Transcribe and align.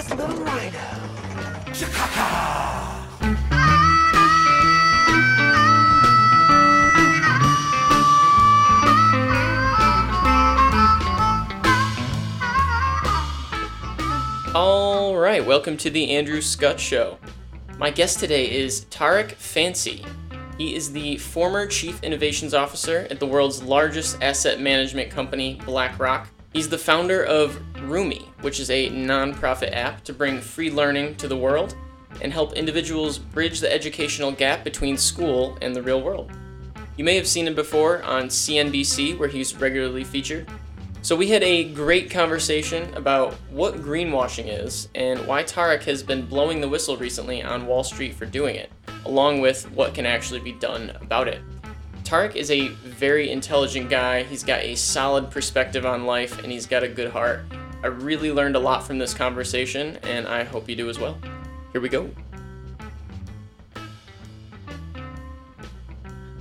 finest 0.00 0.16
little 0.16 0.44
rhino. 0.44 0.78
Chakaka! 1.72 2.96
All 14.54 15.16
right, 15.16 15.44
welcome 15.44 15.76
to 15.78 15.90
the 15.90 16.10
Andrew 16.10 16.40
Scott 16.40 16.80
Show. 16.80 17.18
My 17.78 17.90
guest 17.90 18.18
today 18.20 18.50
is 18.50 18.86
Tariq 18.86 19.32
Fancy. 19.32 20.04
He 20.58 20.74
is 20.74 20.92
the 20.92 21.16
former 21.16 21.66
Chief 21.66 22.02
Innovations 22.02 22.52
Officer 22.52 23.06
at 23.10 23.18
the 23.18 23.26
world's 23.26 23.62
largest 23.62 24.22
asset 24.22 24.60
management 24.60 25.10
company, 25.10 25.58
BlackRock. 25.64 26.28
He's 26.52 26.68
the 26.68 26.78
founder 26.78 27.22
of 27.22 27.60
Rumi, 27.80 28.28
which 28.40 28.58
is 28.58 28.70
a 28.70 28.90
nonprofit 28.90 29.72
app 29.72 30.02
to 30.04 30.12
bring 30.12 30.40
free 30.40 30.68
learning 30.68 31.14
to 31.16 31.28
the 31.28 31.36
world 31.36 31.76
and 32.22 32.32
help 32.32 32.54
individuals 32.54 33.18
bridge 33.18 33.60
the 33.60 33.72
educational 33.72 34.32
gap 34.32 34.64
between 34.64 34.96
school 34.96 35.56
and 35.62 35.76
the 35.76 35.82
real 35.82 36.02
world. 36.02 36.32
You 36.96 37.04
may 37.04 37.14
have 37.14 37.28
seen 37.28 37.46
him 37.46 37.54
before 37.54 38.02
on 38.02 38.24
CNBC, 38.24 39.16
where 39.16 39.28
he's 39.28 39.54
regularly 39.54 40.02
featured. 40.02 40.48
So, 41.02 41.14
we 41.14 41.28
had 41.28 41.42
a 41.44 41.72
great 41.72 42.10
conversation 42.10 42.92
about 42.94 43.32
what 43.48 43.76
greenwashing 43.76 44.46
is 44.48 44.88
and 44.94 45.24
why 45.26 45.44
Tariq 45.44 45.84
has 45.84 46.02
been 46.02 46.26
blowing 46.26 46.60
the 46.60 46.68
whistle 46.68 46.96
recently 46.96 47.42
on 47.42 47.66
Wall 47.66 47.84
Street 47.84 48.12
for 48.12 48.26
doing 48.26 48.56
it, 48.56 48.70
along 49.06 49.40
with 49.40 49.70
what 49.70 49.94
can 49.94 50.04
actually 50.04 50.40
be 50.40 50.52
done 50.52 50.90
about 51.00 51.26
it. 51.26 51.40
Tariq 52.10 52.34
is 52.34 52.50
a 52.50 52.66
very 52.66 53.30
intelligent 53.30 53.88
guy, 53.88 54.24
he's 54.24 54.42
got 54.42 54.64
a 54.64 54.74
solid 54.74 55.30
perspective 55.30 55.86
on 55.86 56.06
life, 56.06 56.42
and 56.42 56.50
he's 56.50 56.66
got 56.66 56.82
a 56.82 56.88
good 56.88 57.08
heart. 57.08 57.42
I 57.84 57.86
really 57.86 58.32
learned 58.32 58.56
a 58.56 58.58
lot 58.58 58.82
from 58.82 58.98
this 58.98 59.14
conversation, 59.14 59.96
and 60.02 60.26
I 60.26 60.42
hope 60.42 60.68
you 60.68 60.74
do 60.74 60.90
as 60.90 60.98
well. 60.98 61.16
Here 61.70 61.80
we 61.80 61.88
go. 61.88 62.10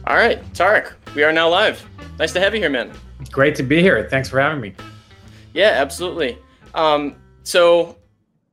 All 0.07 0.15
right, 0.15 0.43
Tariq, 0.53 0.91
we 1.13 1.21
are 1.21 1.31
now 1.31 1.47
live. 1.47 1.87
Nice 2.17 2.33
to 2.33 2.39
have 2.39 2.55
you 2.55 2.61
here, 2.61 2.71
man. 2.71 2.91
Great 3.29 3.53
to 3.53 3.61
be 3.61 3.79
here. 3.79 4.09
Thanks 4.09 4.27
for 4.27 4.39
having 4.39 4.59
me. 4.59 4.73
Yeah, 5.53 5.73
absolutely. 5.75 6.39
Um, 6.73 7.15
so, 7.43 7.95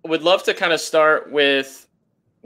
would 0.05 0.22
love 0.22 0.42
to 0.42 0.53
kind 0.53 0.75
of 0.75 0.83
start 0.83 1.33
with 1.33 1.86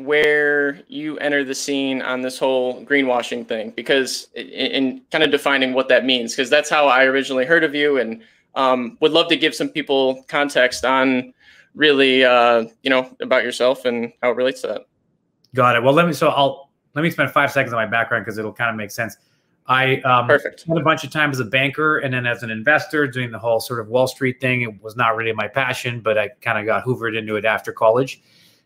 where 0.05 0.81
you 0.89 1.19
enter 1.19 1.45
the 1.45 1.55
scene 1.55 2.03
on 2.03 2.23
this 2.23 2.39
whole 2.39 2.85
greenwashing 2.85 3.47
thing, 3.47 3.73
because 3.77 4.29
in, 4.35 4.47
in 4.47 5.03
kind 5.11 5.25
of 5.25 5.31
defining 5.31 5.73
what 5.73 5.89
that 5.89 6.05
means, 6.05 6.33
because 6.33 6.51
that's 6.51 6.71
how 6.71 6.89
I 6.89 7.05
originally 7.05 7.45
heard 7.45 7.65
of 7.65 7.75
you, 7.75 7.99
and 7.99 8.23
um, 8.55 8.99
would 9.01 9.13
love 9.13 9.29
to 9.29 9.37
give 9.37 9.55
some 9.55 9.69
people 9.69 10.25
context 10.29 10.85
on 10.85 11.33
really, 11.75 12.25
uh, 12.25 12.65
you 12.83 12.91
know, 12.91 13.15
about 13.21 13.45
yourself 13.45 13.85
and 13.85 14.13
how 14.23 14.31
it 14.31 14.37
relates 14.37 14.61
to 14.63 14.67
that. 14.69 14.83
Got 15.55 15.77
it. 15.77 15.83
Well, 15.83 15.95
let 15.95 16.07
me. 16.07 16.13
So 16.13 16.29
I'll 16.29 16.71
let 16.95 17.03
me 17.03 17.11
spend 17.11 17.31
five 17.31 17.51
seconds 17.53 17.73
on 17.73 17.79
my 17.79 17.87
background 17.87 18.25
because 18.25 18.39
it'll 18.39 18.53
kind 18.53 18.71
of 18.71 18.77
make 18.77 18.91
sense. 18.91 19.17
I 19.67 20.01
um, 20.01 20.27
Perfect. 20.27 20.61
spent 20.61 20.79
a 20.79 20.83
bunch 20.83 21.05
of 21.05 21.11
time 21.11 21.31
as 21.31 21.39
a 21.39 21.45
banker 21.45 21.99
and 21.99 22.13
then 22.13 22.27
as 22.27 22.43
an 22.43 22.51
investor 22.51 23.07
doing 23.07 23.31
the 23.31 23.39
whole 23.39 23.61
sort 23.61 23.79
of 23.79 23.89
Wall 23.89 24.09
Street 24.09 24.41
thing. 24.41 24.63
It 24.63 24.83
was 24.83 24.97
not 24.97 25.17
really 25.17 25.33
my 25.33 25.47
passion, 25.47 26.01
but 26.01 26.19
I 26.19 26.29
kind 26.41 26.59
of 26.59 26.67
got 26.67 26.85
hoovered 26.85 27.17
into 27.17 27.37
it 27.37 27.45
after 27.45 27.73
college 27.73 28.21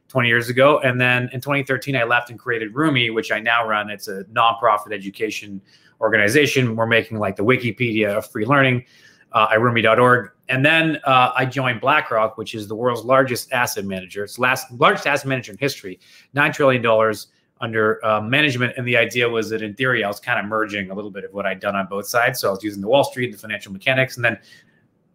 20 0.08 0.28
years 0.28 0.48
ago. 0.48 0.80
And 0.80 1.00
then 1.00 1.28
in 1.32 1.40
2013, 1.40 1.96
I 1.96 2.04
left 2.04 2.30
and 2.30 2.38
created 2.38 2.74
Rumi, 2.74 3.10
which 3.10 3.32
I 3.32 3.40
now 3.40 3.66
run. 3.66 3.90
It's 3.90 4.08
a 4.08 4.24
nonprofit 4.24 4.92
education 4.92 5.60
organization. 6.00 6.76
We're 6.76 6.86
making 6.86 7.18
like 7.18 7.36
the 7.36 7.44
Wikipedia 7.44 8.18
of 8.18 8.30
free 8.30 8.46
learning 8.46 8.84
uh, 9.32 9.48
at 9.52 9.60
rumi.org. 9.60 10.30
And 10.48 10.64
then 10.64 10.98
uh, 11.04 11.32
I 11.34 11.46
joined 11.46 11.80
BlackRock, 11.80 12.36
which 12.36 12.54
is 12.54 12.68
the 12.68 12.74
world's 12.74 13.04
largest 13.04 13.52
asset 13.52 13.84
manager. 13.84 14.24
It's 14.24 14.38
last, 14.38 14.70
largest 14.72 15.06
asset 15.06 15.26
manager 15.26 15.52
in 15.52 15.58
history, 15.58 15.98
$9 16.36 16.52
trillion 16.52 17.14
under 17.60 18.04
uh, 18.04 18.20
management. 18.20 18.74
And 18.76 18.86
the 18.86 18.96
idea 18.96 19.28
was 19.28 19.48
that 19.50 19.62
in 19.62 19.74
theory, 19.74 20.04
I 20.04 20.08
was 20.08 20.20
kind 20.20 20.38
of 20.38 20.44
merging 20.46 20.90
a 20.90 20.94
little 20.94 21.10
bit 21.10 21.24
of 21.24 21.32
what 21.32 21.46
I'd 21.46 21.60
done 21.60 21.74
on 21.74 21.86
both 21.86 22.06
sides. 22.06 22.40
So 22.40 22.48
I 22.48 22.50
was 22.52 22.62
using 22.62 22.82
the 22.82 22.88
Wall 22.88 23.04
Street, 23.04 23.32
the 23.32 23.38
financial 23.38 23.72
mechanics, 23.72 24.16
and 24.16 24.24
then 24.24 24.38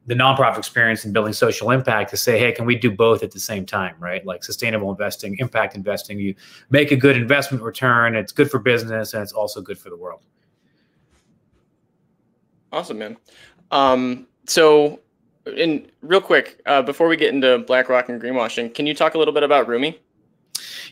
the 0.10 0.16
nonprofit 0.16 0.58
experience 0.58 1.06
and 1.06 1.14
building 1.14 1.34
social 1.34 1.70
impact 1.70 2.10
to 2.10 2.18
say, 2.18 2.40
hey, 2.40 2.52
can 2.52 2.66
we 2.66 2.76
do 2.76 2.90
both 2.90 3.22
at 3.22 3.30
the 3.30 3.40
same 3.40 3.64
time, 3.64 3.94
right? 4.00 4.26
Like 4.26 4.44
sustainable 4.44 4.90
investing, 4.90 5.38
impact 5.38 5.76
investing. 5.76 6.18
You 6.18 6.34
make 6.72 6.92
a 6.92 6.96
good 6.96 7.16
investment 7.16 7.64
return, 7.64 8.16
it's 8.16 8.32
good 8.32 8.50
for 8.50 8.58
business, 8.58 9.14
and 9.14 9.22
it's 9.22 9.34
also 9.34 9.62
good 9.62 9.78
for 9.78 9.92
the 9.92 9.96
world. 9.96 10.22
Awesome, 12.72 12.98
man. 12.98 13.18
Um, 13.70 14.26
so, 14.48 15.00
in 15.46 15.92
real 16.02 16.22
quick, 16.22 16.60
uh, 16.66 16.82
before 16.82 17.08
we 17.08 17.16
get 17.16 17.32
into 17.32 17.60
BlackRock 17.60 18.10
and 18.10 18.20
greenwashing, 18.20 18.74
can 18.74 18.88
you 18.88 18.96
talk 18.96 19.14
a 19.14 19.20
little 19.20 19.34
bit 19.34 19.44
about 19.44 19.68
Rumi? 19.68 20.00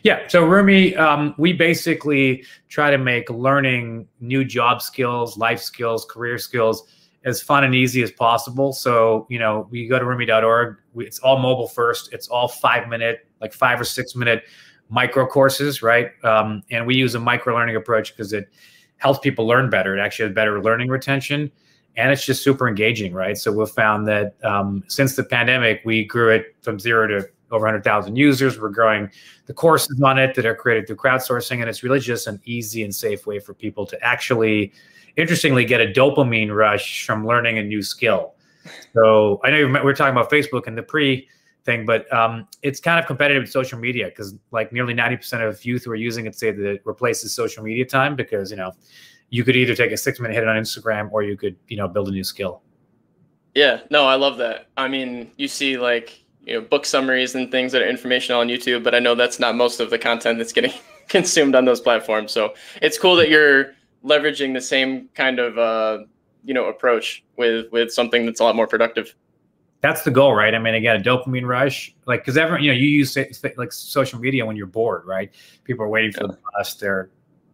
Yeah. 0.04 0.28
So 0.28 0.44
Rumi, 0.44 0.94
um, 0.94 1.34
we 1.38 1.52
basically 1.52 2.44
try 2.68 2.92
to 2.92 2.98
make 2.98 3.28
learning 3.30 4.06
new 4.20 4.44
job 4.44 4.80
skills, 4.80 5.36
life 5.36 5.60
skills, 5.60 6.06
career 6.08 6.38
skills 6.38 6.84
as 7.28 7.42
fun 7.42 7.64
and 7.64 7.74
easy 7.74 8.02
as 8.02 8.10
possible. 8.10 8.72
So, 8.72 9.26
you 9.28 9.38
know, 9.38 9.68
we 9.70 9.86
go 9.86 9.98
to 9.98 10.04
rumi.org. 10.04 10.76
We, 10.94 11.06
it's 11.06 11.18
all 11.20 11.38
mobile 11.38 11.68
first. 11.68 12.12
It's 12.12 12.28
all 12.28 12.48
five 12.48 12.88
minute, 12.88 13.26
like 13.40 13.52
five 13.52 13.80
or 13.80 13.84
six 13.84 14.16
minute 14.16 14.44
micro 14.88 15.26
courses, 15.26 15.82
right? 15.82 16.10
Um, 16.24 16.62
and 16.70 16.86
we 16.86 16.96
use 16.96 17.14
a 17.14 17.20
micro 17.20 17.54
learning 17.54 17.76
approach 17.76 18.16
because 18.16 18.32
it 18.32 18.48
helps 18.96 19.18
people 19.20 19.46
learn 19.46 19.70
better. 19.70 19.96
It 19.96 20.00
actually 20.00 20.26
has 20.26 20.34
better 20.34 20.62
learning 20.62 20.88
retention 20.88 21.52
and 21.98 22.12
it's 22.12 22.24
just 22.24 22.44
super 22.44 22.68
engaging, 22.68 23.12
right? 23.12 23.36
So 23.36 23.50
we've 23.50 23.68
found 23.68 24.06
that 24.06 24.36
um, 24.44 24.84
since 24.86 25.16
the 25.16 25.24
pandemic, 25.24 25.82
we 25.84 26.04
grew 26.04 26.30
it 26.30 26.54
from 26.62 26.78
zero 26.78 27.08
to 27.08 27.28
over 27.50 27.64
100,000 27.64 28.14
users. 28.14 28.60
We're 28.60 28.68
growing 28.68 29.10
the 29.46 29.52
courses 29.54 30.00
on 30.00 30.16
it 30.16 30.36
that 30.36 30.46
are 30.46 30.54
created 30.54 30.86
through 30.86 30.96
crowdsourcing, 30.96 31.60
and 31.60 31.68
it's 31.68 31.82
really 31.82 31.98
just 31.98 32.28
an 32.28 32.40
easy 32.44 32.84
and 32.84 32.94
safe 32.94 33.26
way 33.26 33.40
for 33.40 33.52
people 33.52 33.84
to 33.86 34.00
actually, 34.00 34.72
interestingly, 35.18 35.64
get 35.64 35.80
a 35.80 35.86
dopamine 35.86 36.54
rush 36.54 37.04
from 37.04 37.26
learning 37.26 37.58
a 37.58 37.62
new 37.62 37.82
skill. 37.82 38.34
So 38.94 39.40
I 39.44 39.50
know 39.50 39.66
we 39.66 39.72
we're 39.82 39.94
talking 39.94 40.12
about 40.12 40.30
Facebook 40.30 40.66
and 40.66 40.78
the 40.78 40.82
pre 40.82 41.28
thing, 41.64 41.84
but 41.84 42.10
um, 42.12 42.46
it's 42.62 42.80
kind 42.80 42.98
of 42.98 43.06
competitive 43.06 43.42
with 43.42 43.50
social 43.50 43.78
media 43.78 44.06
because 44.06 44.34
like 44.52 44.72
nearly 44.72 44.94
90% 44.94 45.46
of 45.46 45.62
youth 45.64 45.84
who 45.84 45.90
are 45.90 45.96
using 45.96 46.26
it 46.26 46.34
say 46.34 46.50
that 46.50 46.64
it 46.64 46.82
replaces 46.84 47.34
social 47.34 47.62
media 47.62 47.84
time 47.84 48.16
because, 48.16 48.50
you 48.50 48.56
know, 48.56 48.72
you 49.30 49.44
could 49.44 49.56
either 49.56 49.74
take 49.74 49.92
a 49.92 49.96
six 49.96 50.20
minute 50.20 50.34
hit 50.34 50.48
on 50.48 50.56
Instagram 50.56 51.10
or 51.12 51.22
you 51.22 51.36
could, 51.36 51.56
you 51.66 51.76
know, 51.76 51.88
build 51.88 52.08
a 52.08 52.10
new 52.10 52.24
skill. 52.24 52.62
Yeah, 53.54 53.80
no, 53.90 54.06
I 54.06 54.14
love 54.14 54.38
that. 54.38 54.68
I 54.76 54.88
mean, 54.88 55.32
you 55.36 55.48
see 55.48 55.78
like 55.78 56.22
you 56.44 56.54
know 56.54 56.60
book 56.60 56.86
summaries 56.86 57.34
and 57.34 57.50
things 57.50 57.72
that 57.72 57.82
are 57.82 57.88
informational 57.88 58.40
on 58.40 58.48
YouTube, 58.48 58.84
but 58.84 58.94
I 58.94 59.00
know 59.00 59.14
that's 59.14 59.38
not 59.38 59.54
most 59.54 59.80
of 59.80 59.90
the 59.90 59.98
content 59.98 60.38
that's 60.38 60.52
getting 60.52 60.72
consumed 61.08 61.54
on 61.54 61.64
those 61.64 61.80
platforms. 61.80 62.32
So 62.32 62.54
it's 62.80 62.98
cool 62.98 63.16
that 63.16 63.28
you're 63.28 63.74
leveraging 64.08 64.54
the 64.54 64.60
same 64.60 65.08
kind 65.14 65.38
of 65.38 65.58
uh, 65.58 66.04
you 66.44 66.54
know 66.54 66.66
approach 66.66 67.24
with 67.36 67.66
with 67.72 67.92
something 67.92 68.26
that's 68.26 68.40
a 68.40 68.44
lot 68.44 68.56
more 68.56 68.66
productive. 68.66 69.14
That's 69.80 70.02
the 70.02 70.10
goal, 70.10 70.34
right? 70.34 70.54
I 70.54 70.58
mean, 70.58 70.74
again, 70.74 71.00
a 71.00 71.02
dopamine 71.02 71.46
rush, 71.46 71.94
like 72.06 72.22
because 72.22 72.36
everyone, 72.36 72.64
you 72.64 72.72
know, 72.72 72.76
you 72.76 72.88
use 72.88 73.16
like 73.56 73.72
social 73.72 74.18
media 74.18 74.44
when 74.44 74.56
you're 74.56 74.66
bored, 74.66 75.04
right? 75.06 75.30
People 75.62 75.84
are 75.84 75.88
waiting 75.88 76.10
for 76.10 76.22
yeah. 76.22 76.32
the 76.32 76.38
bus, 76.56 76.74
they're 76.74 77.10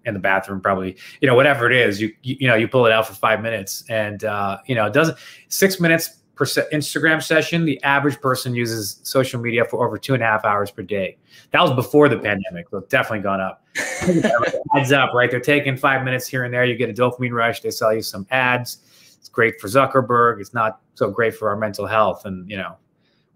in 0.07 0.15
the 0.15 0.21
bathroom, 0.21 0.61
probably, 0.61 0.97
you 1.21 1.29
know, 1.29 1.35
whatever 1.35 1.71
it 1.71 1.77
is, 1.77 2.01
you 2.01 2.15
you, 2.23 2.37
you 2.41 2.49
know, 2.49 2.55
you 2.55 2.67
pull 2.67 2.87
it 2.87 2.93
out 2.93 3.07
for 3.07 3.15
five 3.15 3.43
minutes, 3.43 3.85
and 3.91 4.25
uh, 4.25 4.59
you 4.67 4.75
know, 4.75 4.87
it 4.87 4.95
doesn't 4.95 5.19
six 5.49 5.79
minutes 5.81 6.21
per 6.35 6.45
Instagram 6.45 7.23
session, 7.23 7.65
the 7.65 7.83
average 7.83 8.21
person 8.21 8.55
uses 8.55 9.01
social 9.03 9.41
media 9.41 9.65
for 9.65 9.87
over 9.87 9.97
two 9.97 10.15
and 10.15 10.23
a 10.23 10.27
half 10.27 10.45
hours 10.45 10.71
per 10.71 10.83
day. 10.83 11.17
That 11.53 11.63
was 11.63 11.73
before 11.73 12.09
the 12.09 12.19
pandemic, 12.19 12.69
so 12.71 12.79
it's 12.79 12.89
definitely 12.89 13.21
gone 13.21 13.41
up. 13.41 13.65
adds 14.77 14.93
up, 14.93 15.15
right? 15.15 15.31
They're 15.31 15.41
taking 15.41 15.77
five 15.77 16.05
minutes 16.05 16.27
here 16.27 16.45
and 16.45 16.53
there. 16.53 16.65
You 16.65 16.77
get 16.77 16.91
a 16.91 16.93
dopamine 16.93 17.33
rush. 17.33 17.61
They 17.61 17.71
sell 17.71 17.95
you 17.95 18.03
some 18.03 18.27
ads. 18.31 18.79
It's 19.19 19.29
great 19.29 19.61
for 19.61 19.69
Zuckerberg. 19.69 20.41
It's 20.41 20.55
not 20.55 20.81
so 20.95 21.11
great 21.11 21.35
for 21.35 21.49
our 21.49 21.57
mental 21.57 21.87
health, 21.87 22.25
and 22.25 22.51
you 22.51 22.57
know, 22.57 22.77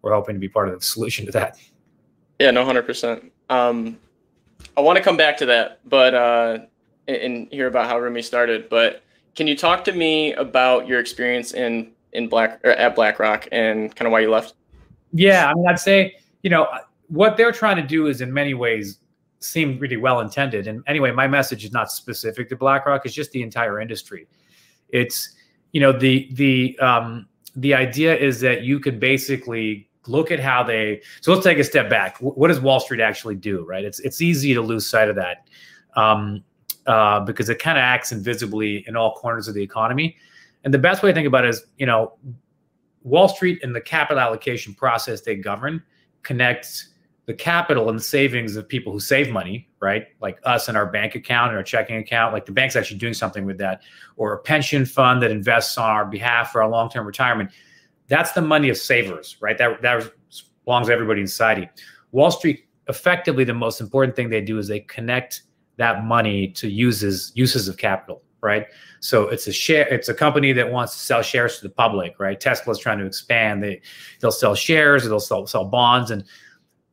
we're 0.02 0.12
hoping 0.12 0.34
to 0.34 0.40
be 0.40 0.48
part 0.48 0.68
of 0.68 0.74
the 0.74 0.80
solution 0.84 1.26
to 1.26 1.32
that. 1.32 1.58
Yeah, 2.38 2.50
no, 2.50 2.64
hundred 2.64 2.80
um, 2.80 2.86
percent. 2.86 3.32
I 4.76 4.80
want 4.80 4.96
to 4.96 5.02
come 5.02 5.16
back 5.16 5.36
to 5.38 5.46
that, 5.46 5.80
but 5.88 6.14
uh, 6.14 6.58
and 7.06 7.48
hear 7.50 7.68
about 7.68 7.88
how 7.88 7.98
Rumi 7.98 8.22
started. 8.22 8.68
But 8.68 9.02
can 9.34 9.46
you 9.46 9.56
talk 9.56 9.84
to 9.84 9.92
me 9.92 10.34
about 10.34 10.86
your 10.86 11.00
experience 11.00 11.54
in 11.54 11.92
in 12.12 12.28
Black 12.28 12.60
or 12.64 12.70
at 12.70 12.94
BlackRock 12.94 13.48
and 13.52 13.94
kind 13.94 14.06
of 14.06 14.12
why 14.12 14.20
you 14.20 14.30
left? 14.30 14.54
Yeah, 15.12 15.50
I 15.50 15.54
mean, 15.54 15.66
I'd 15.68 15.80
say 15.80 16.16
you 16.42 16.50
know 16.50 16.68
what 17.08 17.36
they're 17.36 17.52
trying 17.52 17.76
to 17.76 17.82
do 17.82 18.06
is 18.06 18.20
in 18.20 18.32
many 18.32 18.54
ways 18.54 18.98
seem 19.40 19.78
really 19.78 19.96
well 19.96 20.20
intended. 20.20 20.66
And 20.66 20.82
anyway, 20.86 21.10
my 21.12 21.28
message 21.28 21.64
is 21.64 21.72
not 21.72 21.90
specific 21.90 22.48
to 22.50 22.56
BlackRock; 22.56 23.04
it's 23.06 23.14
just 23.14 23.30
the 23.32 23.42
entire 23.42 23.80
industry. 23.80 24.26
It's 24.90 25.36
you 25.72 25.80
know 25.80 25.92
the 25.92 26.28
the 26.32 26.78
um, 26.80 27.28
the 27.56 27.74
idea 27.74 28.16
is 28.16 28.40
that 28.40 28.62
you 28.62 28.80
can 28.80 28.98
basically 28.98 29.88
look 30.06 30.30
at 30.30 30.40
how 30.40 30.62
they. 30.62 31.02
So 31.20 31.32
let's 31.32 31.44
take 31.44 31.58
a 31.58 31.64
step 31.64 31.88
back. 31.90 32.18
What 32.18 32.48
does 32.48 32.60
Wall 32.60 32.80
Street 32.80 33.00
actually 33.00 33.36
do? 33.36 33.64
Right? 33.64 33.84
It's 33.84 34.00
it's 34.00 34.20
easy 34.20 34.54
to 34.54 34.60
lose 34.60 34.86
sight 34.86 35.08
of 35.08 35.16
that. 35.16 35.48
Um, 35.96 36.44
uh, 36.86 37.20
because 37.20 37.50
it 37.50 37.58
kind 37.58 37.76
of 37.76 37.82
acts 37.82 38.12
invisibly 38.12 38.82
in 38.88 38.96
all 38.96 39.14
corners 39.14 39.46
of 39.46 39.54
the 39.54 39.62
economy. 39.62 40.16
And 40.68 40.74
the 40.74 40.78
best 40.78 41.02
way 41.02 41.08
to 41.08 41.14
think 41.14 41.26
about 41.26 41.46
it 41.46 41.48
is, 41.48 41.64
you 41.78 41.86
know, 41.86 42.18
Wall 43.02 43.26
Street 43.26 43.58
and 43.62 43.74
the 43.74 43.80
capital 43.80 44.20
allocation 44.20 44.74
process 44.74 45.22
they 45.22 45.34
govern 45.34 45.82
connects 46.24 46.90
the 47.24 47.32
capital 47.32 47.88
and 47.88 47.98
the 47.98 48.02
savings 48.02 48.54
of 48.54 48.68
people 48.68 48.92
who 48.92 49.00
save 49.00 49.30
money, 49.30 49.66
right? 49.80 50.08
Like 50.20 50.38
us 50.44 50.68
in 50.68 50.76
our 50.76 50.84
bank 50.84 51.14
account 51.14 51.54
or 51.54 51.56
our 51.56 51.62
checking 51.62 51.96
account, 51.96 52.34
like 52.34 52.44
the 52.44 52.52
bank's 52.52 52.76
actually 52.76 52.98
doing 52.98 53.14
something 53.14 53.46
with 53.46 53.56
that, 53.56 53.80
or 54.18 54.34
a 54.34 54.38
pension 54.40 54.84
fund 54.84 55.22
that 55.22 55.30
invests 55.30 55.78
on 55.78 55.88
our 55.88 56.04
behalf 56.04 56.52
for 56.52 56.62
our 56.62 56.68
long-term 56.68 57.06
retirement. 57.06 57.50
That's 58.08 58.32
the 58.32 58.42
money 58.42 58.68
of 58.68 58.76
savers, 58.76 59.38
right? 59.40 59.56
That 59.56 59.80
that 59.80 60.12
belongs 60.66 60.88
to 60.88 60.92
everybody 60.92 61.22
in 61.22 61.28
society. 61.28 61.66
Wall 62.12 62.30
Street, 62.30 62.66
effectively, 62.88 63.44
the 63.44 63.54
most 63.54 63.80
important 63.80 64.16
thing 64.16 64.28
they 64.28 64.42
do 64.42 64.58
is 64.58 64.68
they 64.68 64.80
connect 64.80 65.44
that 65.78 66.04
money 66.04 66.46
to 66.48 66.68
uses 66.68 67.32
uses 67.34 67.68
of 67.68 67.78
capital, 67.78 68.22
right? 68.40 68.66
So 69.00 69.28
it's 69.28 69.46
a 69.46 69.52
share, 69.52 69.86
it's 69.88 70.08
a 70.08 70.14
company 70.14 70.52
that 70.52 70.70
wants 70.70 70.92
to 70.94 70.98
sell 70.98 71.22
shares 71.22 71.56
to 71.58 71.62
the 71.62 71.74
public, 71.74 72.18
right? 72.18 72.38
Tesla's 72.38 72.78
trying 72.78 72.98
to 72.98 73.06
expand. 73.06 73.62
They 73.62 73.80
they'll 74.20 74.32
sell 74.32 74.54
shares, 74.54 75.04
they'll 75.04 75.20
sell 75.20 75.46
sell 75.46 75.64
bonds, 75.64 76.10
and 76.10 76.24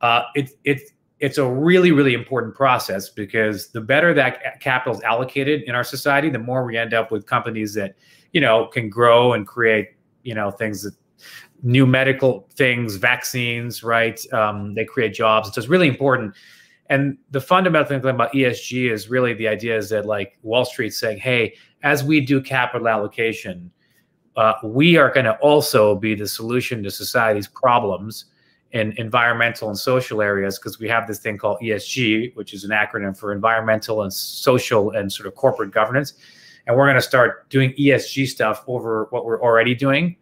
uh, 0.00 0.22
it's 0.34 0.52
it, 0.64 0.80
it's 1.18 1.38
a 1.38 1.48
really, 1.48 1.92
really 1.92 2.14
important 2.14 2.54
process 2.54 3.08
because 3.08 3.68
the 3.68 3.80
better 3.80 4.12
that 4.12 4.60
capital 4.60 4.94
is 4.94 5.02
allocated 5.02 5.62
in 5.62 5.74
our 5.74 5.84
society, 5.84 6.28
the 6.28 6.38
more 6.38 6.64
we 6.64 6.76
end 6.76 6.92
up 6.92 7.10
with 7.10 7.26
companies 7.26 7.72
that, 7.74 7.94
you 8.32 8.40
know, 8.40 8.66
can 8.66 8.90
grow 8.90 9.32
and 9.32 9.46
create, 9.46 9.90
you 10.24 10.34
know, 10.34 10.50
things 10.50 10.82
that 10.82 10.92
new 11.62 11.86
medical 11.86 12.46
things, 12.54 12.96
vaccines, 12.96 13.82
right? 13.82 14.20
Um, 14.32 14.74
they 14.74 14.84
create 14.84 15.14
jobs. 15.14 15.54
So 15.54 15.58
it's 15.58 15.68
really 15.68 15.88
important. 15.88 16.34
And 16.88 17.18
the 17.30 17.40
fundamental 17.40 17.88
thing 17.88 18.04
about 18.04 18.32
ESG 18.32 18.90
is 18.90 19.08
really 19.08 19.34
the 19.34 19.48
idea 19.48 19.76
is 19.76 19.88
that 19.90 20.06
like 20.06 20.38
Wall 20.42 20.64
Street 20.64 20.90
saying, 20.90 21.18
hey, 21.18 21.54
as 21.82 22.04
we 22.04 22.20
do 22.20 22.40
capital 22.40 22.88
allocation, 22.88 23.70
uh, 24.36 24.52
we 24.62 24.96
are 24.96 25.12
going 25.12 25.24
to 25.24 25.36
also 25.38 25.96
be 25.96 26.14
the 26.14 26.28
solution 26.28 26.82
to 26.82 26.90
society's 26.90 27.48
problems 27.48 28.26
in 28.72 28.92
environmental 28.98 29.68
and 29.68 29.78
social 29.78 30.20
areas 30.20 30.58
because 30.58 30.78
we 30.78 30.88
have 30.88 31.06
this 31.06 31.18
thing 31.18 31.38
called 31.38 31.58
ESG, 31.62 32.34
which 32.36 32.52
is 32.52 32.64
an 32.64 32.70
acronym 32.70 33.16
for 33.16 33.32
environmental 33.32 34.02
and 34.02 34.12
social 34.12 34.90
and 34.90 35.10
sort 35.10 35.26
of 35.26 35.34
corporate 35.34 35.70
governance. 35.70 36.14
And 36.66 36.76
we're 36.76 36.84
going 36.84 36.96
to 36.96 37.02
start 37.02 37.48
doing 37.48 37.72
ESG 37.78 38.26
stuff 38.26 38.64
over 38.66 39.06
what 39.10 39.24
we're 39.24 39.40
already 39.40 39.74
doing. 39.74 40.16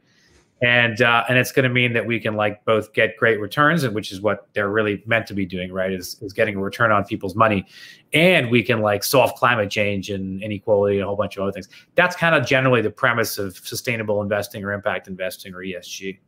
And 0.63 1.03
uh, 1.03 1.25
and 1.29 1.37
it's 1.37 1.53
going 1.53 1.65
to 1.65 1.69
mean 1.69 1.93
that 1.95 2.07
we 2.07 2.21
can 2.21 2.37
like 2.37 2.65
both 2.65 2.93
get 2.93 3.17
great 3.17 3.41
returns, 3.41 3.83
and 3.83 3.95
which 3.95 4.13
is 4.13 4.21
what 4.21 4.49
they're 4.55 4.71
really 4.71 5.03
meant 5.05 5.27
to 5.27 5.35
be 5.35 5.45
doing, 5.45 5.73
right? 5.73 5.93
Is, 5.93 6.17
is 6.23 6.33
getting 6.33 6.57
a 6.57 6.61
return 6.61 6.93
on 6.93 7.05
people's 7.05 7.35
money, 7.35 7.67
and 8.13 8.51
we 8.51 8.63
can 8.63 8.81
like 8.81 9.03
solve 9.03 9.35
climate 9.35 9.71
change 9.71 10.11
and 10.11 10.43
inequality 10.43 10.97
and 10.97 11.05
a 11.05 11.07
whole 11.07 11.17
bunch 11.17 11.37
of 11.37 11.43
other 11.43 11.53
things. 11.53 11.69
That's 11.97 12.15
kind 12.17 12.35
of 12.35 12.47
generally 12.47 12.81
the 12.83 12.91
premise 12.91 13.37
of 13.37 13.57
sustainable 13.59 14.23
investing 14.23 14.65
or 14.65 14.73
impact 14.73 15.09
investing 15.09 15.55
or 15.55 15.59
ESG. 15.59 16.19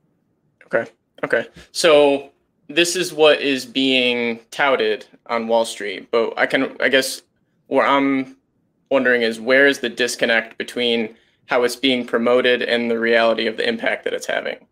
Okay. 0.67 0.91
Okay. 1.25 1.47
So 1.73 2.31
this 2.69 2.97
is 2.97 3.13
what 3.13 3.41
is 3.41 3.65
being 3.65 4.41
touted 4.51 5.07
on 5.27 5.49
Wall 5.49 5.65
Street, 5.65 6.11
but 6.11 6.35
I 6.37 6.47
can 6.47 6.77
I 6.81 6.89
guess 6.89 7.23
where 7.69 7.87
I'm 7.87 8.37
wondering 8.91 9.23
is 9.23 9.41
where 9.41 9.67
is 9.67 9.81
the 9.81 9.89
disconnect 9.89 10.59
between 10.59 11.17
how 11.47 11.63
it's 11.63 11.77
being 11.77 12.07
promoted 12.07 12.63
and 12.63 12.91
the 12.91 12.99
reality 12.99 13.47
of 13.47 13.57
the 13.57 13.69
impact 13.69 14.05
that 14.05 14.13
it's 14.13 14.27
having? 14.27 14.67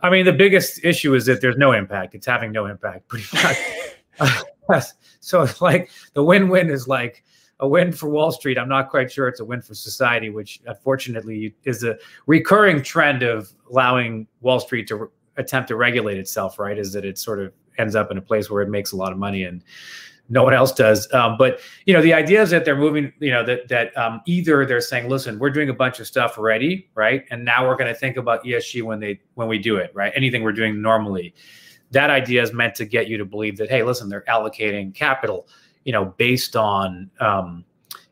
I 0.00 0.10
mean, 0.10 0.24
the 0.24 0.32
biggest 0.32 0.84
issue 0.84 1.14
is 1.14 1.26
that 1.26 1.40
there's 1.40 1.56
no 1.56 1.72
impact. 1.72 2.14
It's 2.14 2.26
having 2.26 2.52
no 2.52 2.66
impact, 2.66 3.08
pretty 3.08 3.26
much. 4.68 4.84
so 5.20 5.42
it's 5.42 5.60
like 5.60 5.90
the 6.14 6.22
win-win 6.22 6.70
is 6.70 6.86
like 6.86 7.24
a 7.60 7.68
win 7.68 7.92
for 7.92 8.08
Wall 8.08 8.30
Street. 8.30 8.58
I'm 8.58 8.68
not 8.68 8.88
quite 8.88 9.10
sure 9.10 9.28
it's 9.28 9.40
a 9.40 9.44
win 9.44 9.60
for 9.60 9.74
society, 9.74 10.30
which 10.30 10.60
unfortunately 10.66 11.54
is 11.64 11.82
a 11.82 11.98
recurring 12.26 12.82
trend 12.82 13.22
of 13.22 13.52
allowing 13.70 14.28
Wall 14.40 14.60
Street 14.60 14.86
to 14.88 15.10
attempt 15.36 15.68
to 15.68 15.76
regulate 15.76 16.18
itself, 16.18 16.58
right? 16.58 16.78
Is 16.78 16.92
that 16.92 17.04
it 17.04 17.18
sort 17.18 17.40
of 17.40 17.52
ends 17.78 17.96
up 17.96 18.10
in 18.10 18.18
a 18.18 18.22
place 18.22 18.50
where 18.50 18.62
it 18.62 18.68
makes 18.68 18.92
a 18.92 18.96
lot 18.96 19.12
of 19.12 19.18
money 19.18 19.44
and 19.44 19.62
no 20.28 20.42
one 20.42 20.54
else 20.54 20.72
does. 20.72 21.10
Um, 21.12 21.36
but 21.38 21.60
you 21.86 21.94
know, 21.94 22.02
the 22.02 22.12
idea 22.12 22.42
is 22.42 22.50
that 22.50 22.64
they're 22.64 22.76
moving. 22.76 23.12
You 23.20 23.30
know, 23.30 23.44
that 23.44 23.68
that 23.68 23.96
um, 23.96 24.20
either 24.26 24.66
they're 24.66 24.80
saying, 24.80 25.08
"Listen, 25.08 25.38
we're 25.38 25.50
doing 25.50 25.68
a 25.68 25.74
bunch 25.74 26.00
of 26.00 26.06
stuff 26.06 26.38
already, 26.38 26.88
right? 26.94 27.24
And 27.30 27.44
now 27.44 27.66
we're 27.66 27.76
going 27.76 27.92
to 27.92 27.98
think 27.98 28.16
about 28.16 28.44
ESG 28.44 28.82
when 28.82 29.00
they 29.00 29.20
when 29.34 29.48
we 29.48 29.58
do 29.58 29.76
it, 29.76 29.90
right? 29.94 30.12
Anything 30.14 30.42
we're 30.42 30.52
doing 30.52 30.80
normally." 30.82 31.34
That 31.90 32.10
idea 32.10 32.42
is 32.42 32.52
meant 32.52 32.74
to 32.74 32.84
get 32.84 33.08
you 33.08 33.16
to 33.16 33.24
believe 33.24 33.56
that, 33.56 33.70
hey, 33.70 33.82
listen, 33.82 34.10
they're 34.10 34.24
allocating 34.28 34.94
capital, 34.94 35.48
you 35.84 35.92
know, 35.92 36.04
based 36.04 36.54
on 36.54 37.10
um, 37.18 37.64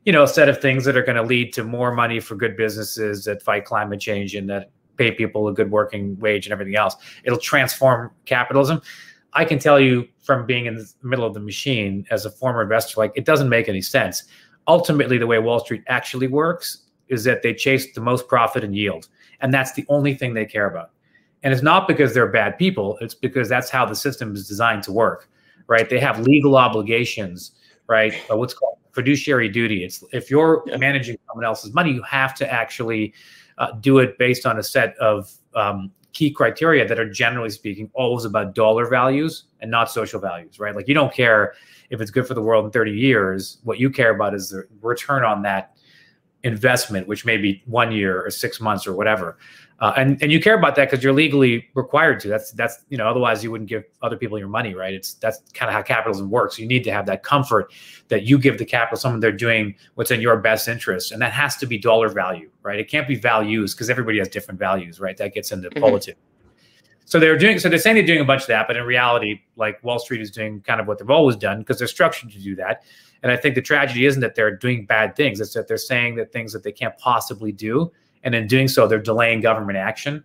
you 0.07 0.13
know 0.13 0.23
a 0.23 0.29
set 0.29 0.49
of 0.49 0.63
things 0.63 0.85
that 0.87 0.97
are 0.97 1.03
going 1.03 1.17
to 1.17 1.23
lead 1.23 1.53
to 1.55 1.65
more 1.65 1.93
money 1.93 2.21
for 2.21 2.37
good 2.37 2.57
businesses 2.57 3.25
that 3.25 3.43
fight 3.43 3.67
climate 3.67 4.01
change 4.01 4.35
and 4.35 4.49
that 4.49 4.71
pay 4.97 5.11
people 5.11 5.49
a 5.49 5.53
good 5.53 5.71
working 5.71 6.19
wage 6.19 6.47
and 6.47 6.53
everything 6.53 6.77
else. 6.77 6.97
It'll 7.25 7.39
transform 7.39 8.11
capitalism. 8.25 8.81
I 9.35 9.45
can 9.45 9.59
tell 9.59 9.79
you 9.79 10.09
from 10.27 10.45
being 10.45 10.67
in 10.67 10.75
the 10.75 10.93
middle 11.03 11.25
of 11.25 11.35
the 11.35 11.41
machine 11.41 12.05
as 12.11 12.27
a 12.27 12.31
former 12.31 12.63
investor, 12.63 13.01
like 13.01 13.13
it 13.15 13.25
doesn't 13.25 13.49
make 13.49 13.69
any 13.69 13.81
sense. 13.81 14.25
Ultimately, 14.67 15.19
the 15.19 15.27
way 15.27 15.39
Wall 15.39 15.61
Street 15.61 15.85
actually 15.87 16.27
works 16.27 16.83
is 17.09 17.23
that 17.25 17.43
they 17.43 17.55
chase 17.55 17.93
the 17.95 18.01
most 18.01 18.27
profit 18.27 18.65
and 18.65 18.75
yield. 18.75 19.09
And 19.41 19.55
that's 19.55 19.73
the 19.73 19.87
only 19.89 20.15
thing 20.15 20.35
they 20.35 20.45
care 20.45 20.69
about. 20.69 20.91
And 21.45 21.53
it's 21.53 21.63
not 21.63 21.87
because 21.87 22.13
they're 22.13 22.27
bad 22.27 22.59
people, 22.59 22.99
it's 23.01 23.15
because 23.15 23.49
that's 23.49 23.71
how 23.71 23.87
the 23.87 23.95
system 23.95 24.35
is 24.35 24.49
designed 24.49 24.83
to 24.85 24.93
work, 24.93 25.29
right? 25.69 25.89
They 25.89 26.01
have 26.01 26.19
legal 26.21 26.57
obligations, 26.57 27.53
right? 27.87 28.13
Uh, 28.29 28.37
what's 28.37 28.55
called 28.55 28.79
fiduciary 28.93 29.49
duty. 29.49 29.85
It's 29.85 30.03
if 30.13 30.31
you're 30.31 30.65
yeah. 30.67 30.79
managing 30.79 31.19
someone 31.29 31.45
else's 31.45 31.73
money, 31.73 31.93
you 31.93 32.03
have 32.03 32.35
to 32.37 32.53
actually 32.53 33.15
uh, 33.59 33.73
do 33.73 33.99
it 33.99 34.19
based 34.19 34.45
on 34.47 34.59
a 34.59 34.63
set 34.63 34.97
of 34.97 35.31
um, 35.55 35.93
key 36.17 36.31
criteria 36.31 36.89
that 36.89 36.99
are 36.99 37.09
generally 37.11 37.51
speaking 37.51 37.91
always 37.93 38.25
about 38.25 38.55
dollar 38.55 38.89
values 38.89 39.45
and 39.61 39.71
not 39.71 39.91
social 39.91 40.19
values, 40.19 40.59
right? 40.59 40.75
Like 40.75 40.89
you 40.89 40.95
don't 40.95 41.13
care 41.13 41.53
if 41.91 42.01
it's 42.01 42.11
good 42.11 42.27
for 42.27 42.33
the 42.33 42.41
world 42.41 42.65
in 42.65 42.71
30 42.71 42.91
years. 42.91 43.59
What 43.65 43.79
you 43.79 43.91
care 43.91 44.15
about 44.15 44.33
is 44.35 44.49
the 44.49 44.67
return 44.81 45.25
on 45.25 45.43
that 45.43 45.77
investment, 46.43 47.07
which 47.07 47.27
may 47.27 47.37
be 47.37 47.63
one 47.67 47.93
year 47.93 48.25
or 48.25 48.31
six 48.31 48.63
months 48.63 48.87
or 48.87 48.95
whatever. 48.95 49.37
Uh, 49.79 49.93
and 49.99 50.23
and 50.23 50.33
you 50.33 50.41
care 50.41 50.59
about 50.59 50.75
that 50.75 50.91
because 50.91 51.05
you're 51.05 51.13
legally 51.13 51.69
required 51.75 52.19
to. 52.19 52.29
That's 52.29 52.51
that's 52.53 52.79
you 52.89 52.97
know 52.97 53.07
otherwise 53.07 53.45
you 53.45 53.51
wouldn't 53.51 53.69
give 53.69 53.85
other 54.01 54.17
people 54.17 54.39
your 54.39 54.49
money, 54.49 54.75
right? 54.75 54.95
It's 54.95 55.15
that's 55.15 55.43
kind 55.53 55.69
of 55.69 55.75
how 55.75 55.83
capitalism 55.83 56.31
works. 56.31 56.59
You 56.59 56.67
need 56.67 56.83
to 56.85 56.93
have 56.93 57.05
that 57.07 57.23
comfort 57.23 57.71
that 58.09 58.23
you 58.23 58.39
give 58.39 58.57
the 58.57 58.65
capital 58.65 58.97
someone 58.97 59.21
they're 59.21 59.33
doing 59.33 59.75
what's 59.95 60.11
in 60.11 60.23
your 60.23 60.39
best 60.39 60.67
interest, 60.67 61.13
and 61.13 61.21
that 61.21 61.33
has 61.33 61.57
to 61.59 61.67
be 61.67 61.77
dollar 61.77 62.09
value, 62.09 62.51
right? 62.63 62.79
It 62.79 62.89
can't 62.89 63.07
be 63.07 63.17
values 63.17 63.75
because 63.75 63.91
everybody 63.91 64.19
has 64.19 64.29
different 64.29 64.59
values, 64.59 64.99
right? 64.99 65.17
That 65.19 65.35
gets 65.35 65.53
into 65.53 65.69
mm-hmm. 65.69 65.83
politics. 65.83 66.19
So 67.05 67.21
they're 67.21 67.37
doing 67.37 67.59
so 67.59 67.69
they're 67.69 67.79
saying 67.79 67.97
they're 67.97 68.07
doing 68.07 68.21
a 68.21 68.25
bunch 68.25 68.43
of 68.43 68.49
that, 68.49 68.67
but 68.67 68.79
in 68.79 68.85
reality, 68.85 69.43
like 69.57 69.85
Wall 69.85 69.99
Street 69.99 70.23
is 70.23 70.31
doing 70.31 70.63
kind 70.63 70.81
of 70.81 70.87
what 70.87 70.99
they've 70.99 71.11
always 71.11 71.37
done 71.37 71.59
because 71.59 71.79
they're 71.79 71.87
structured 71.87 72.31
to 72.33 72.39
do 72.39 72.57
that. 72.57 72.83
And 73.23 73.31
I 73.31 73.37
think 73.37 73.55
the 73.55 73.63
tragedy 73.63 74.07
isn't 74.07 74.21
that 74.23 74.35
they're 74.35 74.57
doing 74.57 74.87
bad 74.87 75.17
things; 75.17 75.39
it's 75.39 75.53
that 75.53 75.69
they're 75.69 75.77
saying 75.77 76.17
that 76.17 76.33
things 76.33 76.55
that 76.55 76.63
they 76.63 76.73
can't 76.73 76.97
possibly 76.97 77.53
do 77.53 77.93
and 78.27 78.35
in 78.35 78.49
doing 78.49 78.67
so, 78.67 78.89
they're 78.89 78.99
delaying 78.99 79.41
government 79.41 79.79
action, 79.79 80.23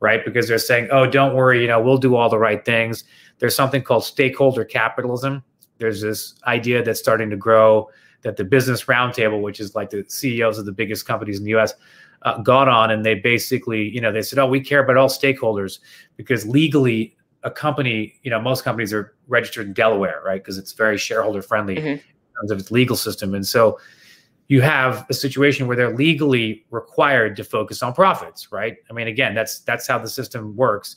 right? 0.00 0.24
Because 0.24 0.48
they're 0.48 0.58
saying, 0.58 0.88
oh, 0.90 1.06
don't 1.06 1.36
worry, 1.36 1.60
you 1.60 1.68
know, 1.68 1.80
we'll 1.80 1.98
do 1.98 2.16
all 2.16 2.30
the 2.30 2.38
right 2.38 2.64
things. 2.64 3.04
There's 3.40 3.54
something 3.54 3.82
called 3.82 4.04
stakeholder 4.04 4.64
capitalism. 4.64 5.44
There's 5.76 6.00
this 6.00 6.34
idea 6.46 6.82
that's 6.82 6.98
starting 6.98 7.28
to 7.28 7.36
grow 7.36 7.90
that 8.22 8.38
the 8.38 8.44
Business 8.44 8.84
Roundtable, 8.84 9.42
which 9.42 9.60
is 9.60 9.74
like 9.74 9.90
the 9.90 10.02
CEOs 10.08 10.58
of 10.58 10.64
the 10.64 10.72
biggest 10.72 11.06
companies 11.06 11.38
in 11.38 11.44
the 11.44 11.54
US, 11.56 11.74
uh, 12.22 12.38
got 12.38 12.68
on 12.68 12.90
and 12.90 13.04
they 13.04 13.16
basically, 13.16 13.86
you 13.90 14.00
know, 14.00 14.10
they 14.10 14.22
said, 14.22 14.38
oh, 14.38 14.46
we 14.46 14.60
care 14.60 14.82
about 14.82 14.96
all 14.96 15.08
stakeholders 15.08 15.78
because 16.16 16.46
legally, 16.46 17.14
a 17.42 17.50
company, 17.50 18.14
you 18.22 18.30
know, 18.30 18.40
most 18.40 18.64
companies 18.64 18.94
are 18.94 19.14
registered 19.26 19.66
in 19.66 19.72
Delaware, 19.74 20.22
right? 20.24 20.40
Because 20.40 20.56
it's 20.56 20.72
very 20.72 20.96
shareholder 20.96 21.42
friendly 21.42 21.76
mm-hmm. 21.76 21.86
in 21.88 22.00
terms 22.38 22.50
of 22.50 22.58
its 22.58 22.70
legal 22.70 22.96
system. 22.96 23.34
And 23.34 23.46
so 23.46 23.78
you 24.48 24.60
have 24.60 25.06
a 25.08 25.14
situation 25.14 25.66
where 25.66 25.76
they're 25.76 25.94
legally 25.94 26.64
required 26.70 27.36
to 27.36 27.44
focus 27.44 27.82
on 27.82 27.94
profits, 27.94 28.52
right? 28.52 28.76
I 28.90 28.92
mean, 28.92 29.08
again, 29.08 29.34
that's 29.34 29.60
that's 29.60 29.86
how 29.86 29.98
the 29.98 30.08
system 30.08 30.56
works. 30.56 30.96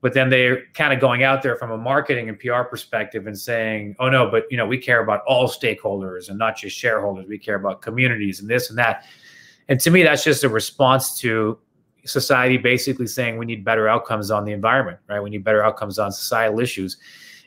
But 0.00 0.14
then 0.14 0.30
they're 0.30 0.64
kind 0.74 0.92
of 0.92 1.00
going 1.00 1.22
out 1.22 1.42
there 1.42 1.56
from 1.56 1.70
a 1.70 1.78
marketing 1.78 2.28
and 2.28 2.38
PR 2.38 2.62
perspective 2.62 3.26
and 3.26 3.38
saying, 3.38 3.96
"Oh 3.98 4.08
no, 4.08 4.30
but 4.30 4.44
you 4.50 4.56
know, 4.56 4.66
we 4.66 4.78
care 4.78 5.02
about 5.02 5.22
all 5.26 5.48
stakeholders 5.48 6.28
and 6.28 6.38
not 6.38 6.56
just 6.56 6.76
shareholders. 6.76 7.26
We 7.26 7.38
care 7.38 7.54
about 7.56 7.82
communities 7.82 8.40
and 8.40 8.48
this 8.48 8.68
and 8.68 8.78
that." 8.78 9.04
And 9.68 9.80
to 9.80 9.90
me, 9.90 10.02
that's 10.02 10.24
just 10.24 10.44
a 10.44 10.48
response 10.48 11.18
to 11.20 11.58
society 12.04 12.56
basically 12.56 13.06
saying 13.06 13.38
we 13.38 13.46
need 13.46 13.64
better 13.64 13.88
outcomes 13.88 14.30
on 14.30 14.44
the 14.44 14.52
environment, 14.52 14.98
right? 15.08 15.20
We 15.20 15.30
need 15.30 15.44
better 15.44 15.64
outcomes 15.64 15.98
on 15.98 16.10
societal 16.12 16.60
issues. 16.60 16.96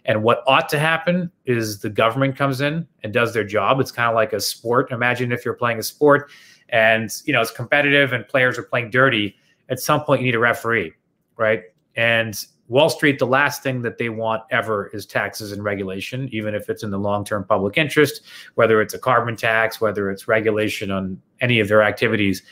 And 0.05 0.23
what 0.23 0.43
ought 0.47 0.69
to 0.69 0.79
happen 0.79 1.31
is 1.45 1.79
the 1.79 1.89
government 1.89 2.35
comes 2.35 2.61
in 2.61 2.87
and 3.03 3.11
does 3.11 3.33
their 3.33 3.43
job. 3.43 3.79
It's 3.79 3.91
kind 3.91 4.09
of 4.09 4.15
like 4.15 4.33
a 4.33 4.39
sport. 4.39 4.91
Imagine 4.91 5.31
if 5.31 5.43
you're 5.43 5.55
playing 5.55 5.79
a 5.79 5.83
sport 5.83 6.29
and 6.69 7.09
you 7.25 7.33
know 7.33 7.41
it's 7.41 7.51
competitive 7.51 8.13
and 8.13 8.27
players 8.27 8.57
are 8.57 8.63
playing 8.63 8.91
dirty. 8.91 9.35
At 9.69 9.79
some 9.79 10.03
point, 10.03 10.21
you 10.21 10.27
need 10.27 10.35
a 10.35 10.39
referee, 10.39 10.93
right? 11.37 11.63
And 11.95 12.37
Wall 12.67 12.89
Street, 12.89 13.19
the 13.19 13.27
last 13.27 13.63
thing 13.63 13.81
that 13.83 13.97
they 13.97 14.09
want 14.09 14.43
ever 14.51 14.87
is 14.87 15.05
taxes 15.05 15.51
and 15.51 15.63
regulation, 15.63 16.29
even 16.31 16.55
if 16.55 16.69
it's 16.69 16.83
in 16.83 16.91
the 16.91 16.97
long 16.97 17.23
term 17.23 17.43
public 17.43 17.77
interest, 17.77 18.21
whether 18.55 18.81
it's 18.81 18.93
a 18.93 18.99
carbon 18.99 19.35
tax, 19.35 19.79
whether 19.79 20.09
it's 20.09 20.27
regulation 20.27 20.91
on 20.91 21.21
any 21.41 21.59
of 21.59 21.67
their 21.67 21.83
activities. 21.83 22.43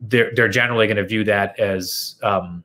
They're, 0.00 0.32
they're 0.34 0.48
generally 0.48 0.86
going 0.86 0.96
to 0.98 1.06
view 1.06 1.24
that 1.24 1.58
as 1.58 2.16
um, 2.22 2.64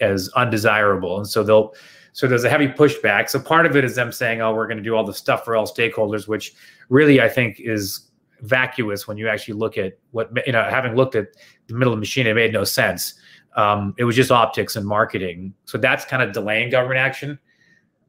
as 0.00 0.28
undesirable, 0.30 1.18
and 1.18 1.28
so 1.28 1.42
they'll 1.42 1.74
So 2.12 2.26
there's 2.26 2.44
a 2.44 2.50
heavy 2.50 2.66
pushback. 2.68 3.28
So 3.30 3.38
part 3.38 3.66
of 3.66 3.76
it 3.76 3.84
is 3.84 3.94
them 3.94 4.12
saying, 4.12 4.40
"Oh, 4.40 4.54
we're 4.54 4.66
going 4.66 4.78
to 4.78 4.82
do 4.82 4.94
all 4.94 5.04
the 5.04 5.14
stuff 5.14 5.44
for 5.44 5.56
all 5.56 5.66
stakeholders," 5.66 6.26
which 6.26 6.54
really 6.88 7.20
I 7.20 7.28
think 7.28 7.60
is 7.60 8.10
vacuous 8.40 9.06
when 9.06 9.16
you 9.16 9.28
actually 9.28 9.54
look 9.54 9.78
at 9.78 9.98
what 10.10 10.30
you 10.46 10.52
know. 10.52 10.62
Having 10.62 10.96
looked 10.96 11.14
at 11.14 11.28
the 11.66 11.74
middle 11.74 11.92
of 11.92 11.98
the 11.98 12.00
machine, 12.00 12.26
it 12.26 12.34
made 12.34 12.52
no 12.52 12.64
sense. 12.64 13.14
Um, 13.56 13.94
it 13.98 14.04
was 14.04 14.16
just 14.16 14.30
optics 14.30 14.76
and 14.76 14.86
marketing. 14.86 15.54
So 15.64 15.78
that's 15.78 16.04
kind 16.04 16.22
of 16.22 16.32
delaying 16.32 16.70
government 16.70 16.98
action. 16.98 17.38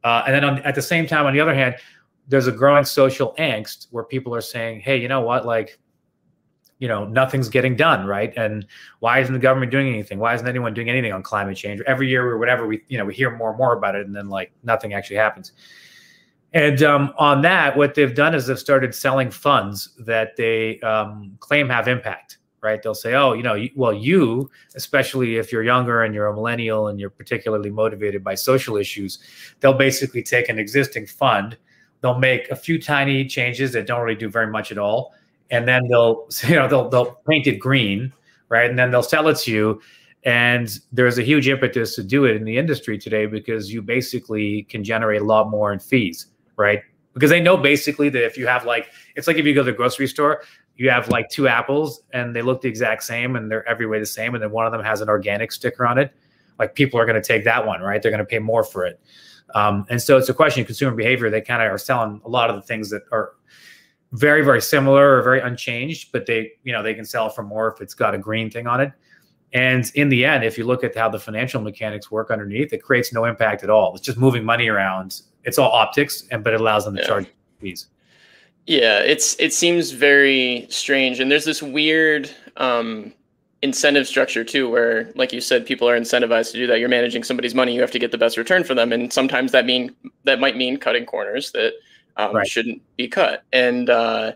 Uh, 0.04 0.22
and 0.26 0.34
then 0.34 0.44
on, 0.44 0.58
at 0.60 0.74
the 0.74 0.82
same 0.82 1.06
time, 1.06 1.26
on 1.26 1.32
the 1.32 1.40
other 1.40 1.54
hand, 1.54 1.76
there's 2.28 2.46
a 2.46 2.52
growing 2.52 2.84
social 2.84 3.34
angst 3.38 3.88
where 3.90 4.04
people 4.04 4.34
are 4.34 4.40
saying, 4.40 4.80
"Hey, 4.80 4.96
you 4.96 5.08
know 5.08 5.20
what? 5.20 5.46
Like, 5.46 5.78
you 6.82 6.88
know, 6.88 7.04
nothing's 7.04 7.48
getting 7.48 7.76
done, 7.76 8.08
right? 8.08 8.36
And 8.36 8.66
why 8.98 9.20
isn't 9.20 9.32
the 9.32 9.38
government 9.38 9.70
doing 9.70 9.86
anything? 9.86 10.18
Why 10.18 10.34
isn't 10.34 10.48
anyone 10.48 10.74
doing 10.74 10.90
anything 10.90 11.12
on 11.12 11.22
climate 11.22 11.56
change? 11.56 11.80
Every 11.86 12.08
year 12.08 12.28
or 12.28 12.38
whatever, 12.38 12.66
we 12.66 12.82
you 12.88 12.98
know 12.98 13.04
we 13.04 13.14
hear 13.14 13.30
more 13.30 13.50
and 13.50 13.58
more 13.58 13.72
about 13.72 13.94
it, 13.94 14.04
and 14.04 14.16
then 14.16 14.28
like 14.28 14.50
nothing 14.64 14.92
actually 14.92 15.14
happens." 15.14 15.52
And 16.52 16.82
um, 16.82 17.14
on 17.18 17.40
that, 17.42 17.76
what 17.76 17.94
they've 17.94 18.12
done 18.12 18.34
is 18.34 18.48
they've 18.48 18.58
started 18.58 18.96
selling 18.96 19.30
funds 19.30 19.90
that 20.00 20.34
they 20.36 20.80
um, 20.80 21.36
claim 21.38 21.68
have 21.68 21.86
impact 21.86 22.38
right? 22.62 22.80
They'll 22.80 22.94
say, 22.94 23.14
oh, 23.14 23.32
you 23.32 23.42
know, 23.42 23.60
well, 23.74 23.92
you, 23.92 24.48
especially 24.76 25.34
if 25.34 25.50
you're 25.50 25.64
younger 25.64 26.04
and 26.04 26.14
you're 26.14 26.28
a 26.28 26.32
millennial 26.32 26.86
and 26.86 27.00
you're 27.00 27.10
particularly 27.10 27.70
motivated 27.70 28.22
by 28.22 28.36
social 28.36 28.76
issues, 28.76 29.18
they'll 29.58 29.72
basically 29.72 30.22
take 30.22 30.48
an 30.48 30.60
existing 30.60 31.06
fund, 31.06 31.58
they'll 32.02 32.20
make 32.20 32.48
a 32.52 32.54
few 32.54 32.80
tiny 32.80 33.24
changes 33.24 33.72
that 33.72 33.88
don't 33.88 34.00
really 34.02 34.14
do 34.14 34.28
very 34.28 34.46
much 34.46 34.70
at 34.70 34.78
all, 34.78 35.12
and 35.52 35.68
then 35.68 35.86
they'll, 35.88 36.26
you 36.48 36.56
know, 36.56 36.66
they'll 36.66 36.88
they'll 36.88 37.14
paint 37.28 37.46
it 37.46 37.60
green, 37.60 38.12
right? 38.48 38.68
And 38.68 38.76
then 38.78 38.90
they'll 38.90 39.02
sell 39.04 39.28
it 39.28 39.38
to 39.38 39.52
you. 39.52 39.80
And 40.24 40.78
there's 40.92 41.18
a 41.18 41.22
huge 41.22 41.48
impetus 41.48 41.96
to 41.96 42.02
do 42.02 42.24
it 42.24 42.36
in 42.36 42.44
the 42.44 42.56
industry 42.56 42.96
today 42.96 43.26
because 43.26 43.72
you 43.72 43.82
basically 43.82 44.62
can 44.64 44.84
generate 44.84 45.20
a 45.20 45.24
lot 45.24 45.50
more 45.50 45.72
in 45.72 45.80
fees, 45.80 46.26
right? 46.56 46.80
Because 47.12 47.28
they 47.28 47.40
know 47.40 47.56
basically 47.56 48.08
that 48.08 48.24
if 48.24 48.38
you 48.38 48.46
have 48.46 48.64
like, 48.64 48.88
it's 49.16 49.26
like 49.26 49.36
if 49.36 49.44
you 49.44 49.52
go 49.52 49.64
to 49.64 49.72
the 49.72 49.76
grocery 49.76 50.06
store, 50.06 50.42
you 50.76 50.90
have 50.90 51.08
like 51.08 51.28
two 51.28 51.48
apples 51.48 52.02
and 52.12 52.34
they 52.34 52.42
look 52.42 52.60
the 52.60 52.68
exact 52.68 53.02
same 53.02 53.36
and 53.36 53.50
they're 53.50 53.68
every 53.68 53.86
way 53.86 53.98
the 53.98 54.06
same 54.06 54.34
and 54.34 54.42
then 54.42 54.50
one 54.50 54.66
of 54.66 54.72
them 54.72 54.82
has 54.82 55.00
an 55.00 55.08
organic 55.08 55.52
sticker 55.52 55.86
on 55.86 55.98
it 55.98 56.12
like 56.58 56.74
people 56.74 56.98
are 56.98 57.04
going 57.04 57.20
to 57.20 57.26
take 57.26 57.44
that 57.44 57.66
one 57.66 57.80
right 57.80 58.02
they're 58.02 58.10
going 58.10 58.18
to 58.18 58.24
pay 58.24 58.38
more 58.38 58.64
for 58.64 58.84
it 58.84 59.00
um, 59.54 59.84
and 59.90 60.00
so 60.00 60.16
it's 60.16 60.28
a 60.28 60.34
question 60.34 60.62
of 60.62 60.66
consumer 60.66 60.94
behavior 60.94 61.30
they 61.30 61.40
kind 61.40 61.62
of 61.62 61.70
are 61.70 61.78
selling 61.78 62.20
a 62.24 62.28
lot 62.28 62.48
of 62.48 62.56
the 62.56 62.62
things 62.62 62.90
that 62.90 63.02
are 63.12 63.32
very 64.12 64.44
very 64.44 64.60
similar 64.60 65.16
or 65.16 65.22
very 65.22 65.40
unchanged 65.40 66.12
but 66.12 66.26
they 66.26 66.52
you 66.64 66.72
know 66.72 66.82
they 66.82 66.94
can 66.94 67.04
sell 67.04 67.30
for 67.30 67.42
more 67.42 67.72
if 67.72 67.80
it's 67.80 67.94
got 67.94 68.14
a 68.14 68.18
green 68.18 68.50
thing 68.50 68.66
on 68.66 68.80
it. 68.80 68.92
And 69.54 69.90
in 69.94 70.08
the 70.08 70.24
end 70.24 70.44
if 70.44 70.56
you 70.56 70.64
look 70.64 70.84
at 70.84 70.96
how 70.96 71.08
the 71.08 71.18
financial 71.18 71.60
mechanics 71.60 72.10
work 72.10 72.30
underneath 72.30 72.72
it 72.72 72.82
creates 72.82 73.12
no 73.12 73.24
impact 73.24 73.62
at 73.64 73.70
all. 73.70 73.94
It's 73.94 74.04
just 74.04 74.18
moving 74.18 74.44
money 74.44 74.68
around. 74.68 75.22
It's 75.44 75.58
all 75.58 75.70
optics 75.70 76.24
and 76.30 76.44
but 76.44 76.54
it 76.54 76.60
allows 76.60 76.84
them 76.84 76.94
to 76.96 77.00
yeah. 77.00 77.06
charge 77.06 77.26
fees. 77.60 77.86
Yeah, 78.66 79.00
it's 79.00 79.34
it 79.40 79.52
seems 79.52 79.90
very 79.90 80.66
strange, 80.70 81.18
and 81.18 81.30
there's 81.30 81.44
this 81.44 81.62
weird 81.62 82.30
um, 82.58 83.12
incentive 83.60 84.06
structure 84.06 84.44
too, 84.44 84.70
where, 84.70 85.10
like 85.16 85.32
you 85.32 85.40
said, 85.40 85.66
people 85.66 85.88
are 85.88 85.98
incentivized 85.98 86.52
to 86.52 86.58
do 86.58 86.66
that. 86.68 86.78
You're 86.78 86.88
managing 86.88 87.24
somebody's 87.24 87.56
money; 87.56 87.74
you 87.74 87.80
have 87.80 87.90
to 87.90 87.98
get 87.98 88.12
the 88.12 88.18
best 88.18 88.36
return 88.36 88.62
for 88.62 88.74
them, 88.74 88.92
and 88.92 89.12
sometimes 89.12 89.50
that 89.50 89.66
mean 89.66 89.94
that 90.24 90.38
might 90.38 90.56
mean 90.56 90.76
cutting 90.76 91.06
corners 91.06 91.50
that 91.52 91.72
um, 92.16 92.36
right. 92.36 92.46
shouldn't 92.46 92.82
be 92.96 93.08
cut. 93.08 93.44
And 93.52 93.90
uh, 93.90 94.32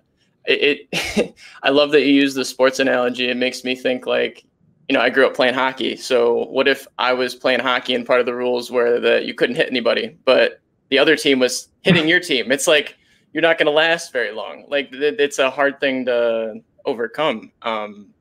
it, 0.47 0.89
it 0.93 1.35
I 1.63 1.71
love 1.71 1.91
that 1.93 2.03
you 2.03 2.13
use 2.13 2.35
the 2.35 2.45
sports 2.45 2.79
analogy. 2.79 3.29
It 3.29 3.37
makes 3.37 3.65
me 3.65 3.75
think 3.75 4.07
like 4.07 4.45
you 4.89 4.95
know, 4.95 5.01
I 5.01 5.11
grew 5.11 5.27
up 5.27 5.35
playing 5.35 5.55
hockey. 5.55 5.97
So 5.97 6.45
what 6.47 6.69
if 6.69 6.87
I 6.99 7.13
was 7.13 7.35
playing 7.35 7.61
hockey 7.61 7.95
and 7.95 8.07
part 8.07 8.21
of 8.21 8.27
the 8.27 8.35
rules 8.35 8.71
were 8.71 9.01
that 9.01 9.27
you 9.27 9.35
couldn't 9.35 9.57
hit 9.57 9.69
anybody, 9.69 10.17
but 10.25 10.61
the 10.91 10.99
other 10.99 11.17
team 11.17 11.41
was 11.41 11.69
hitting 11.83 12.09
your 12.09 12.21
team? 12.21 12.53
It's 12.53 12.69
like 12.69 12.97
you're 13.33 13.43
not 13.43 13.59
going 13.59 13.67
to 13.67 13.73
last 13.73 14.13
very 14.13 14.33
long. 14.33 14.65
Like 14.69 14.89
it's 14.93 15.39
a 15.39 15.51
hard 15.51 15.81
thing 15.81 16.07
to 16.07 16.61
overcome. 16.85 17.51
Um, 17.63 18.15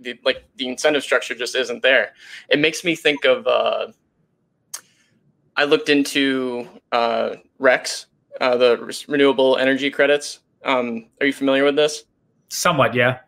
the, 0.00 0.18
like 0.24 0.44
the 0.56 0.68
incentive 0.68 1.02
structure 1.02 1.34
just 1.34 1.54
isn't 1.54 1.82
there. 1.82 2.14
It 2.48 2.58
makes 2.58 2.82
me 2.82 2.94
think 2.94 3.24
of. 3.24 3.46
Uh, 3.46 3.88
I 5.58 5.64
looked 5.64 5.88
into 5.88 6.68
uh, 6.92 7.36
RECs, 7.60 8.06
uh, 8.40 8.56
the 8.56 9.04
renewable 9.08 9.56
energy 9.56 9.90
credits. 9.90 10.40
Um, 10.64 11.06
are 11.20 11.26
you 11.26 11.32
familiar 11.32 11.64
with 11.64 11.76
this? 11.76 12.04
Somewhat, 12.48 12.94
yeah. 12.94 13.18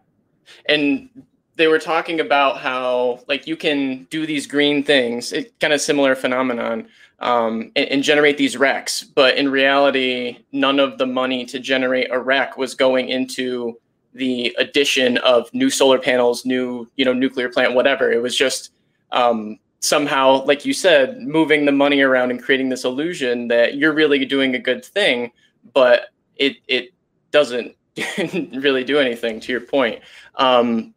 And 0.66 1.08
they 1.56 1.66
were 1.66 1.78
talking 1.78 2.20
about 2.20 2.58
how 2.58 3.20
like 3.28 3.46
you 3.46 3.56
can 3.56 4.06
do 4.10 4.26
these 4.26 4.46
green 4.46 4.82
things. 4.82 5.32
It 5.32 5.58
kind 5.60 5.72
of 5.72 5.80
similar 5.80 6.14
phenomenon 6.14 6.88
um, 7.18 7.72
and, 7.74 7.88
and, 7.88 8.02
generate 8.02 8.38
these 8.38 8.54
RECs. 8.54 9.06
But 9.14 9.36
in 9.36 9.50
reality, 9.50 10.38
none 10.52 10.78
of 10.78 10.98
the 10.98 11.06
money 11.06 11.44
to 11.46 11.58
generate 11.58 12.12
a 12.12 12.18
REC 12.18 12.56
was 12.56 12.74
going 12.74 13.08
into 13.08 13.76
the 14.14 14.54
addition 14.56 15.18
of 15.18 15.52
new 15.52 15.68
solar 15.68 15.98
panels, 15.98 16.46
new 16.46 16.88
you 16.96 17.04
know 17.04 17.12
nuclear 17.12 17.48
plant, 17.48 17.74
whatever. 17.74 18.10
It 18.12 18.22
was 18.22 18.36
just 18.36 18.72
um, 19.10 19.58
somehow, 19.80 20.44
like 20.44 20.64
you 20.64 20.72
said, 20.72 21.20
moving 21.20 21.64
the 21.64 21.72
money 21.72 22.00
around 22.00 22.30
and 22.30 22.42
creating 22.42 22.68
this 22.68 22.84
illusion 22.84 23.48
that 23.48 23.76
you're 23.76 23.92
really 23.92 24.24
doing 24.24 24.54
a 24.54 24.58
good 24.58 24.84
thing, 24.84 25.30
but 25.72 26.08
it 26.36 26.56
it 26.66 26.90
doesn't 27.30 27.76
really 28.52 28.84
do 28.84 28.98
anything. 28.98 29.40
To 29.40 29.52
your 29.52 29.60
point, 29.60 30.02
um, 30.36 30.94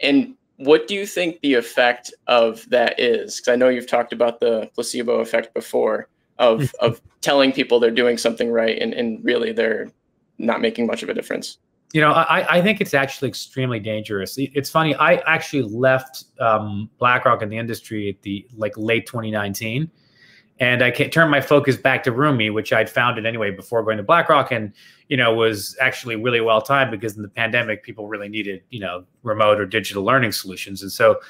and 0.00 0.34
what 0.56 0.86
do 0.86 0.94
you 0.94 1.06
think 1.06 1.40
the 1.40 1.54
effect 1.54 2.12
of 2.26 2.68
that 2.70 2.98
is? 2.98 3.36
Because 3.36 3.52
I 3.52 3.56
know 3.56 3.68
you've 3.68 3.88
talked 3.88 4.12
about 4.12 4.40
the 4.40 4.70
placebo 4.74 5.20
effect 5.20 5.54
before 5.54 6.08
of 6.38 6.60
mm-hmm. 6.60 6.84
of 6.84 7.00
telling 7.20 7.52
people 7.52 7.80
they're 7.80 7.90
doing 7.90 8.18
something 8.18 8.50
right 8.50 8.80
and, 8.80 8.92
and 8.92 9.24
really 9.24 9.52
they're 9.52 9.90
not 10.38 10.60
making 10.60 10.86
much 10.86 11.02
of 11.02 11.08
a 11.08 11.14
difference. 11.14 11.58
You 11.94 12.00
know, 12.02 12.10
I, 12.10 12.56
I 12.58 12.60
think 12.60 12.80
it's 12.80 12.92
actually 12.92 13.28
extremely 13.28 13.80
dangerous. 13.80 14.34
It's 14.36 14.68
funny. 14.68 14.94
I 14.96 15.14
actually 15.26 15.62
left 15.62 16.24
um, 16.40 16.90
BlackRock 16.98 17.40
in 17.40 17.48
the 17.48 17.56
industry 17.56 18.10
at 18.10 18.20
the 18.22 18.46
like 18.56 18.72
late 18.76 19.06
2019 19.06 19.90
and 20.60 20.84
I 20.84 20.90
turned 20.90 21.30
my 21.30 21.40
focus 21.40 21.76
back 21.76 22.04
to 22.04 22.12
Rumi, 22.12 22.50
which 22.50 22.72
I'd 22.72 22.88
founded 22.88 23.26
anyway 23.26 23.50
before 23.50 23.82
going 23.82 23.96
to 23.96 24.04
BlackRock, 24.04 24.52
and 24.52 24.72
you 25.08 25.16
know 25.16 25.34
was 25.34 25.76
actually 25.80 26.16
really 26.16 26.40
well 26.40 26.60
timed 26.60 26.92
because 26.92 27.16
in 27.16 27.22
the 27.22 27.28
pandemic 27.28 27.82
people 27.82 28.06
really 28.06 28.28
needed 28.28 28.62
you 28.70 28.80
know 28.80 29.04
remote 29.22 29.58
or 29.58 29.66
digital 29.66 30.04
learning 30.04 30.32
solutions, 30.32 30.82
and 30.82 30.92
so 30.92 31.20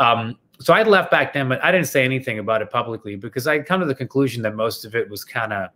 um, 0.00 0.36
so 0.58 0.74
I'd 0.74 0.88
left 0.88 1.10
back 1.10 1.32
then, 1.32 1.48
but 1.48 1.62
I 1.62 1.70
didn't 1.70 1.86
say 1.86 2.04
anything 2.04 2.38
about 2.40 2.60
it 2.60 2.70
publicly 2.70 3.14
because 3.14 3.46
I'd 3.46 3.66
come 3.66 3.80
to 3.80 3.86
the 3.86 3.94
conclusion 3.94 4.42
that 4.42 4.56
most 4.56 4.84
of 4.84 4.96
it 4.96 5.08
was 5.08 5.24
kind 5.24 5.52
of 5.52 5.70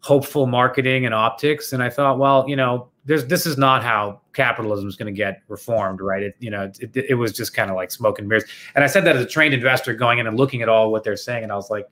hopeful 0.00 0.46
marketing 0.46 1.06
and 1.06 1.14
optics, 1.14 1.72
and 1.72 1.82
I 1.82 1.90
thought, 1.90 2.18
well, 2.18 2.44
you 2.48 2.54
know, 2.54 2.90
there's 3.04 3.26
this 3.26 3.46
is 3.46 3.58
not 3.58 3.82
how 3.82 4.20
capitalism 4.32 4.88
is 4.88 4.96
going 4.96 5.12
to 5.12 5.16
get 5.16 5.42
reformed, 5.48 6.00
right? 6.00 6.22
It 6.22 6.36
you 6.38 6.50
know 6.50 6.70
it, 6.80 6.96
it 6.96 7.14
was 7.14 7.32
just 7.32 7.54
kind 7.54 7.70
of 7.70 7.76
like 7.76 7.90
smoke 7.90 8.18
and 8.18 8.28
mirrors. 8.28 8.44
And 8.74 8.84
I 8.84 8.86
said 8.86 9.04
that 9.04 9.16
as 9.16 9.22
a 9.22 9.28
trained 9.28 9.54
investor 9.54 9.94
going 9.94 10.18
in 10.18 10.26
and 10.26 10.36
looking 10.36 10.62
at 10.62 10.68
all 10.68 10.90
what 10.90 11.04
they're 11.04 11.16
saying, 11.16 11.42
and 11.42 11.52
I 11.52 11.56
was 11.56 11.70
like, 11.70 11.88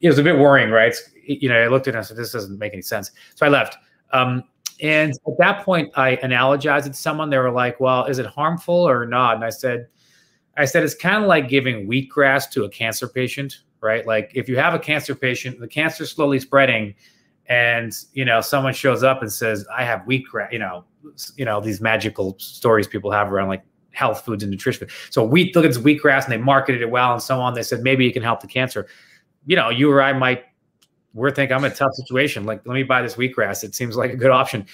it 0.00 0.08
was 0.08 0.18
a 0.18 0.22
bit 0.22 0.38
worrying, 0.38 0.70
right? 0.70 0.88
It's, 0.88 1.10
you 1.24 1.48
know, 1.48 1.56
I 1.56 1.68
looked 1.68 1.86
at 1.86 1.94
it 1.94 1.98
and 1.98 2.04
I 2.04 2.08
said, 2.08 2.16
this 2.16 2.32
doesn't 2.32 2.58
make 2.58 2.72
any 2.72 2.82
sense. 2.82 3.10
So 3.34 3.46
I 3.46 3.48
left. 3.48 3.76
Um, 4.12 4.44
and 4.80 5.12
at 5.12 5.38
that 5.38 5.64
point, 5.64 5.90
I 5.96 6.16
analogized 6.16 6.86
it 6.86 6.90
to 6.90 6.94
someone. 6.94 7.28
They 7.28 7.38
were 7.38 7.50
like, 7.50 7.80
well, 7.80 8.06
is 8.06 8.18
it 8.18 8.26
harmful 8.26 8.74
or 8.74 9.06
not? 9.06 9.34
And 9.34 9.44
I 9.44 9.50
said, 9.50 9.88
I 10.56 10.64
said 10.64 10.82
it's 10.82 10.94
kind 10.94 11.22
of 11.22 11.28
like 11.28 11.48
giving 11.48 11.86
wheatgrass 11.86 12.50
to 12.52 12.64
a 12.64 12.68
cancer 12.68 13.06
patient, 13.06 13.60
right? 13.80 14.06
Like 14.06 14.32
if 14.34 14.48
you 14.48 14.56
have 14.56 14.74
a 14.74 14.78
cancer 14.78 15.14
patient, 15.14 15.60
the 15.60 15.68
cancer 15.68 16.06
slowly 16.06 16.40
spreading 16.40 16.94
and 17.50 18.04
you 18.14 18.24
know 18.24 18.40
someone 18.40 18.72
shows 18.72 19.02
up 19.02 19.20
and 19.20 19.30
says 19.30 19.66
i 19.76 19.84
have 19.84 20.00
wheatgrass 20.02 20.50
you 20.52 20.58
know 20.58 20.84
you 21.36 21.44
know 21.44 21.60
these 21.60 21.80
magical 21.80 22.36
stories 22.38 22.86
people 22.86 23.10
have 23.10 23.30
around 23.30 23.48
like 23.48 23.62
health 23.92 24.24
foods 24.24 24.42
and 24.42 24.50
nutrition 24.50 24.88
so 25.10 25.24
wheat 25.24 25.54
look 25.54 25.64
at 25.64 25.68
this 25.68 25.82
wheatgrass 25.82 26.24
and 26.24 26.32
they 26.32 26.38
marketed 26.38 26.80
it 26.80 26.90
well 26.90 27.12
and 27.12 27.22
so 27.22 27.40
on. 27.40 27.54
They 27.54 27.62
said 27.62 27.82
maybe 27.82 28.06
it 28.06 28.12
can 28.12 28.22
help 28.22 28.40
the 28.40 28.46
cancer. 28.46 28.86
You 29.46 29.56
know 29.56 29.68
you 29.68 29.90
or 29.90 30.02
i 30.02 30.12
might 30.12 30.44
we're 31.12 31.32
thinking 31.32 31.56
i'm 31.56 31.64
in 31.64 31.72
a 31.72 31.74
tough 31.74 31.92
situation. 31.94 32.44
Like 32.44 32.64
let 32.66 32.74
me 32.74 32.84
buy 32.84 33.02
this 33.02 33.16
wheatgrass. 33.16 33.64
It 33.64 33.74
seems 33.74 33.96
like 33.96 34.12
a 34.12 34.16
good 34.16 34.30
option. 34.30 34.66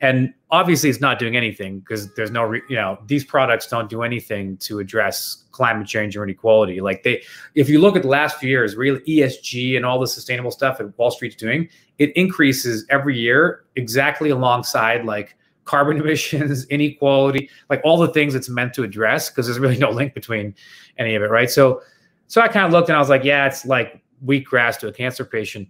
And 0.00 0.34
obviously 0.50 0.90
it's 0.90 1.00
not 1.00 1.20
doing 1.20 1.36
anything 1.36 1.78
because 1.78 2.12
there's 2.14 2.32
no 2.32 2.42
re- 2.42 2.62
you 2.68 2.76
know 2.76 2.98
these 3.06 3.24
products 3.24 3.68
don't 3.68 3.88
do 3.88 4.02
anything 4.02 4.56
to 4.58 4.78
address 4.78 5.44
climate 5.52 5.86
change 5.86 6.16
or 6.16 6.24
inequality. 6.24 6.80
Like 6.80 7.02
they 7.02 7.22
if 7.54 7.68
you 7.68 7.78
look 7.78 7.94
at 7.94 8.02
the 8.02 8.08
last 8.08 8.38
few 8.38 8.48
years 8.48 8.74
real 8.74 8.98
esg 9.00 9.76
and 9.76 9.84
all 9.84 10.00
the 10.00 10.08
sustainable 10.08 10.50
stuff 10.50 10.78
that 10.78 10.98
wall 10.98 11.10
street's 11.10 11.36
doing 11.36 11.68
it 12.02 12.12
increases 12.16 12.84
every 12.90 13.16
year 13.16 13.64
exactly 13.76 14.30
alongside 14.30 15.04
like 15.04 15.36
carbon 15.64 15.96
emissions 16.00 16.64
inequality 16.66 17.48
like 17.70 17.80
all 17.84 17.96
the 17.96 18.08
things 18.08 18.34
it's 18.34 18.48
meant 18.48 18.74
to 18.74 18.82
address 18.82 19.30
because 19.30 19.46
there's 19.46 19.58
really 19.58 19.78
no 19.78 19.90
link 19.90 20.12
between 20.14 20.54
any 20.98 21.14
of 21.14 21.22
it 21.22 21.30
right 21.30 21.50
so 21.50 21.80
so 22.26 22.40
i 22.40 22.48
kind 22.48 22.66
of 22.66 22.72
looked 22.72 22.88
and 22.88 22.96
i 22.96 22.98
was 22.98 23.08
like 23.08 23.24
yeah 23.24 23.46
it's 23.46 23.64
like 23.64 24.02
wheatgrass 24.26 24.78
to 24.78 24.88
a 24.88 24.92
cancer 24.92 25.24
patient 25.24 25.68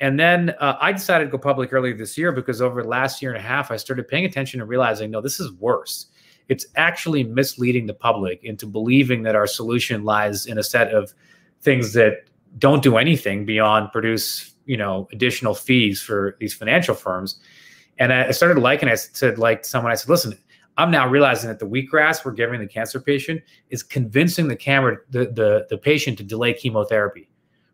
and 0.00 0.18
then 0.18 0.54
uh, 0.60 0.76
I 0.80 0.92
decided 0.92 1.26
to 1.26 1.30
go 1.30 1.36
public 1.36 1.74
earlier 1.74 1.94
this 1.94 2.16
year 2.16 2.32
because 2.32 2.62
over 2.62 2.82
the 2.82 2.88
last 2.88 3.20
year 3.20 3.32
and 3.32 3.38
a 3.38 3.46
half, 3.46 3.70
I 3.70 3.76
started 3.76 4.08
paying 4.08 4.24
attention 4.24 4.60
and 4.60 4.68
realizing, 4.68 5.10
no, 5.10 5.20
this 5.20 5.38
is 5.38 5.52
worse. 5.52 6.06
It's 6.48 6.66
actually 6.76 7.22
misleading 7.22 7.86
the 7.86 7.92
public 7.92 8.42
into 8.42 8.66
believing 8.66 9.24
that 9.24 9.36
our 9.36 9.46
solution 9.46 10.04
lies 10.04 10.46
in 10.46 10.56
a 10.56 10.62
set 10.62 10.92
of 10.94 11.12
things 11.60 11.92
that 11.92 12.24
don't 12.58 12.82
do 12.82 12.96
anything 12.96 13.44
beyond 13.44 13.92
produce 13.92 14.54
you 14.66 14.76
know 14.76 15.08
additional 15.12 15.54
fees 15.54 16.00
for 16.00 16.36
these 16.40 16.54
financial 16.54 16.94
firms. 16.94 17.38
And 17.98 18.12
I 18.12 18.30
started 18.30 18.58
liking. 18.60 18.88
I 18.88 18.94
said 18.94 19.38
like 19.38 19.64
someone. 19.64 19.92
I 19.92 19.94
said, 19.94 20.08
listen. 20.08 20.38
I'm 20.76 20.90
now 20.90 21.06
realizing 21.06 21.48
that 21.48 21.58
the 21.58 21.66
wheatgrass 21.66 22.24
we're 22.24 22.32
giving 22.32 22.58
the 22.58 22.66
cancer 22.66 23.00
patient 23.00 23.42
is 23.68 23.82
convincing 23.82 24.48
the 24.48 24.56
camera 24.56 24.96
the, 25.10 25.26
the 25.26 25.66
the 25.68 25.76
patient 25.76 26.16
to 26.18 26.24
delay 26.24 26.54
chemotherapy, 26.54 27.28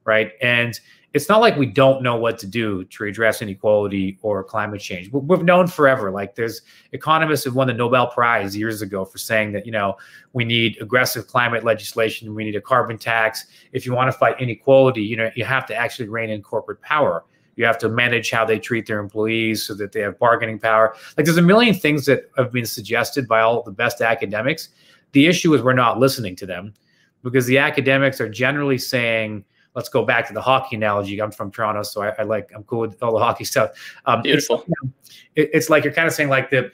right? 0.04 0.32
And 0.42 0.80
it's 1.16 1.30
not 1.30 1.40
like 1.40 1.56
we 1.56 1.64
don't 1.64 2.02
know 2.02 2.14
what 2.14 2.38
to 2.38 2.46
do 2.46 2.84
to 2.84 3.04
address 3.04 3.40
inequality 3.40 4.18
or 4.20 4.44
climate 4.44 4.82
change. 4.82 5.10
We've 5.10 5.42
known 5.42 5.66
forever. 5.66 6.10
Like 6.10 6.34
there's 6.34 6.60
economists 6.92 7.44
who 7.44 7.52
won 7.52 7.68
the 7.68 7.72
Nobel 7.72 8.06
Prize 8.08 8.54
years 8.54 8.82
ago 8.82 9.06
for 9.06 9.16
saying 9.16 9.52
that 9.52 9.64
you 9.64 9.72
know 9.72 9.96
we 10.34 10.44
need 10.44 10.76
aggressive 10.78 11.26
climate 11.26 11.64
legislation, 11.64 12.34
we 12.34 12.44
need 12.44 12.54
a 12.54 12.60
carbon 12.60 12.98
tax. 12.98 13.46
If 13.72 13.86
you 13.86 13.94
want 13.94 14.12
to 14.12 14.18
fight 14.18 14.38
inequality, 14.42 15.00
you 15.00 15.16
know 15.16 15.30
you 15.34 15.46
have 15.46 15.64
to 15.66 15.74
actually 15.74 16.08
rein 16.08 16.28
in 16.28 16.42
corporate 16.42 16.82
power. 16.82 17.24
You 17.56 17.64
have 17.64 17.78
to 17.78 17.88
manage 17.88 18.30
how 18.30 18.44
they 18.44 18.58
treat 18.58 18.86
their 18.86 19.00
employees 19.00 19.66
so 19.66 19.72
that 19.74 19.92
they 19.92 20.00
have 20.00 20.18
bargaining 20.18 20.58
power. 20.58 20.94
Like 21.16 21.24
there's 21.24 21.38
a 21.38 21.42
million 21.42 21.74
things 21.74 22.04
that 22.04 22.30
have 22.36 22.52
been 22.52 22.66
suggested 22.66 23.26
by 23.26 23.40
all 23.40 23.62
the 23.62 23.70
best 23.70 24.02
academics. 24.02 24.68
The 25.12 25.26
issue 25.26 25.54
is 25.54 25.62
we're 25.62 25.72
not 25.72 25.98
listening 25.98 26.36
to 26.36 26.46
them 26.46 26.74
because 27.22 27.46
the 27.46 27.56
academics 27.56 28.20
are 28.20 28.28
generally 28.28 28.76
saying 28.76 29.46
let's 29.76 29.90
go 29.90 30.04
back 30.04 30.26
to 30.26 30.32
the 30.32 30.40
hockey 30.40 30.74
analogy. 30.74 31.20
I'm 31.20 31.30
from 31.30 31.52
Toronto, 31.52 31.82
so 31.82 32.02
I, 32.02 32.08
I 32.18 32.22
like 32.22 32.50
I'm 32.54 32.64
cool 32.64 32.80
with 32.80 33.00
all 33.02 33.12
the 33.12 33.20
hockey 33.22 33.44
stuff. 33.44 33.72
Um, 34.06 34.22
Beautiful. 34.22 34.60
It's, 34.60 34.68
you 34.68 34.74
know, 34.82 34.92
it, 35.36 35.50
it's, 35.52 35.70
like 35.70 35.84
you're 35.84 35.92
kind 35.92 36.08
of 36.08 36.14
saying 36.14 36.30
like 36.30 36.50
the 36.50 36.72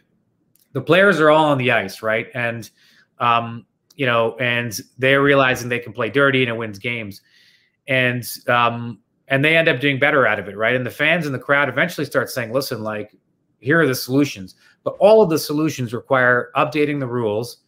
the 0.72 0.80
players 0.80 1.20
are 1.20 1.28
all 1.28 1.46
on 1.46 1.58
the 1.58 1.72
ice, 1.72 2.00
right? 2.00 2.28
And 2.32 2.70
um, 3.18 3.66
you 3.96 4.06
know, 4.06 4.36
and 4.38 4.80
they're 4.96 5.22
realizing 5.22 5.68
they 5.68 5.80
can 5.80 5.92
play 5.92 6.08
dirty 6.08 6.42
and 6.42 6.48
it 6.48 6.56
wins 6.56 6.78
games, 6.78 7.20
and 7.88 8.24
um, 8.48 9.00
and 9.28 9.44
they 9.44 9.56
end 9.56 9.68
up 9.68 9.80
doing 9.80 9.98
better 9.98 10.26
out 10.26 10.38
of 10.38 10.48
it, 10.48 10.56
right? 10.56 10.76
And 10.76 10.86
the 10.86 10.90
fans 10.90 11.26
and 11.26 11.34
the 11.34 11.40
crowd 11.40 11.68
eventually 11.68 12.06
start 12.06 12.30
saying, 12.30 12.52
listen, 12.52 12.82
like 12.82 13.14
here 13.58 13.80
are 13.80 13.86
the 13.86 13.94
solutions, 13.94 14.54
but 14.84 14.94
all 15.00 15.22
of 15.22 15.28
the 15.28 15.38
solutions 15.38 15.92
require 15.92 16.50
updating 16.56 17.00
the 17.00 17.06
rules 17.06 17.58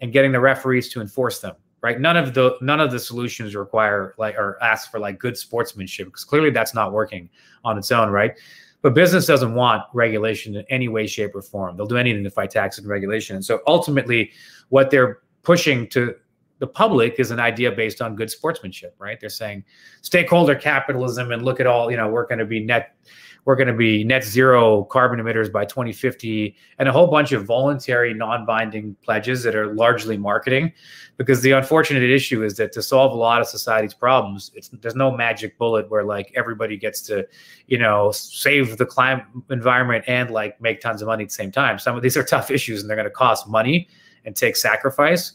and 0.00 0.12
getting 0.12 0.32
the 0.32 0.40
referees 0.40 0.88
to 0.90 1.00
enforce 1.00 1.40
them 1.40 1.56
right? 1.80 2.00
None 2.00 2.16
of 2.16 2.34
the 2.34 2.56
none 2.60 2.80
of 2.80 2.90
the 2.90 2.98
solutions 2.98 3.54
require 3.54 4.14
like 4.18 4.36
or 4.36 4.62
ask 4.62 4.90
for 4.90 4.98
like 4.98 5.18
good 5.18 5.36
sportsmanship 5.36 6.06
because 6.06 6.24
clearly 6.24 6.50
that's 6.50 6.74
not 6.74 6.92
working 6.92 7.28
on 7.64 7.78
its 7.78 7.90
own 7.92 8.10
right? 8.10 8.34
But 8.82 8.94
business 8.94 9.26
doesn't 9.26 9.54
want 9.54 9.82
regulation 9.92 10.56
in 10.56 10.64
any 10.70 10.88
way 10.88 11.06
shape 11.06 11.34
or 11.34 11.42
form. 11.42 11.76
They'll 11.76 11.86
do 11.86 11.96
anything 11.96 12.22
to 12.24 12.30
fight 12.30 12.50
tax 12.50 12.78
and 12.78 12.86
regulation. 12.86 13.36
And 13.36 13.44
so 13.44 13.60
ultimately 13.66 14.32
what 14.68 14.90
they're 14.90 15.20
pushing 15.42 15.88
to 15.88 16.14
the 16.60 16.66
public 16.66 17.18
is 17.18 17.30
an 17.30 17.40
idea 17.40 17.70
based 17.70 18.02
on 18.02 18.16
good 18.16 18.30
sportsmanship 18.30 18.94
right? 18.98 19.18
They're 19.20 19.30
saying 19.30 19.64
stakeholder 20.02 20.54
capitalism 20.54 21.32
and 21.32 21.44
look 21.44 21.60
at 21.60 21.66
all 21.66 21.90
you 21.90 21.96
know 21.96 22.08
we're 22.08 22.26
going 22.26 22.40
to 22.40 22.46
be 22.46 22.60
net 22.60 22.96
we're 23.44 23.56
going 23.56 23.68
to 23.68 23.74
be 23.74 24.04
net 24.04 24.24
zero 24.24 24.84
carbon 24.84 25.20
emitters 25.20 25.50
by 25.50 25.64
2050 25.64 26.54
and 26.78 26.88
a 26.88 26.92
whole 26.92 27.06
bunch 27.06 27.32
of 27.32 27.44
voluntary 27.44 28.12
non-binding 28.14 28.94
pledges 29.02 29.42
that 29.42 29.54
are 29.54 29.74
largely 29.74 30.16
marketing. 30.16 30.72
Because 31.16 31.42
the 31.42 31.52
unfortunate 31.52 32.02
issue 32.02 32.44
is 32.44 32.56
that 32.56 32.72
to 32.72 32.82
solve 32.82 33.12
a 33.12 33.16
lot 33.16 33.40
of 33.40 33.48
society's 33.48 33.94
problems 33.94 34.52
there's 34.80 34.94
no 34.94 35.10
magic 35.10 35.58
bullet 35.58 35.90
where 35.90 36.04
like 36.04 36.32
everybody 36.36 36.76
gets 36.76 37.00
to 37.02 37.26
you 37.66 37.78
know 37.78 38.12
save 38.12 38.76
the 38.76 38.86
climate 38.86 39.24
environment 39.50 40.04
and 40.06 40.30
like 40.30 40.60
make 40.60 40.80
tons 40.80 41.02
of 41.02 41.06
money 41.06 41.24
at 41.24 41.30
the 41.30 41.34
same 41.34 41.50
time. 41.50 41.78
Some 41.78 41.96
of 41.96 42.02
these 42.02 42.16
are 42.16 42.22
tough 42.22 42.50
issues 42.50 42.82
and 42.82 42.88
they're 42.88 42.96
going 42.96 43.04
to 43.04 43.10
cost 43.10 43.48
money 43.48 43.88
and 44.24 44.36
take 44.36 44.56
sacrifice. 44.56 45.32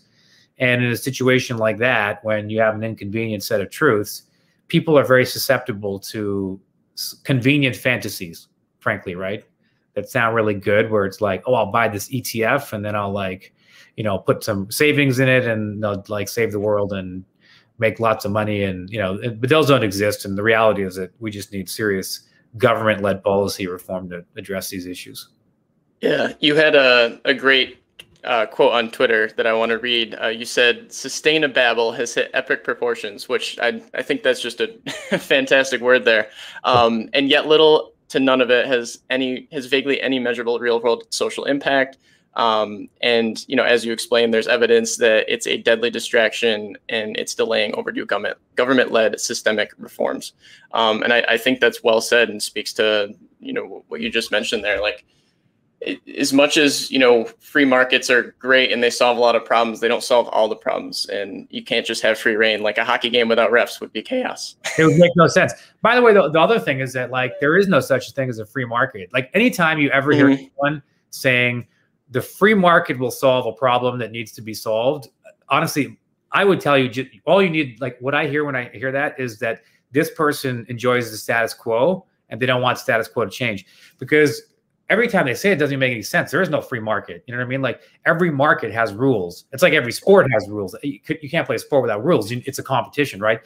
And 0.59 0.83
in 0.83 0.91
a 0.91 0.97
situation 0.97 1.57
like 1.57 1.77
that 1.79 2.23
when 2.23 2.49
you 2.49 2.59
have 2.61 2.75
an 2.75 2.83
inconvenient 2.83 3.43
set 3.43 3.59
of 3.59 3.69
truths 3.69 4.23
people 4.67 4.97
are 4.97 5.03
very 5.03 5.25
susceptible 5.25 5.99
to 5.99 6.59
convenient 7.23 7.75
fantasies, 7.75 8.47
frankly, 8.79 9.15
right? 9.15 9.43
That 9.95 10.09
sound 10.09 10.35
really 10.35 10.55
good, 10.55 10.89
where 10.89 11.05
it's 11.05 11.21
like, 11.21 11.43
oh, 11.45 11.53
I'll 11.53 11.71
buy 11.71 11.87
this 11.87 12.09
ETF 12.09 12.73
and 12.73 12.83
then 12.83 12.95
I'll 12.95 13.11
like, 13.11 13.53
you 13.95 14.03
know, 14.03 14.17
put 14.17 14.43
some 14.43 14.71
savings 14.71 15.19
in 15.19 15.29
it 15.29 15.45
and 15.45 15.83
they'll 15.83 16.03
like 16.07 16.27
save 16.27 16.51
the 16.51 16.59
world 16.59 16.93
and 16.93 17.23
make 17.77 17.99
lots 17.99 18.25
of 18.25 18.31
money. 18.31 18.63
And, 18.63 18.89
you 18.89 18.97
know, 18.97 19.19
but 19.39 19.49
those 19.49 19.67
don't 19.67 19.83
exist. 19.83 20.25
And 20.25 20.37
the 20.37 20.43
reality 20.43 20.83
is 20.83 20.95
that 20.95 21.11
we 21.19 21.29
just 21.29 21.51
need 21.51 21.69
serious 21.69 22.21
government 22.57 23.01
led 23.01 23.23
policy 23.23 23.67
reform 23.67 24.09
to 24.09 24.25
address 24.35 24.69
these 24.69 24.85
issues. 24.85 25.29
Yeah, 26.01 26.33
you 26.39 26.55
had 26.55 26.75
a, 26.75 27.19
a 27.25 27.33
great 27.33 27.82
uh, 28.25 28.45
quote 28.45 28.73
on 28.73 28.91
Twitter 28.91 29.29
that 29.37 29.47
I 29.47 29.53
want 29.53 29.71
to 29.71 29.77
read. 29.77 30.15
Uh, 30.21 30.27
you 30.27 30.45
said 30.45 30.89
"sustainababble 30.89 31.95
has 31.95 32.13
hit 32.13 32.31
epic 32.33 32.63
proportions," 32.63 33.29
which 33.29 33.59
I 33.59 33.81
I 33.93 34.01
think 34.01 34.23
that's 34.23 34.41
just 34.41 34.61
a 34.61 34.67
fantastic 35.17 35.81
word 35.81 36.05
there. 36.05 36.29
Um, 36.63 37.09
and 37.13 37.29
yet, 37.29 37.47
little 37.47 37.93
to 38.09 38.19
none 38.19 38.41
of 38.41 38.51
it 38.51 38.67
has 38.67 38.99
any 39.09 39.47
has 39.51 39.65
vaguely 39.65 40.01
any 40.01 40.19
measurable 40.19 40.59
real 40.59 40.79
world 40.81 41.03
social 41.09 41.45
impact. 41.45 41.97
Um, 42.35 42.89
and 43.01 43.43
you 43.47 43.55
know, 43.55 43.63
as 43.63 43.85
you 43.85 43.91
explained, 43.91 44.33
there's 44.33 44.47
evidence 44.47 44.97
that 44.97 45.25
it's 45.31 45.45
a 45.45 45.57
deadly 45.57 45.89
distraction 45.89 46.75
and 46.89 47.15
it's 47.17 47.35
delaying 47.35 47.75
overdue 47.75 48.05
government 48.05 48.37
government 48.55 48.91
led 48.91 49.19
systemic 49.19 49.71
reforms. 49.77 50.33
Um, 50.73 51.03
and 51.03 51.13
I, 51.13 51.23
I 51.29 51.37
think 51.37 51.59
that's 51.59 51.83
well 51.83 52.01
said 52.01 52.29
and 52.29 52.41
speaks 52.41 52.73
to 52.73 53.13
you 53.39 53.53
know 53.53 53.83
what 53.87 54.01
you 54.01 54.09
just 54.09 54.31
mentioned 54.31 54.63
there, 54.63 54.81
like 54.81 55.05
as 56.17 56.33
much 56.33 56.57
as 56.57 56.89
you 56.91 56.99
know 56.99 57.25
free 57.39 57.65
markets 57.65 58.09
are 58.09 58.35
great 58.39 58.71
and 58.71 58.81
they 58.81 58.89
solve 58.89 59.17
a 59.17 59.19
lot 59.19 59.35
of 59.35 59.43
problems 59.43 59.79
they 59.79 59.87
don't 59.87 60.03
solve 60.03 60.27
all 60.29 60.47
the 60.47 60.55
problems. 60.55 61.05
And 61.07 61.47
you 61.49 61.63
can't 61.63 61.85
just 61.85 62.01
have 62.01 62.17
free 62.17 62.35
reign. 62.35 62.61
Like 62.61 62.77
a 62.77 62.85
hockey 62.85 63.09
game 63.09 63.27
without 63.27 63.51
refs 63.51 63.79
would 63.79 63.91
be 63.91 64.01
chaos. 64.01 64.55
It 64.77 64.85
would 64.85 64.97
make 64.97 65.11
no 65.15 65.27
sense. 65.27 65.53
By 65.81 65.95
the 65.95 66.01
way 66.01 66.13
the, 66.13 66.29
the 66.29 66.39
other 66.39 66.59
thing 66.59 66.79
is 66.79 66.93
that 66.93 67.11
like 67.11 67.33
there 67.39 67.57
is 67.57 67.67
no 67.67 67.79
such 67.79 68.11
thing 68.11 68.29
as 68.29 68.39
a 68.39 68.45
free 68.45 68.65
market. 68.65 69.11
Like 69.13 69.29
anytime 69.33 69.79
you 69.79 69.89
ever 69.89 70.11
hear 70.11 70.27
mm-hmm. 70.27 70.45
anyone 70.61 70.83
saying 71.09 71.67
the 72.09 72.21
free 72.21 72.53
market 72.53 72.97
will 72.97 73.11
solve 73.11 73.45
a 73.45 73.53
problem 73.53 73.99
that 73.99 74.11
needs 74.11 74.31
to 74.31 74.41
be 74.41 74.53
solved 74.53 75.07
honestly 75.49 75.97
i 76.31 76.43
would 76.43 76.59
tell 76.59 76.77
you 76.77 77.05
all 77.25 77.41
you 77.41 77.49
need 77.49 77.79
like 77.81 77.97
what 77.99 78.15
i 78.15 78.25
hear 78.27 78.45
when 78.45 78.55
i 78.55 78.69
hear 78.69 78.91
that 78.91 79.19
is 79.19 79.37
that 79.39 79.61
this 79.93 80.11
person 80.11 80.65
enjoys 80.67 81.11
the 81.11 81.17
status 81.17 81.53
quo 81.53 82.05
and 82.29 82.41
they 82.41 82.45
don't 82.45 82.61
want 82.61 82.77
status 82.77 83.07
quo 83.07 83.23
to 83.23 83.31
change. 83.31 83.65
Because 83.99 84.41
every 84.93 85.07
time 85.07 85.25
they 85.25 85.33
say 85.33 85.51
it, 85.51 85.55
doesn't 85.55 85.79
make 85.79 85.91
any 85.91 86.03
sense. 86.03 86.29
There 86.29 86.41
is 86.43 86.51
no 86.51 86.61
free 86.61 86.79
market. 86.79 87.23
You 87.25 87.33
know 87.33 87.39
what 87.39 87.47
I 87.47 87.49
mean? 87.49 87.63
Like 87.63 87.81
every 88.05 88.29
market 88.29 88.71
has 88.71 88.93
rules. 88.93 89.45
It's 89.51 89.63
like 89.63 89.73
every 89.73 89.91
sport 89.91 90.31
has 90.31 90.47
rules. 90.47 90.75
You, 90.83 90.99
you 91.19 91.29
can't 91.31 91.47
play 91.47 91.55
a 91.55 91.59
sport 91.59 91.81
without 91.81 92.05
rules. 92.05 92.31
It's 92.31 92.59
a 92.59 92.63
competition, 92.63 93.19
right? 93.19 93.39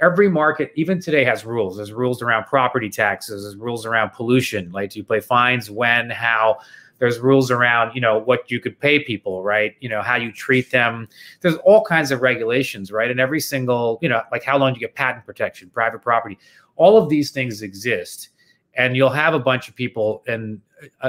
Every 0.00 0.30
market, 0.30 0.72
even 0.76 1.02
today, 1.02 1.22
has 1.22 1.44
rules. 1.44 1.76
There's 1.76 1.92
rules 1.92 2.22
around 2.22 2.46
property 2.46 2.88
taxes. 2.88 3.44
There's 3.44 3.56
rules 3.56 3.84
around 3.84 4.12
pollution. 4.12 4.72
Like, 4.72 4.90
do 4.90 4.98
you 4.98 5.04
play 5.04 5.20
fines? 5.20 5.70
When? 5.70 6.08
How? 6.08 6.56
There's 6.98 7.18
rules 7.18 7.50
around, 7.50 7.94
you 7.94 8.00
know, 8.00 8.18
what 8.18 8.50
you 8.50 8.58
could 8.58 8.80
pay 8.80 8.98
people, 8.98 9.42
right? 9.42 9.74
You 9.80 9.90
know, 9.90 10.00
how 10.00 10.16
you 10.16 10.32
treat 10.32 10.70
them. 10.70 11.06
There's 11.42 11.56
all 11.66 11.84
kinds 11.84 12.12
of 12.12 12.22
regulations, 12.22 12.90
right? 12.90 13.10
And 13.10 13.20
every 13.20 13.40
single, 13.40 13.98
you 14.00 14.08
know, 14.08 14.22
like 14.32 14.42
how 14.42 14.56
long 14.56 14.72
do 14.72 14.80
you 14.80 14.86
get 14.86 14.94
patent 14.94 15.26
protection, 15.26 15.68
private 15.68 16.00
property? 16.00 16.38
All 16.76 16.96
of 16.96 17.10
these 17.10 17.30
things 17.30 17.60
exist 17.60 18.30
and 18.76 18.96
you'll 18.96 19.10
have 19.10 19.34
a 19.34 19.38
bunch 19.38 19.68
of 19.68 19.74
people 19.74 20.22
and 20.26 20.60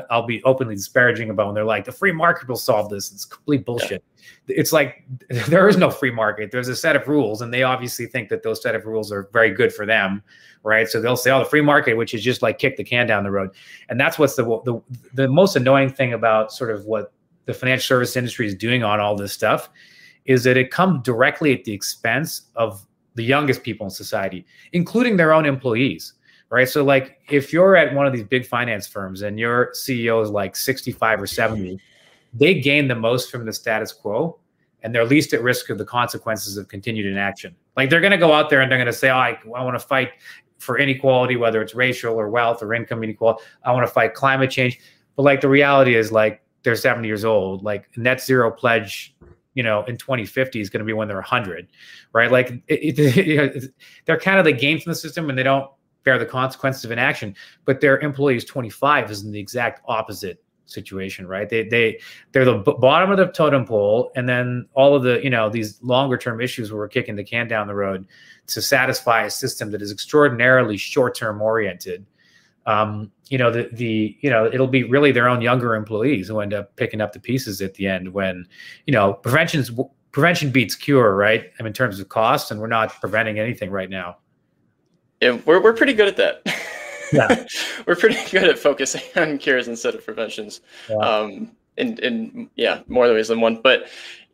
i'll 0.09 0.25
be 0.25 0.43
openly 0.43 0.75
disparaging 0.75 1.29
about 1.29 1.47
when 1.47 1.55
they're 1.55 1.63
like 1.63 1.85
the 1.85 1.91
free 1.91 2.11
market 2.11 2.47
will 2.47 2.55
solve 2.55 2.89
this. 2.89 3.11
It's 3.11 3.25
complete 3.25 3.65
bullshit. 3.65 4.03
Yeah. 4.47 4.55
it's 4.57 4.71
like 4.71 5.03
there 5.47 5.67
is 5.67 5.77
no 5.77 5.89
free 5.89 6.11
market. 6.11 6.51
There's 6.51 6.67
a 6.67 6.75
set 6.75 6.95
of 6.95 7.07
rules 7.07 7.41
and 7.41 7.53
they 7.53 7.63
obviously 7.63 8.05
think 8.05 8.29
that 8.29 8.43
those 8.43 8.61
set 8.61 8.75
of 8.75 8.85
rules 8.85 9.11
are 9.11 9.29
very 9.33 9.51
good 9.51 9.73
for 9.73 9.85
them 9.85 10.23
right? 10.63 10.89
So 10.89 10.99
they'll 10.99 11.17
say 11.17 11.31
oh 11.31 11.39
the 11.39 11.45
free 11.45 11.61
market 11.61 11.95
which 11.95 12.13
is 12.13 12.23
just 12.23 12.41
like 12.41 12.57
kick 12.57 12.77
the 12.77 12.83
can 12.83 13.07
down 13.07 13.23
the 13.23 13.31
road. 13.31 13.51
And 13.89 13.99
that's 13.99 14.17
what's 14.19 14.35
the 14.35 14.43
the, 14.43 14.81
the 15.13 15.27
most 15.27 15.55
annoying 15.55 15.89
thing 15.89 16.13
about 16.13 16.51
sort 16.51 16.71
of 16.71 16.85
what 16.85 17.13
the 17.45 17.53
financial 17.53 17.85
service 17.85 18.15
industry 18.15 18.47
is 18.47 18.55
doing 18.55 18.83
on 18.83 18.99
all 18.99 19.15
this 19.15 19.31
stuff 19.31 19.69
is 20.25 20.43
that 20.43 20.57
it 20.57 20.71
comes 20.71 21.03
directly 21.03 21.53
at 21.53 21.63
the 21.63 21.71
expense 21.71 22.43
of 22.55 22.85
the 23.13 23.23
youngest 23.23 23.63
people 23.63 23.85
in 23.85 23.91
society 23.91 24.45
including 24.73 25.17
their 25.17 25.31
own 25.31 25.45
employees 25.45 26.13
right? 26.49 26.67
So 26.67 26.83
like 26.83 27.19
if 27.29 27.51
you're 27.51 27.75
at 27.75 27.93
one 27.93 28.05
of 28.05 28.13
these 28.13 28.23
big 28.23 28.45
finance 28.45 28.87
firms 28.87 29.21
and 29.21 29.39
your 29.39 29.71
CEO 29.73 30.21
is 30.23 30.29
like 30.29 30.55
65 30.55 31.21
or 31.21 31.27
70, 31.27 31.61
mm-hmm. 31.63 32.37
they 32.37 32.59
gain 32.59 32.87
the 32.87 32.95
most 32.95 33.31
from 33.31 33.45
the 33.45 33.53
status 33.53 33.91
quo 33.91 34.39
and 34.83 34.93
they're 34.93 35.05
least 35.05 35.33
at 35.33 35.41
risk 35.41 35.69
of 35.69 35.77
the 35.77 35.85
consequences 35.85 36.57
of 36.57 36.67
continued 36.67 37.07
inaction. 37.07 37.55
Like 37.75 37.89
they're 37.89 38.01
going 38.01 38.11
to 38.11 38.17
go 38.17 38.33
out 38.33 38.49
there 38.49 38.61
and 38.61 38.71
they're 38.71 38.77
going 38.77 38.85
to 38.85 38.93
say, 38.93 39.09
oh, 39.09 39.15
I, 39.15 39.39
I 39.55 39.63
want 39.63 39.75
to 39.75 39.85
fight 39.85 40.11
for 40.59 40.77
inequality, 40.77 41.35
whether 41.35 41.61
it's 41.61 41.75
racial 41.75 42.15
or 42.15 42.29
wealth 42.29 42.61
or 42.61 42.73
income 42.73 43.03
inequality. 43.03 43.43
I 43.63 43.71
want 43.71 43.85
to 43.85 43.91
fight 43.91 44.13
climate 44.13 44.51
change. 44.51 44.79
But 45.15 45.23
like 45.23 45.41
the 45.41 45.49
reality 45.49 45.95
is 45.95 46.11
like 46.11 46.41
they're 46.63 46.75
70 46.75 47.07
years 47.07 47.25
old, 47.25 47.63
like 47.63 47.89
net 47.97 48.21
zero 48.21 48.51
pledge 48.51 49.15
you 49.55 49.63
know 49.63 49.83
in 49.85 49.97
2050 49.97 50.59
is 50.59 50.69
going 50.69 50.79
to 50.79 50.85
be 50.85 50.93
when 50.93 51.07
they're 51.07 51.17
100 51.17 51.67
right 52.11 52.29
like 52.29 52.61
it, 52.67 52.99
it, 52.99 53.73
they're 54.05 54.19
kind 54.19 54.37
of 54.37 54.45
the 54.45 54.51
game 54.51 54.79
from 54.79 54.91
the 54.91 54.95
system 54.95 55.29
and 55.29 55.39
they 55.39 55.43
don't 55.43 55.71
bear 56.05 56.17
the 56.17 56.25
consequences 56.25 56.85
of 56.85 56.91
inaction. 56.91 57.35
But 57.65 57.81
their 57.81 57.99
employees 57.99 58.45
25 58.45 59.11
is 59.11 59.23
in 59.23 59.31
the 59.31 59.39
exact 59.39 59.81
opposite 59.87 60.41
situation, 60.65 61.27
right? 61.27 61.49
They 61.49 61.63
they 61.67 61.99
they're 62.31 62.45
the 62.45 62.57
bottom 62.57 63.11
of 63.11 63.17
the 63.17 63.27
totem 63.27 63.65
pole, 63.65 64.11
and 64.15 64.27
then 64.27 64.67
all 64.73 64.95
of 64.95 65.03
the 65.03 65.21
you 65.23 65.29
know 65.29 65.49
these 65.49 65.81
longer 65.83 66.17
term 66.17 66.41
issues 66.41 66.71
where 66.71 66.79
we're 66.79 66.87
kicking 66.87 67.15
the 67.15 67.23
can 67.23 67.47
down 67.47 67.67
the 67.67 67.75
road 67.75 68.07
to 68.47 68.61
satisfy 68.61 69.23
a 69.23 69.29
system 69.29 69.71
that 69.71 69.81
is 69.81 69.91
extraordinarily 69.91 70.77
short 70.77 71.15
term 71.15 71.41
oriented. 71.41 72.05
Um, 72.65 73.11
you 73.29 73.37
know 73.37 73.51
the 73.51 73.69
the 73.73 74.17
you 74.21 74.29
know 74.29 74.45
it'll 74.45 74.67
be 74.67 74.83
really 74.83 75.11
their 75.11 75.29
own 75.29 75.41
younger 75.41 75.75
employees 75.75 76.27
who 76.27 76.39
end 76.39 76.53
up 76.53 76.75
picking 76.75 77.01
up 77.01 77.13
the 77.13 77.19
pieces 77.19 77.61
at 77.61 77.75
the 77.75 77.87
end 77.87 78.13
when 78.13 78.47
you 78.87 78.93
know 78.93 79.13
prevention's 79.13 79.71
prevention 80.11 80.49
beats 80.49 80.75
cure, 80.75 81.13
right? 81.13 81.51
I 81.59 81.63
mean, 81.63 81.67
in 81.67 81.73
terms 81.73 81.99
of 81.99 82.07
cost, 82.07 82.49
and 82.49 82.59
we're 82.61 82.67
not 82.67 82.89
preventing 83.01 83.37
anything 83.37 83.69
right 83.69 83.89
now. 83.89 84.17
Yeah, 85.25 85.39
we're 85.45 85.59
we're 85.59 85.73
pretty 85.73 85.93
good 85.93 86.07
at 86.07 86.17
that. 86.17 86.43
Yeah. 87.11 87.45
we're 87.87 87.95
pretty 87.95 88.19
good 88.29 88.43
at 88.43 88.59
focusing 88.59 89.01
on 89.15 89.39
cures 89.39 89.67
instead 89.67 89.95
of 89.95 90.05
preventions. 90.05 90.61
Yeah. 90.87 90.97
Um, 90.97 91.51
in 91.77 91.97
in 91.97 92.49
yeah, 92.55 92.81
more 92.87 93.11
ways 93.11 93.29
than 93.29 93.41
one. 93.41 93.59
But 93.63 93.87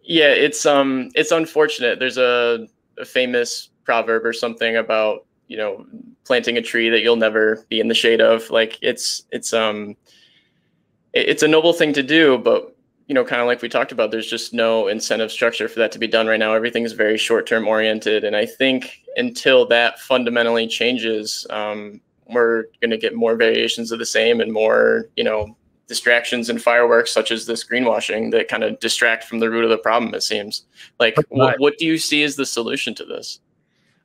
yeah, 0.04 0.32
it's 0.32 0.66
um 0.66 1.10
it's 1.16 1.32
unfortunate. 1.32 2.00
There's 2.00 2.18
a, 2.18 2.68
a 2.98 3.06
famous 3.06 3.70
proverb 3.86 4.26
or 4.26 4.34
something 4.34 4.76
about 4.76 5.26
you 5.48 5.56
know 5.56 5.86
planting 6.26 6.58
a 6.58 6.62
tree 6.62 6.90
that 6.90 7.02
you'll 7.02 7.16
never 7.16 7.66
be 7.70 7.80
in 7.80 7.88
the 7.88 7.94
shade 7.94 8.20
of. 8.20 8.50
Like 8.50 8.78
it's 8.82 9.24
it's 9.32 9.54
um 9.54 9.96
it's 11.14 11.44
a 11.44 11.48
noble 11.48 11.72
thing 11.72 11.94
to 11.94 12.04
do, 12.04 12.38
but 12.38 12.71
you 13.12 13.16
know, 13.16 13.26
kind 13.26 13.42
of 13.42 13.48
like 13.48 13.62
we 13.62 13.68
talked 13.68 13.92
about, 13.92 14.10
there's 14.10 14.30
just 14.30 14.54
no 14.54 14.88
incentive 14.88 15.34
structure 15.34 15.68
for 15.68 15.80
that 15.80 15.92
to 15.92 16.00
be 16.00 16.08
done 16.08 16.28
right 16.28 16.40
now. 16.40 16.54
Everything's 16.54 16.94
very 16.94 17.18
short 17.18 17.46
term 17.46 17.68
oriented. 17.68 18.24
And 18.24 18.38
I 18.38 18.46
think 18.46 19.02
until 19.18 19.66
that 19.68 20.00
fundamentally 20.00 20.66
changes, 20.66 21.46
um, 21.50 22.00
we're 22.30 22.68
going 22.80 22.92
to 22.92 22.98
get 22.98 23.14
more 23.14 23.36
variations 23.36 23.92
of 23.92 24.00
the 24.00 24.06
same 24.06 24.40
and 24.40 24.54
more, 24.54 25.10
you 25.18 25.26
know, 25.26 25.58
distractions 25.90 26.50
and 26.50 26.64
fireworks 26.64 27.12
such 27.12 27.32
as 27.32 27.46
this 27.46 27.68
greenwashing 27.68 28.32
that 28.32 28.48
kind 28.48 28.64
of 28.64 28.80
distract 28.80 29.26
from 29.26 29.40
the 29.40 29.50
root 29.50 29.66
of 29.66 29.72
the 29.72 29.78
problem, 29.78 30.14
it 30.14 30.24
seems. 30.24 30.64
Like, 30.98 31.18
what, 31.28 31.60
what 31.60 31.78
do 31.78 31.86
you 31.86 31.98
see 31.98 32.24
as 32.24 32.38
the 32.38 32.46
solution 32.46 32.96
to 32.96 33.04
this? 33.04 33.42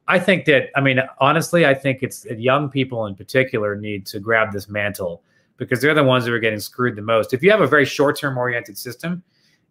I 0.08 0.18
think 0.18 0.46
that 0.46 0.70
I 0.76 0.80
mean 0.80 1.00
honestly, 1.20 1.64
I 1.64 1.74
think 1.74 2.02
it's 2.02 2.22
that 2.22 2.40
young 2.40 2.70
people 2.70 3.06
in 3.06 3.14
particular 3.14 3.76
need 3.76 4.04
to 4.06 4.18
grab 4.18 4.52
this 4.52 4.68
mantle 4.68 5.22
because 5.56 5.80
they're 5.80 5.94
the 5.94 6.04
ones 6.04 6.24
that 6.24 6.32
are 6.32 6.38
getting 6.38 6.60
screwed 6.60 6.96
the 6.96 7.02
most. 7.02 7.32
If 7.32 7.42
you 7.42 7.50
have 7.50 7.60
a 7.60 7.66
very 7.66 7.84
short-term 7.84 8.36
oriented 8.36 8.76
system, 8.76 9.22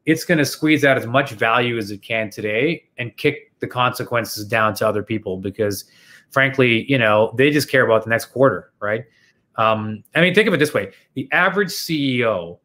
it's 0.06 0.24
going 0.24 0.38
to 0.38 0.46
squeeze 0.46 0.86
out 0.86 0.98
as 0.98 1.08
much 1.08 1.32
value 1.32 1.78
as 1.78 1.92
it 1.92 2.02
can 2.02 2.30
today 2.30 2.86
and 2.98 3.16
kick 3.18 3.52
the 3.60 3.68
consequences 3.68 4.46
down 4.46 4.74
to 4.76 4.88
other 4.88 5.02
people 5.02 5.38
because 5.38 5.86
frankly, 6.30 6.90
you 6.92 6.98
know, 6.98 7.34
they 7.38 7.50
just 7.50 7.70
care 7.70 7.86
about 7.86 8.04
the 8.04 8.10
next 8.10 8.26
quarter, 8.26 8.72
right? 8.80 9.06
Um, 9.56 10.04
I 10.16 10.22
mean, 10.22 10.36
think 10.36 10.48
of 10.48 10.54
it 10.54 10.58
this 10.58 10.74
way: 10.74 10.92
the 11.14 11.30
average 11.32 11.70
CEO, 11.70 12.60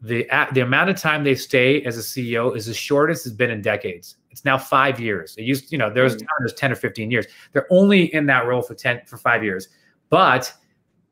the 0.00 0.26
the 0.52 0.60
amount 0.60 0.90
of 0.90 0.96
time 0.96 1.22
they 1.22 1.34
stay 1.34 1.82
as 1.82 1.98
a 1.98 2.00
CEO 2.00 2.56
is 2.56 2.66
the 2.66 2.74
shortest 2.74 3.26
it's 3.26 3.34
been 3.34 3.50
in 3.50 3.60
decades. 3.60 4.16
It's 4.30 4.44
now 4.44 4.56
five 4.56 4.98
years. 4.98 5.34
It 5.36 5.42
used, 5.42 5.72
you 5.72 5.78
know, 5.78 5.92
there 5.92 6.04
was 6.04 6.14
a 6.14 6.18
time 6.18 6.28
was 6.42 6.54
ten 6.54 6.72
or 6.72 6.76
fifteen 6.76 7.10
years. 7.10 7.26
They're 7.52 7.66
only 7.70 8.12
in 8.14 8.26
that 8.26 8.46
role 8.46 8.62
for 8.62 8.74
ten 8.74 9.02
for 9.06 9.18
five 9.18 9.44
years, 9.44 9.68
but 10.08 10.52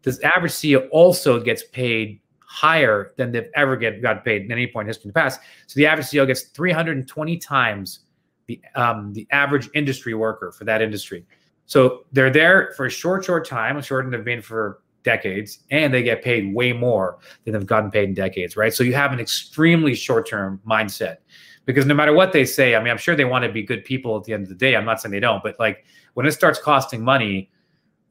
this 0.03 0.21
average 0.21 0.53
CEO 0.53 0.89
also 0.91 1.41
gets 1.41 1.65
paid 1.65 2.21
higher 2.41 3.13
than 3.17 3.31
they've 3.31 3.51
ever 3.55 3.77
get 3.77 4.01
got 4.01 4.25
paid 4.25 4.45
at 4.45 4.51
any 4.51 4.67
point 4.67 4.87
in 4.87 4.89
history 4.89 5.05
in 5.05 5.09
the 5.11 5.15
past. 5.15 5.41
So 5.67 5.77
the 5.77 5.87
average 5.87 6.07
CEO 6.07 6.27
gets 6.27 6.43
320 6.43 7.37
times 7.39 8.01
the 8.47 8.61
um, 8.75 9.13
the 9.13 9.27
average 9.31 9.69
industry 9.75 10.15
worker 10.15 10.53
for 10.53 10.65
that 10.65 10.81
industry. 10.83 11.27
So 11.67 12.05
they're 12.13 12.31
there 12.31 12.73
for 12.77 12.87
a 12.87 12.91
short, 12.91 13.27
short 13.27 13.47
time, 13.47 13.81
shorter 13.83 14.09
than 14.09 14.19
they've 14.19 14.25
been 14.25 14.41
for 14.41 14.81
decades, 15.05 15.61
and 15.71 15.93
they 15.93 16.03
get 16.03 16.23
paid 16.23 16.55
way 16.55 16.73
more 16.73 17.19
than 17.45 17.53
they've 17.53 17.67
gotten 17.67 17.91
paid 17.91 18.09
in 18.09 18.15
decades, 18.15 18.57
right? 18.57 18.73
So 18.73 18.83
you 18.83 18.95
have 18.95 19.13
an 19.13 19.21
extremely 19.21 19.95
short-term 19.95 20.61
mindset 20.67 21.19
because 21.67 21.85
no 21.85 21.95
matter 21.95 22.15
what 22.15 22.33
they 22.33 22.47
say, 22.47 22.75
I 22.75 22.79
mean, 22.79 22.91
I'm 22.91 22.99
sure 22.99 23.15
they 23.15 23.27
want 23.27 23.45
to 23.45 23.53
be 23.53 23.63
good 23.63 23.85
people 23.85 24.17
at 24.17 24.25
the 24.25 24.33
end 24.33 24.45
of 24.45 24.49
the 24.49 24.55
day. 24.55 24.75
I'm 24.75 24.87
not 24.87 25.01
saying 25.01 25.13
they 25.13 25.21
don't, 25.21 25.43
but 25.43 25.59
like 25.59 25.85
when 26.15 26.25
it 26.25 26.33
starts 26.33 26.59
costing 26.59 27.05
money, 27.05 27.51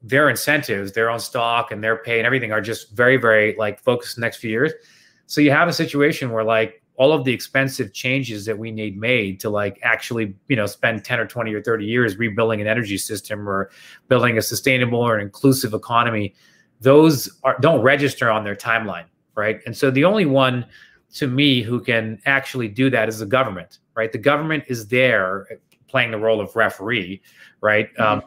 their 0.02 0.28
incentives, 0.28 0.92
their 0.92 1.10
own 1.10 1.20
stock 1.20 1.70
and 1.70 1.82
their 1.82 1.96
pay 1.96 2.18
and 2.18 2.26
everything 2.26 2.52
are 2.52 2.60
just 2.60 2.96
very, 2.96 3.16
very 3.16 3.56
like 3.56 3.80
focused 3.80 4.14
the 4.16 4.20
next 4.20 4.36
few 4.36 4.50
years. 4.50 4.72
So 5.26 5.40
you 5.40 5.50
have 5.50 5.68
a 5.68 5.72
situation 5.72 6.30
where 6.30 6.44
like 6.44 6.82
all 6.96 7.12
of 7.12 7.24
the 7.24 7.32
expensive 7.32 7.92
changes 7.92 8.44
that 8.46 8.58
we 8.58 8.70
need 8.70 8.98
made 8.98 9.38
to 9.40 9.50
like 9.50 9.78
actually, 9.82 10.34
you 10.48 10.56
know, 10.56 10.66
spend 10.66 11.04
10 11.04 11.20
or 11.20 11.26
20 11.26 11.54
or 11.54 11.62
30 11.62 11.84
years 11.84 12.16
rebuilding 12.16 12.60
an 12.60 12.66
energy 12.66 12.98
system 12.98 13.48
or 13.48 13.70
building 14.08 14.36
a 14.36 14.42
sustainable 14.42 15.00
or 15.00 15.18
inclusive 15.18 15.74
economy, 15.74 16.34
those 16.80 17.28
are 17.44 17.56
don't 17.60 17.82
register 17.82 18.30
on 18.30 18.44
their 18.44 18.56
timeline, 18.56 19.04
right? 19.36 19.60
And 19.64 19.76
so 19.76 19.90
the 19.90 20.04
only 20.04 20.26
one 20.26 20.66
to 21.14 21.26
me 21.26 21.62
who 21.62 21.80
can 21.80 22.20
actually 22.26 22.68
do 22.68 22.90
that 22.90 23.08
is 23.08 23.20
the 23.20 23.26
government, 23.26 23.78
right? 23.94 24.10
The 24.10 24.18
government 24.18 24.64
is 24.68 24.88
there 24.88 25.46
playing 25.88 26.10
the 26.10 26.18
role 26.18 26.40
of 26.40 26.54
referee, 26.54 27.22
right? 27.60 27.88
Um, 27.98 28.18
y- 28.20 28.26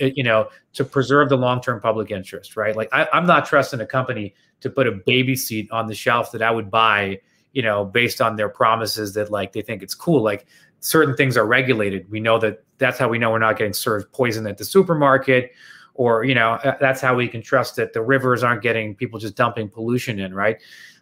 you 0.00 0.22
know, 0.22 0.48
to 0.74 0.84
preserve 0.84 1.28
the 1.28 1.36
long-term 1.36 1.80
public 1.80 2.10
interest, 2.10 2.56
right? 2.56 2.74
Like 2.74 2.88
I, 2.92 3.08
I'm 3.12 3.26
not 3.26 3.46
trusting 3.46 3.80
a 3.80 3.86
company 3.86 4.34
to 4.60 4.70
put 4.70 4.86
a 4.86 4.92
baby 4.92 5.36
seat 5.36 5.70
on 5.70 5.86
the 5.86 5.94
shelf 5.94 6.32
that 6.32 6.42
I 6.42 6.50
would 6.50 6.70
buy, 6.70 7.20
you 7.52 7.62
know, 7.62 7.84
based 7.84 8.20
on 8.20 8.36
their 8.36 8.48
promises 8.48 9.14
that 9.14 9.30
like 9.30 9.52
they 9.52 9.62
think 9.62 9.82
it's 9.82 9.94
cool. 9.94 10.22
Like 10.22 10.46
certain 10.80 11.16
things 11.16 11.36
are 11.36 11.46
regulated. 11.46 12.10
We 12.10 12.20
know 12.20 12.38
that 12.38 12.64
that's 12.78 12.98
how 12.98 13.08
we 13.08 13.18
know 13.18 13.30
we're 13.30 13.38
not 13.38 13.56
getting 13.56 13.72
served 13.72 14.12
poison 14.12 14.46
at 14.46 14.58
the 14.58 14.64
supermarket, 14.64 15.52
or 15.94 16.24
you 16.24 16.34
know, 16.34 16.52
uh, 16.52 16.76
that's 16.80 17.00
how 17.00 17.14
we 17.14 17.28
can 17.28 17.42
trust 17.42 17.76
that 17.76 17.92
the 17.92 18.02
rivers 18.02 18.42
aren't 18.42 18.62
getting 18.62 18.94
people 18.94 19.18
just 19.18 19.36
dumping 19.36 19.68
pollution 19.68 20.18
in, 20.18 20.34
right? 20.34 20.60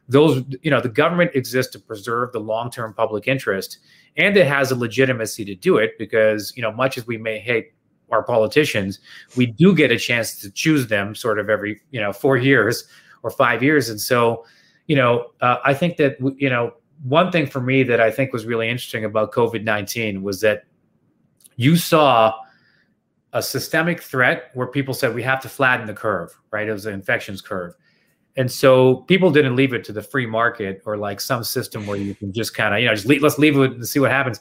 Those, 0.08 0.42
you 0.62 0.70
know, 0.70 0.80
the 0.80 0.88
government 0.88 1.30
exists 1.34 1.72
to 1.72 1.78
preserve 1.78 2.32
the 2.32 2.40
long-term 2.40 2.94
public 2.94 3.28
interest, 3.28 3.78
and 4.16 4.36
it 4.36 4.46
has 4.46 4.70
a 4.70 4.76
legitimacy 4.76 5.44
to 5.46 5.54
do 5.54 5.78
it 5.78 5.92
because 5.98 6.52
you 6.56 6.62
know, 6.62 6.72
much 6.72 6.98
as 6.98 7.06
we 7.06 7.16
may 7.16 7.38
hate 7.38 7.72
our 8.12 8.22
politicians, 8.22 9.00
we 9.36 9.46
do 9.46 9.74
get 9.74 9.90
a 9.90 9.98
chance 9.98 10.36
to 10.36 10.50
choose 10.50 10.86
them 10.86 11.14
sort 11.14 11.38
of 11.38 11.50
every 11.50 11.80
you 11.90 12.00
know 12.00 12.12
four 12.12 12.36
years 12.36 12.84
or 13.22 13.30
five 13.30 13.62
years, 13.62 13.88
and 13.88 14.00
so 14.00 14.44
you 14.86 14.96
know, 14.96 15.30
uh, 15.40 15.56
I 15.64 15.74
think 15.74 15.96
that 15.96 16.16
you 16.36 16.50
know 16.50 16.74
one 17.02 17.32
thing 17.32 17.46
for 17.46 17.60
me 17.60 17.82
that 17.84 18.00
I 18.00 18.10
think 18.10 18.32
was 18.32 18.44
really 18.46 18.68
interesting 18.68 19.04
about 19.04 19.32
COVID 19.32 19.64
nineteen 19.64 20.22
was 20.22 20.40
that 20.42 20.64
you 21.56 21.76
saw 21.76 22.34
a 23.32 23.42
systemic 23.42 24.02
threat 24.02 24.50
where 24.54 24.66
people 24.66 24.92
said 24.92 25.14
we 25.14 25.22
have 25.22 25.40
to 25.40 25.48
flatten 25.48 25.86
the 25.86 25.94
curve, 25.94 26.38
right? 26.50 26.68
It 26.68 26.72
was 26.72 26.86
an 26.86 26.94
infections 26.94 27.40
curve. 27.40 27.74
And 28.36 28.50
so 28.50 28.96
people 29.02 29.30
didn't 29.30 29.56
leave 29.56 29.72
it 29.72 29.84
to 29.84 29.92
the 29.92 30.02
free 30.02 30.26
market 30.26 30.82
or 30.86 30.96
like 30.96 31.20
some 31.20 31.44
system 31.44 31.86
where 31.86 31.98
you 31.98 32.14
can 32.14 32.32
just 32.32 32.54
kind 32.54 32.74
of, 32.74 32.80
you 32.80 32.86
know, 32.86 32.94
just 32.94 33.06
leave, 33.06 33.22
let's 33.22 33.38
leave 33.38 33.56
it 33.58 33.72
and 33.72 33.86
see 33.86 34.00
what 34.00 34.10
happens. 34.10 34.40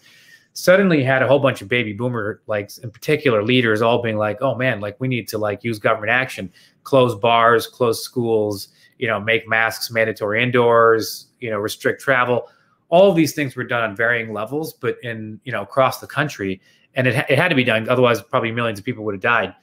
Suddenly 0.54 1.04
had 1.04 1.24
a 1.24 1.28
whole 1.28 1.40
bunch 1.40 1.62
of 1.62 1.70
baby 1.70 1.94
boomer, 1.94 2.42
like 2.46 2.72
in 2.84 2.92
particular 2.92 3.42
leaders 3.42 3.82
all 3.82 4.02
being 4.02 4.18
like, 4.18 4.42
oh 4.42 4.56
man, 4.56 4.82
like 4.82 5.00
we 5.00 5.08
need 5.08 5.28
to 5.30 5.38
like 5.38 5.64
use 5.64 5.80
government 5.80 6.12
action, 6.12 6.52
close 6.84 7.16
bars, 7.16 7.68
close 7.68 8.04
schools, 8.04 8.68
you 8.98 9.08
know, 9.08 9.20
make 9.20 9.48
masks 9.48 9.92
mandatory 9.92 10.44
indoors, 10.44 11.28
you 11.40 11.50
know, 11.50 11.58
restrict 11.58 12.02
travel. 12.02 12.50
All 12.90 13.10
of 13.10 13.16
these 13.16 13.34
things 13.34 13.56
were 13.56 13.64
done 13.64 13.82
on 13.82 13.96
varying 13.96 14.34
levels, 14.34 14.74
but 14.74 14.98
in, 15.04 15.40
you 15.46 15.54
know, 15.54 15.62
across 15.62 16.00
the 16.00 16.08
country. 16.08 16.62
And 16.96 17.08
it, 17.08 17.26
it 17.30 17.38
had 17.38 17.48
to 17.48 17.56
be 17.56 17.64
done. 17.64 17.88
Otherwise, 17.88 18.22
probably 18.22 18.52
millions 18.52 18.78
of 18.78 18.84
people 18.84 19.06
would 19.06 19.16
have 19.16 19.22
died. 19.22 19.56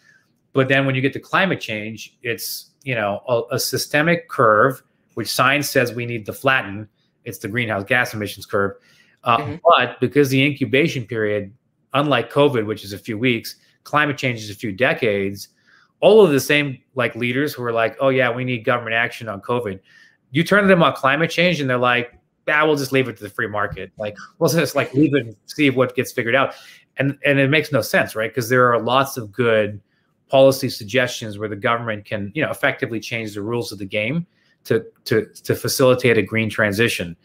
But 0.54 0.68
then 0.68 0.86
when 0.86 0.94
you 0.94 1.02
get 1.02 1.12
to 1.12 1.20
climate 1.20 1.60
change, 1.60 2.16
it's, 2.22 2.70
you 2.82 2.94
know, 2.94 3.20
a, 3.28 3.56
a 3.56 3.58
systemic 3.60 4.30
curve, 4.30 4.82
which 5.14 5.28
science 5.28 5.68
says 5.68 5.92
we 5.92 6.06
need 6.06 6.24
to 6.24 6.32
flatten. 6.32 6.88
It's 7.26 7.36
the 7.36 7.48
greenhouse 7.48 7.84
gas 7.84 8.14
emissions 8.14 8.46
curve. 8.46 8.72
Uh, 9.28 9.38
Mhm. 9.38 9.60
But 9.62 10.00
because 10.00 10.30
the 10.30 10.42
incubation 10.42 11.04
period, 11.04 11.52
unlike 11.92 12.32
COVID, 12.32 12.66
which 12.66 12.82
is 12.84 12.92
a 12.92 12.98
few 12.98 13.18
weeks, 13.18 13.56
climate 13.84 14.16
change 14.18 14.40
is 14.40 14.50
a 14.50 14.54
few 14.54 14.72
decades, 14.72 15.48
all 16.00 16.24
of 16.24 16.30
the 16.30 16.40
same 16.40 16.78
like 16.94 17.14
leaders 17.14 17.52
who 17.52 17.62
are 17.62 17.72
like, 17.72 17.96
oh 18.00 18.08
yeah, 18.08 18.30
we 18.30 18.44
need 18.44 18.64
government 18.64 18.94
action 18.94 19.28
on 19.28 19.40
COVID. 19.40 19.80
You 20.30 20.44
turn 20.44 20.62
to 20.62 20.68
them 20.68 20.82
on 20.82 20.94
climate 20.94 21.30
change 21.30 21.60
and 21.60 21.68
they're 21.68 21.76
like, 21.78 22.12
ah, 22.48 22.64
we'll 22.64 22.76
just 22.76 22.92
leave 22.92 23.08
it 23.08 23.16
to 23.18 23.22
the 23.22 23.30
free 23.30 23.48
market. 23.48 23.92
Like, 23.98 24.16
we'll 24.38 24.50
just 24.50 24.74
like 24.74 24.92
leave 24.94 25.14
it 25.14 25.26
and 25.26 25.36
see 25.46 25.70
what 25.70 25.94
gets 25.94 26.12
figured 26.12 26.34
out. 26.34 26.54
And 26.96 27.18
and 27.24 27.38
it 27.38 27.48
makes 27.50 27.70
no 27.70 27.80
sense, 27.82 28.16
right? 28.16 28.30
Because 28.30 28.48
there 28.48 28.72
are 28.72 28.80
lots 28.80 29.16
of 29.16 29.30
good 29.30 29.80
policy 30.28 30.68
suggestions 30.68 31.38
where 31.38 31.48
the 31.48 31.56
government 31.56 32.04
can, 32.04 32.32
you 32.34 32.42
know, 32.42 32.50
effectively 32.50 33.00
change 33.00 33.34
the 33.34 33.42
rules 33.42 33.72
of 33.72 33.78
the 33.78 33.86
game 33.86 34.26
to 34.64 34.84
to 35.04 35.26
to 35.44 35.54
facilitate 35.54 36.18
a 36.18 36.22
green 36.22 36.50
transition. 36.50 37.16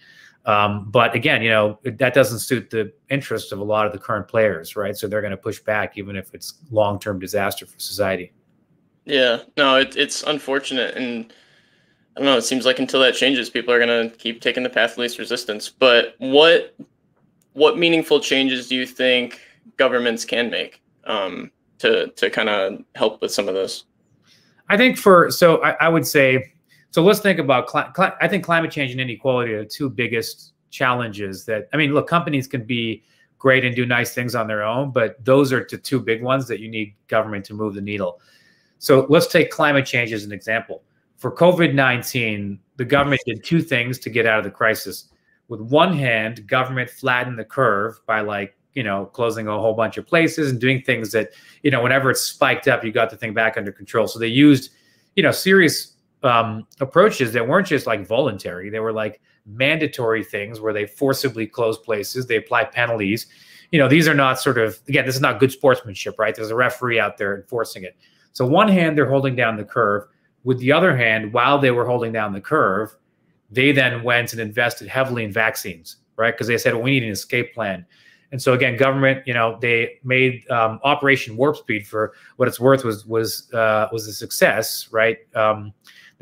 Um, 0.46 0.90
but 0.92 1.16
again, 1.16 1.42
you 1.42 1.50
know, 1.50 1.80
that 1.84 2.14
doesn't 2.14 2.40
suit 2.40 2.70
the 2.70 2.92
interests 3.10 3.52
of 3.52 3.60
a 3.60 3.64
lot 3.64 3.86
of 3.86 3.94
the 3.94 4.00
current 4.00 4.28
players, 4.28 4.76
right? 4.76 4.96
So 4.96 5.08
they're 5.08 5.22
going 5.22 5.32
to 5.32 5.38
push 5.38 5.60
back, 5.60 5.98
even 5.98 6.16
if 6.16 6.34
it's 6.34 6.56
long 6.70 7.00
term 7.00 7.18
disaster 7.20 7.66
for 7.66 7.80
society. 7.80 8.34
Yeah, 9.06 9.40
no, 9.58 9.78
it, 9.78 9.98
it's 9.98 10.24
unfortunate, 10.24 10.96
and 10.96 11.34
I 12.16 12.20
don't 12.20 12.26
know. 12.26 12.38
It 12.38 12.44
seems 12.44 12.66
like 12.66 12.80
until 12.80 13.02
that 13.02 13.16
changes, 13.16 13.50
people 13.50 13.74
are 13.74 13.80
gonna 13.80 14.10
keep 14.10 14.40
taking 14.40 14.64
the 14.64 14.70
path 14.70 14.94
of 14.94 15.00
least 15.00 15.20
resistance. 15.20 15.68
But 15.68 16.16
what 16.20 16.76
what 17.54 17.78
meaningful 17.78 18.20
changes 18.20 18.68
do 18.68 18.76
you 18.76 18.86
think 18.86 19.42
governments 19.78 20.24
can 20.24 20.50
make 20.50 20.82
um, 21.06 21.52
to 21.80 22.08
to 22.08 22.30
kind 22.30 22.50
of 22.50 22.84
help 22.96 23.22
with 23.22 23.32
some 23.32 23.50
of 23.50 23.56
this? 23.56 23.84
I 24.70 24.78
think 24.78 24.98
for 24.98 25.30
so 25.32 25.62
I, 25.64 25.72
I 25.82 25.90
would 25.90 26.08
say 26.08 26.53
So 26.94 27.04
let's 27.04 27.20
think 27.20 27.40
about. 27.40 27.66
Cli- 27.66 27.92
cli- 27.96 28.14
I 28.22 28.28
think 28.28 28.44
climate 28.44 28.70
change 28.70 28.92
and 28.92 29.02
inequality 29.02 29.54
are 29.54 29.64
the 29.64 29.70
two 29.70 29.90
biggest 29.90 30.54
challenges. 30.70 31.44
That 31.46 31.68
I 31.74 31.78
mean, 31.78 31.92
look, 31.92 32.08
companies 32.08 32.46
can 32.46 32.66
be 32.66 33.04
great 33.40 33.66
and 33.66 33.76
do 33.76 33.84
nice 33.84 34.14
things 34.14 34.36
on 34.36 34.46
their 34.46 34.62
own, 34.62 34.92
but 34.92 35.24
those 35.26 35.52
are 35.52 35.66
the 35.68 35.78
two 35.80 36.00
big 36.00 36.22
ones 36.22 36.48
that 36.48 36.60
you 36.60 36.70
need 36.70 36.94
government 37.08 37.46
to 37.46 37.56
move 37.56 37.74
the 37.74 37.82
needle. 37.82 38.22
So 38.78 39.08
let's 39.10 39.26
take 39.26 39.50
climate 39.50 39.88
change 39.88 40.14
as 40.14 40.24
an 40.24 40.32
example. 40.32 40.84
For 41.18 41.32
COVID 41.32 41.74
19, 41.74 42.60
the 42.78 42.86
government 42.86 43.22
did 43.26 43.44
two 43.44 43.62
things 43.64 43.98
to 43.98 44.12
get 44.12 44.28
out 44.28 44.38
of 44.38 44.44
the 44.44 44.52
crisis. 44.52 45.10
With 45.48 45.62
one 45.62 45.98
hand, 45.98 46.46
government 46.46 46.92
flattened 46.92 47.40
the 47.40 47.44
curve 47.44 48.00
by 48.06 48.22
like, 48.22 48.56
you 48.76 48.84
know, 48.84 49.08
closing 49.08 49.48
a 49.48 49.60
whole 49.60 49.74
bunch 49.74 49.98
of 49.98 50.06
places 50.06 50.52
and 50.52 50.62
doing 50.62 50.84
things 50.84 51.12
that, 51.14 51.30
you 51.64 51.72
know, 51.72 51.82
whenever 51.82 52.12
it 52.12 52.18
spiked 52.18 52.68
up, 52.68 52.84
you 52.84 52.92
got 52.92 53.10
the 53.10 53.18
thing 53.18 53.34
back 53.34 53.58
under 53.58 53.72
control. 53.72 54.06
So 54.08 54.20
they 54.20 54.28
used, 54.28 54.70
you 55.16 55.24
know, 55.24 55.32
serious 55.32 55.93
um, 56.24 56.68
approaches 56.80 57.34
that 57.34 57.48
weren't 57.48 57.68
just 57.68 57.88
like 57.88 58.06
voluntary, 58.06 58.70
they 58.70 58.80
were 58.80 58.94
like 58.94 59.22
mandatory 59.46 60.24
things 60.24 60.60
where 60.60 60.74
they 60.74 60.86
forcibly 60.86 61.46
close 61.46 61.78
places, 61.78 62.28
they 62.28 62.38
apply 62.38 62.66
penalties. 62.66 63.28
You 63.72 63.80
know, 63.80 63.88
these 63.88 64.08
are 64.08 64.14
not 64.14 64.40
sort 64.40 64.58
of, 64.58 64.80
again, 64.88 65.06
this 65.06 65.16
is 65.16 65.22
not 65.22 65.40
good 65.40 65.52
sportsmanship, 65.52 66.20
right? 66.20 66.36
There's 66.36 66.52
a 66.52 66.56
referee 66.56 67.00
out 67.00 67.18
there 67.18 67.36
enforcing 67.36 67.84
it. 67.84 67.98
So, 68.34 68.46
one 68.46 68.68
hand, 68.68 68.98
they're 68.98 69.10
holding 69.10 69.36
down 69.36 69.58
the 69.58 69.64
curve. 69.64 70.04
With 70.44 70.60
the 70.60 70.72
other 70.72 70.96
hand, 70.96 71.34
while 71.34 71.58
they 71.58 71.72
were 71.72 71.86
holding 71.86 72.12
down 72.12 72.34
the 72.34 72.42
curve, 72.42 72.96
they 73.50 73.72
then 73.72 74.04
went 74.04 74.34
and 74.34 74.42
invested 74.42 74.88
heavily 74.88 75.24
in 75.24 75.32
vaccines, 75.32 75.98
right? 76.18 76.34
Because 76.34 76.48
they 76.48 76.58
said, 76.58 76.74
well, 76.74 76.84
we 76.84 76.92
need 76.92 77.04
an 77.04 77.12
escape 77.12 77.54
plan. 77.54 77.86
And 78.34 78.42
so 78.42 78.54
again, 78.54 78.76
government, 78.78 79.26
you 79.28 79.34
know, 79.34 79.60
they 79.62 80.00
made 80.04 80.50
um, 80.50 80.80
Operation 80.84 81.38
Warp 81.38 81.56
Speed 81.56 81.88
for 81.88 82.14
what 82.38 82.48
it's 82.48 82.60
worth 82.60 82.84
was 82.84 83.06
was 83.06 83.54
uh, 83.54 83.88
was 83.92 84.08
a 84.08 84.14
success, 84.14 84.90
right? 84.92 85.20
Um, 85.36 85.72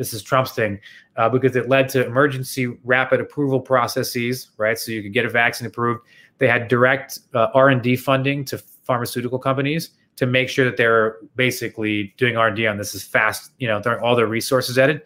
this 0.02 0.14
is 0.14 0.24
Trump's 0.24 0.54
thing 0.54 0.80
uh, 1.16 1.30
because 1.30 1.56
it 1.56 1.70
led 1.70 1.88
to 1.90 2.04
emergency 2.04 2.66
rapid 2.84 3.22
approval 3.22 3.60
processes, 3.60 4.50
right? 4.58 4.76
So 4.76 4.92
you 4.92 5.04
could 5.04 5.14
get 5.14 5.26
a 5.26 5.30
vaccine 5.30 5.68
approved. 5.68 6.02
They 6.40 6.48
had 6.48 6.68
direct 6.68 7.20
uh, 7.36 7.50
R 7.54 7.70
and 7.70 7.84
D 7.84 7.96
funding 7.96 8.44
to 8.46 8.58
pharmaceutical 8.58 9.38
companies 9.38 9.92
to 10.16 10.26
make 10.26 10.50
sure 10.50 10.66
that 10.66 10.76
they're 10.76 11.18
basically 11.36 12.16
doing 12.18 12.36
R 12.36 12.48
and 12.48 12.56
D 12.56 12.66
on 12.66 12.78
this 12.78 12.96
as 12.96 13.04
fast, 13.04 13.52
you 13.60 13.68
know, 13.68 13.80
throwing 13.80 14.00
all 14.00 14.16
their 14.16 14.26
resources 14.26 14.80
at 14.80 14.90
it. 14.90 15.06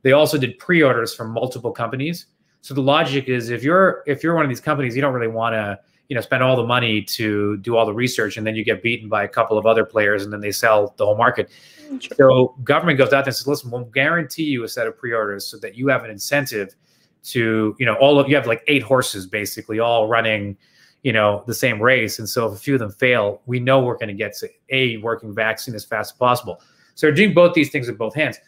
They 0.00 0.12
also 0.12 0.38
did 0.38 0.58
pre-orders 0.58 1.14
from 1.14 1.32
multiple 1.32 1.70
companies. 1.70 2.24
So 2.62 2.72
the 2.72 2.80
logic 2.80 3.28
is 3.28 3.50
if 3.50 3.62
you're 3.62 4.02
if 4.06 4.22
you're 4.22 4.34
one 4.34 4.46
of 4.46 4.48
these 4.48 4.62
companies, 4.62 4.96
you 4.96 5.02
don't 5.02 5.12
really 5.12 5.28
want 5.28 5.52
to 5.52 5.78
you 6.10 6.16
know 6.16 6.20
spend 6.20 6.42
all 6.42 6.56
the 6.56 6.66
money 6.66 7.00
to 7.00 7.56
do 7.58 7.76
all 7.76 7.86
the 7.86 7.94
research 7.94 8.36
and 8.36 8.44
then 8.44 8.56
you 8.56 8.64
get 8.64 8.82
beaten 8.82 9.08
by 9.08 9.22
a 9.22 9.28
couple 9.28 9.56
of 9.56 9.64
other 9.64 9.84
players 9.84 10.24
and 10.24 10.32
then 10.32 10.40
they 10.40 10.50
sell 10.50 10.92
the 10.98 11.06
whole 11.06 11.16
market. 11.16 11.48
Mm, 11.88 12.02
sure. 12.02 12.16
So 12.18 12.56
government 12.64 12.98
goes 12.98 13.06
out 13.06 13.22
there 13.24 13.28
and 13.28 13.34
says, 13.36 13.46
listen, 13.46 13.70
we'll 13.70 13.84
guarantee 13.84 14.42
you 14.42 14.64
a 14.64 14.68
set 14.68 14.88
of 14.88 14.98
pre-orders 14.98 15.46
so 15.46 15.56
that 15.58 15.76
you 15.76 15.86
have 15.86 16.02
an 16.02 16.10
incentive 16.10 16.74
to, 17.22 17.76
you 17.78 17.86
know, 17.86 17.94
all 17.94 18.18
of 18.18 18.28
you 18.28 18.34
have 18.34 18.48
like 18.48 18.64
eight 18.66 18.82
horses 18.82 19.24
basically 19.24 19.78
all 19.78 20.08
running, 20.08 20.56
you 21.04 21.12
know, 21.12 21.44
the 21.46 21.54
same 21.54 21.80
race. 21.80 22.18
And 22.18 22.28
so 22.28 22.46
if 22.46 22.54
a 22.54 22.56
few 22.56 22.74
of 22.74 22.80
them 22.80 22.90
fail, 22.90 23.40
we 23.46 23.60
know 23.60 23.80
we're 23.80 23.94
going 23.94 24.08
to 24.08 24.14
get 24.14 24.36
to 24.38 24.48
a 24.70 24.96
working 24.96 25.32
vaccine 25.32 25.76
as 25.76 25.84
fast 25.84 26.14
as 26.14 26.18
possible. 26.18 26.60
So 26.96 27.06
they're 27.06 27.14
doing 27.14 27.34
both 27.34 27.54
these 27.54 27.70
things 27.70 27.86
with 27.86 27.96
both 27.96 28.16
hands 28.16 28.38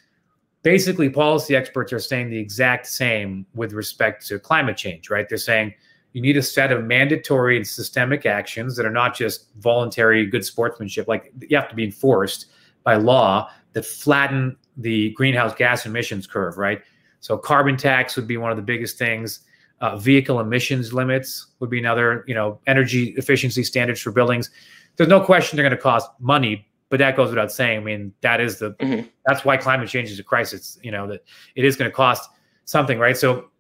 basically 0.63 1.11
policy 1.11 1.57
experts 1.57 1.93
are 1.93 1.99
saying 1.99 2.31
the 2.31 2.39
exact 2.39 2.87
same 2.87 3.45
with 3.55 3.73
respect 3.73 4.25
to 4.29 4.39
climate 4.39 4.77
change, 4.77 5.11
right? 5.11 5.29
They're 5.29 5.39
saying 5.39 5.75
you 6.13 6.21
need 6.21 6.37
a 6.37 6.43
set 6.43 6.73
of 6.73 6.85
mandatory 6.85 7.57
and 7.57 7.67
systemic 7.67 8.27
actions 8.27 8.77
that 8.77 8.85
are 8.85 8.91
not 8.91 9.15
just 9.17 9.47
voluntary 9.59 10.27
good 10.27 10.45
sportsmanship, 10.45 11.09
like 11.09 11.33
you 11.41 11.57
have 11.57 11.69
to 11.69 11.75
be 11.75 11.85
enforced 11.85 12.47
by 12.85 12.97
law 12.97 13.51
that 13.73 13.85
flatten 13.85 14.57
the 14.77 15.11
greenhouse 15.11 15.55
gas 15.55 15.87
emissions 15.87 16.27
curve, 16.27 16.59
right? 16.59 16.83
So 17.21 17.39
carbon 17.39 17.77
tax 17.77 18.17
would 18.17 18.27
be 18.27 18.37
one 18.37 18.51
of 18.51 18.57
the 18.57 18.63
biggest 18.63 18.99
things. 18.99 19.41
Uh, 19.81 19.97
vehicle 19.97 20.41
emissions 20.41 20.93
limits 20.93 21.49
would 21.61 21.71
be 21.71 21.79
another, 21.79 22.25
you 22.29 22.35
know, 22.35 22.61
energy 22.67 23.15
efficiency 23.17 23.65
standards 23.65 24.01
for 24.01 24.13
buildings. 24.13 24.51
There's 24.97 25.09
no 25.09 25.21
question 25.21 25.57
they're 25.57 25.65
going 25.65 25.77
to 25.77 25.83
cost 25.83 26.11
money, 26.21 26.69
but 26.89 26.99
that 26.99 27.17
goes 27.17 27.31
without 27.31 27.51
saying. 27.51 27.81
I 27.81 27.83
mean, 27.83 28.13
that 28.21 28.41
is 28.41 28.59
the 28.59 28.73
mm-hmm. 28.75 29.07
that's 29.27 29.45
why 29.45 29.57
climate 29.57 29.89
change 29.89 30.11
is 30.11 30.19
a 30.19 30.23
crisis. 30.23 30.79
You 30.83 30.91
know 30.91 31.09
that 31.09 31.25
it 31.57 31.65
is 31.65 31.77
going 31.77 31.91
to 31.91 31.95
cost 31.95 32.31
something, 32.65 32.99
right? 32.99 33.17
So, 33.17 33.51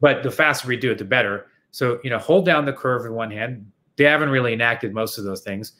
but 0.00 0.22
the 0.22 0.30
faster 0.30 0.66
we 0.66 0.76
do 0.76 0.90
it, 0.90 0.98
the 0.98 1.04
better. 1.04 1.46
So 1.70 2.00
you 2.04 2.10
know, 2.10 2.18
hold 2.18 2.44
down 2.44 2.64
the 2.64 2.72
curve 2.72 3.06
in 3.06 3.14
one 3.14 3.30
hand. 3.30 3.70
They 3.96 4.04
haven't 4.04 4.30
really 4.30 4.52
enacted 4.52 4.94
most 4.94 5.18
of 5.18 5.24
those 5.24 5.40
things 5.40 5.72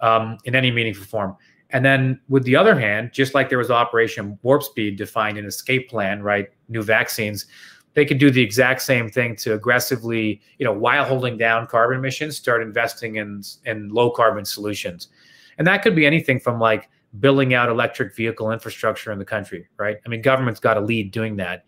um, 0.00 0.38
in 0.44 0.54
any 0.54 0.70
meaningful 0.70 1.04
form. 1.04 1.36
And 1.70 1.84
then 1.84 2.20
with 2.28 2.44
the 2.44 2.54
other 2.56 2.78
hand, 2.78 3.12
just 3.12 3.34
like 3.34 3.48
there 3.48 3.58
was 3.58 3.70
Operation 3.70 4.38
Warp 4.42 4.62
Speed 4.62 4.96
defined 4.96 5.38
an 5.38 5.46
escape 5.46 5.88
plan, 5.88 6.22
right? 6.22 6.48
New 6.68 6.82
vaccines, 6.82 7.46
they 7.94 8.04
could 8.04 8.18
do 8.18 8.30
the 8.30 8.42
exact 8.42 8.82
same 8.82 9.08
thing 9.08 9.34
to 9.36 9.54
aggressively, 9.54 10.40
you 10.58 10.64
know, 10.64 10.72
while 10.72 11.04
holding 11.04 11.38
down 11.38 11.66
carbon 11.66 11.98
emissions, 11.98 12.36
start 12.36 12.62
investing 12.62 13.16
in 13.16 13.42
in 13.64 13.88
low 13.88 14.10
carbon 14.10 14.44
solutions. 14.44 15.08
And 15.58 15.66
that 15.66 15.82
could 15.82 15.94
be 15.94 16.04
anything 16.04 16.38
from 16.40 16.60
like 16.60 16.90
building 17.20 17.54
out 17.54 17.68
electric 17.68 18.14
vehicle 18.14 18.50
infrastructure 18.50 19.12
in 19.12 19.18
the 19.18 19.24
country, 19.24 19.68
right? 19.76 19.98
I 20.04 20.08
mean, 20.08 20.20
government's 20.20 20.60
got 20.60 20.74
to 20.74 20.80
lead 20.80 21.12
doing 21.12 21.36
that. 21.36 21.64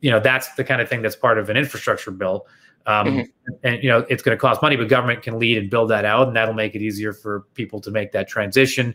You 0.00 0.10
know, 0.10 0.20
that's 0.20 0.54
the 0.54 0.64
kind 0.64 0.80
of 0.80 0.88
thing 0.88 1.02
that's 1.02 1.16
part 1.16 1.38
of 1.38 1.50
an 1.50 1.56
infrastructure 1.56 2.10
bill. 2.10 2.46
Um, 2.86 3.06
mm-hmm. 3.06 3.52
And, 3.62 3.82
you 3.82 3.88
know, 3.88 4.06
it's 4.08 4.22
going 4.22 4.36
to 4.36 4.40
cost 4.40 4.62
money, 4.62 4.76
but 4.76 4.88
government 4.88 5.22
can 5.22 5.38
lead 5.38 5.58
and 5.58 5.70
build 5.70 5.90
that 5.90 6.04
out, 6.04 6.28
and 6.28 6.36
that'll 6.36 6.54
make 6.54 6.74
it 6.74 6.82
easier 6.82 7.12
for 7.12 7.46
people 7.54 7.80
to 7.80 7.90
make 7.90 8.12
that 8.12 8.28
transition. 8.28 8.94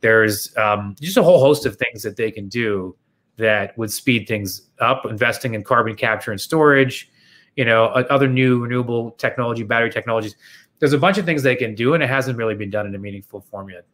There's 0.00 0.56
um, 0.56 0.96
just 1.00 1.16
a 1.16 1.22
whole 1.22 1.40
host 1.40 1.66
of 1.66 1.76
things 1.76 2.02
that 2.02 2.16
they 2.16 2.30
can 2.30 2.48
do 2.48 2.96
that 3.36 3.76
would 3.76 3.92
speed 3.92 4.26
things 4.26 4.62
up, 4.80 5.04
investing 5.06 5.54
in 5.54 5.62
carbon 5.62 5.94
capture 5.94 6.30
and 6.30 6.40
storage, 6.40 7.10
you 7.56 7.64
know, 7.64 7.86
other 7.86 8.28
new 8.28 8.60
renewable 8.60 9.12
technology, 9.12 9.62
battery 9.62 9.90
technologies 9.90 10.34
there's 10.78 10.92
a 10.92 10.98
bunch 10.98 11.18
of 11.18 11.24
things 11.24 11.42
they 11.42 11.56
can 11.56 11.74
do, 11.74 11.94
and 11.94 12.02
it 12.02 12.08
hasn't 12.08 12.38
really 12.38 12.54
been 12.54 12.70
done 12.70 12.86
in 12.86 12.94
a 12.94 12.98
meaningful 12.98 13.40
form 13.40 13.70
yet. 13.70 13.84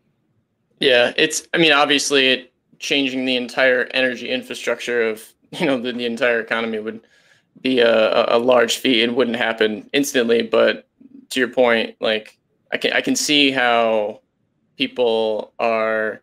Yeah, 0.81 1.13
it's. 1.17 1.49
I 1.55 1.59
mean, 1.59 1.73
obviously, 1.73 2.29
it, 2.29 2.53
changing 2.79 3.25
the 3.25 3.37
entire 3.37 3.89
energy 3.95 4.29
infrastructure 4.29 5.03
of 5.09 5.33
you 5.53 5.67
know 5.67 5.81
the, 5.81 5.93
the 5.93 6.07
entire 6.07 6.41
economy 6.41 6.79
would 6.79 7.07
be 7.61 7.81
a, 7.81 8.37
a 8.37 8.39
large 8.39 8.77
feat. 8.77 9.03
and 9.03 9.17
wouldn't 9.17 9.37
happen 9.37 9.89
instantly, 9.93 10.43
but 10.43 10.89
to 11.31 11.41
your 11.41 11.49
point, 11.49 11.97
like 12.01 12.39
I 12.73 12.77
can 12.77 12.93
I 12.93 13.01
can 13.01 13.17
see 13.17 13.51
how 13.51 14.21
people 14.77 15.53
are 15.59 16.21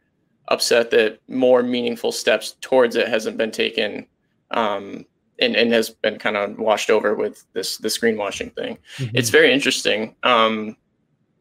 upset 0.47 0.91
that 0.91 1.19
more 1.27 1.63
meaningful 1.63 2.11
steps 2.11 2.57
towards 2.61 2.95
it 2.95 3.07
hasn't 3.07 3.37
been 3.37 3.51
taken 3.51 4.05
um, 4.51 5.05
and, 5.39 5.55
and 5.55 5.71
has 5.71 5.89
been 5.89 6.19
kind 6.19 6.35
of 6.35 6.57
washed 6.59 6.89
over 6.89 7.15
with 7.15 7.45
this 7.53 7.77
this 7.77 7.97
greenwashing 7.97 8.53
thing. 8.55 8.77
Mm-hmm. 8.97 9.15
It's 9.15 9.29
very 9.29 9.53
interesting. 9.53 10.15
Um, 10.23 10.75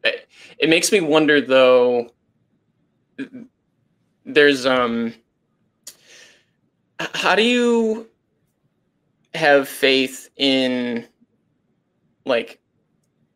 it, 0.03 0.27
it, 0.57 0.69
makes 0.69 0.91
me 0.91 1.01
wonder 1.01 1.41
though. 1.41 2.09
There's 4.25 4.65
um, 4.65 5.13
how 6.99 7.35
do 7.35 7.43
you 7.43 8.07
have 9.33 9.67
faith 9.67 10.29
in 10.37 11.07
like 12.25 12.59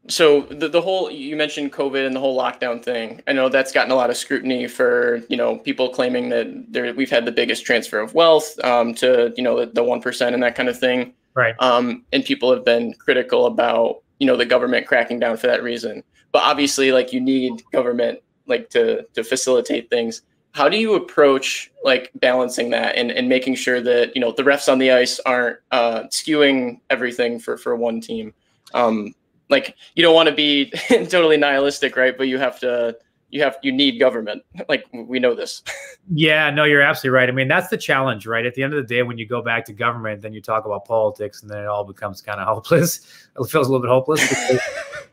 so 0.07 0.41
the, 0.41 0.69
the 0.69 0.81
whole 0.81 1.09
you 1.09 1.35
mentioned 1.35 1.73
covid 1.73 2.05
and 2.05 2.15
the 2.15 2.19
whole 2.19 2.37
lockdown 2.37 2.83
thing. 2.83 3.21
I 3.27 3.33
know 3.33 3.49
that's 3.49 3.71
gotten 3.71 3.91
a 3.91 3.95
lot 3.95 4.09
of 4.09 4.17
scrutiny 4.17 4.67
for 4.67 5.23
you 5.29 5.37
know 5.37 5.57
people 5.57 5.89
claiming 5.89 6.29
that 6.29 6.47
there, 6.71 6.93
we've 6.93 7.09
had 7.09 7.25
the 7.25 7.31
biggest 7.31 7.65
transfer 7.65 7.99
of 7.99 8.13
wealth 8.13 8.57
um, 8.63 8.93
to 8.95 9.33
you 9.35 9.43
know 9.43 9.59
the, 9.59 9.67
the 9.67 9.81
1% 9.81 10.33
and 10.33 10.43
that 10.43 10.55
kind 10.55 10.69
of 10.69 10.77
thing. 10.77 11.13
Right. 11.33 11.55
Um, 11.59 12.05
and 12.13 12.23
people 12.23 12.53
have 12.53 12.63
been 12.63 12.93
critical 12.93 13.47
about 13.47 14.03
you 14.19 14.27
know 14.27 14.37
the 14.37 14.45
government 14.45 14.85
cracking 14.87 15.19
down 15.19 15.37
for 15.37 15.47
that 15.47 15.63
reason. 15.63 16.03
But 16.31 16.43
obviously 16.43 16.91
like 16.91 17.11
you 17.11 17.21
need 17.21 17.63
government 17.71 18.19
like 18.47 18.69
to 18.71 19.03
to 19.13 19.23
facilitate 19.23 19.89
things 19.89 20.21
how 20.55 20.69
do 20.69 20.77
you 20.77 20.95
approach 20.95 21.69
like 21.83 22.09
balancing 22.15 22.69
that 22.71 22.95
and, 22.95 23.11
and 23.11 23.29
making 23.29 23.53
sure 23.55 23.81
that 23.81 24.15
you 24.15 24.21
know 24.21 24.31
the 24.31 24.43
refs 24.43 24.71
on 24.71 24.79
the 24.79 24.91
ice 24.91 25.19
aren't 25.25 25.59
uh, 25.71 26.03
skewing 26.05 26.79
everything 26.89 27.37
for 27.39 27.57
for 27.57 27.75
one 27.75 28.01
team 28.01 28.33
um, 28.73 29.13
like 29.49 29.75
you 29.95 30.03
don't 30.03 30.15
want 30.15 30.29
to 30.29 30.35
be 30.35 30.71
totally 30.89 31.37
nihilistic, 31.37 31.95
right? 31.95 32.17
But 32.17 32.27
you 32.27 32.37
have 32.37 32.59
to 32.59 32.97
you 33.29 33.41
have 33.41 33.57
you 33.61 33.71
need 33.71 33.99
government. 33.99 34.43
Like 34.67 34.85
we 34.91 35.19
know 35.19 35.35
this. 35.35 35.61
yeah, 36.13 36.49
no, 36.49 36.63
you're 36.63 36.81
absolutely 36.81 37.15
right. 37.15 37.29
I 37.29 37.31
mean, 37.31 37.47
that's 37.47 37.67
the 37.69 37.77
challenge, 37.77 38.25
right? 38.25 38.45
At 38.45 38.55
the 38.55 38.63
end 38.63 38.73
of 38.73 38.77
the 38.77 38.95
day, 38.95 39.03
when 39.03 39.17
you 39.17 39.27
go 39.27 39.41
back 39.41 39.65
to 39.65 39.73
government, 39.73 40.21
then 40.21 40.33
you 40.33 40.41
talk 40.41 40.65
about 40.65 40.85
politics, 40.85 41.41
and 41.41 41.51
then 41.51 41.59
it 41.59 41.67
all 41.67 41.83
becomes 41.83 42.21
kind 42.21 42.39
of 42.39 42.47
hopeless. 42.47 43.01
It 43.39 43.49
feels 43.49 43.67
a 43.67 43.71
little 43.71 43.81
bit 43.81 43.89
hopeless. 43.89 44.27
Because, 44.27 44.61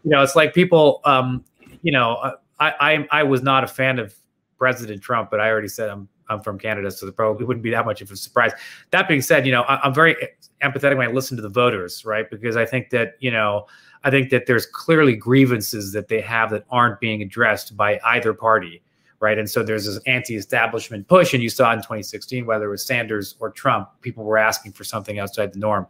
you 0.04 0.10
know, 0.10 0.22
it's 0.22 0.36
like 0.36 0.54
people. 0.54 1.00
Um, 1.04 1.44
you 1.82 1.92
know, 1.92 2.36
I, 2.58 2.72
I 2.80 3.08
I 3.10 3.22
was 3.24 3.42
not 3.42 3.64
a 3.64 3.66
fan 3.66 3.98
of 3.98 4.14
President 4.62 5.02
Trump, 5.02 5.28
but 5.28 5.40
I 5.40 5.50
already 5.50 5.66
said 5.66 5.90
I'm 5.90 6.08
I'm 6.28 6.40
from 6.40 6.56
Canada, 6.56 6.88
so 6.92 7.08
it 7.08 7.16
probably 7.16 7.44
wouldn't 7.44 7.64
be 7.64 7.70
that 7.70 7.84
much 7.84 8.00
of 8.00 8.12
a 8.12 8.16
surprise. 8.16 8.52
That 8.92 9.08
being 9.08 9.20
said, 9.20 9.44
you 9.44 9.50
know, 9.50 9.62
I, 9.62 9.84
am 9.84 9.92
very 9.92 10.14
empathetic 10.62 10.96
when 10.96 11.08
I 11.08 11.10
listen 11.10 11.36
to 11.36 11.42
the 11.42 11.48
voters, 11.48 12.04
right? 12.04 12.30
Because 12.30 12.56
I 12.56 12.64
think 12.64 12.90
that 12.90 13.14
you 13.18 13.32
know 13.32 13.66
I 14.04 14.10
think 14.10 14.30
that 14.30 14.46
there's 14.46 14.66
clearly 14.66 15.16
grievances 15.16 15.90
that 15.94 16.06
they 16.06 16.20
have 16.20 16.50
that 16.50 16.64
aren't 16.70 17.00
being 17.00 17.22
addressed 17.22 17.76
by 17.76 17.98
either 18.04 18.32
party, 18.34 18.84
right? 19.18 19.36
And 19.36 19.50
so 19.50 19.64
there's 19.64 19.86
this 19.86 19.98
anti-establishment 20.06 21.08
push, 21.08 21.34
and 21.34 21.42
you 21.42 21.50
saw 21.50 21.72
in 21.72 21.78
2016 21.78 22.46
whether 22.46 22.66
it 22.66 22.70
was 22.70 22.86
Sanders 22.86 23.34
or 23.40 23.50
Trump, 23.50 23.88
people 24.00 24.22
were 24.22 24.38
asking 24.38 24.74
for 24.74 24.84
something 24.84 25.18
outside 25.18 25.52
the 25.52 25.58
norm. 25.58 25.88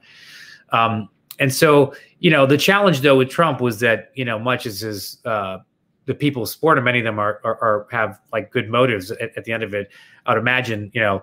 Um, 0.71 1.11
and 1.39 1.53
so, 1.53 1.95
you 2.21 2.31
know, 2.31 2.47
the 2.47 2.57
challenge 2.57 3.03
though 3.03 3.19
with 3.19 3.29
Trump 3.29 3.61
was 3.61 3.81
that, 3.81 4.13
you 4.15 4.25
know, 4.25 4.39
much 4.39 4.65
as 4.65 4.81
his 4.81 5.19
uh, 5.27 5.59
the 6.07 6.15
people 6.15 6.43
who 6.43 6.47
support 6.47 6.79
him, 6.79 6.85
many 6.85 6.99
of 6.99 7.05
them 7.05 7.19
are, 7.19 7.41
are, 7.45 7.59
are 7.63 7.87
have 7.91 8.21
like 8.33 8.51
good 8.51 8.69
motives 8.69 9.11
at, 9.11 9.37
at, 9.37 9.45
the 9.45 9.53
end 9.53 9.63
of 9.63 9.73
it. 9.75 9.91
I 10.27 10.33
would 10.33 10.41
imagine, 10.41 10.91
you 10.95 11.01
know, 11.01 11.23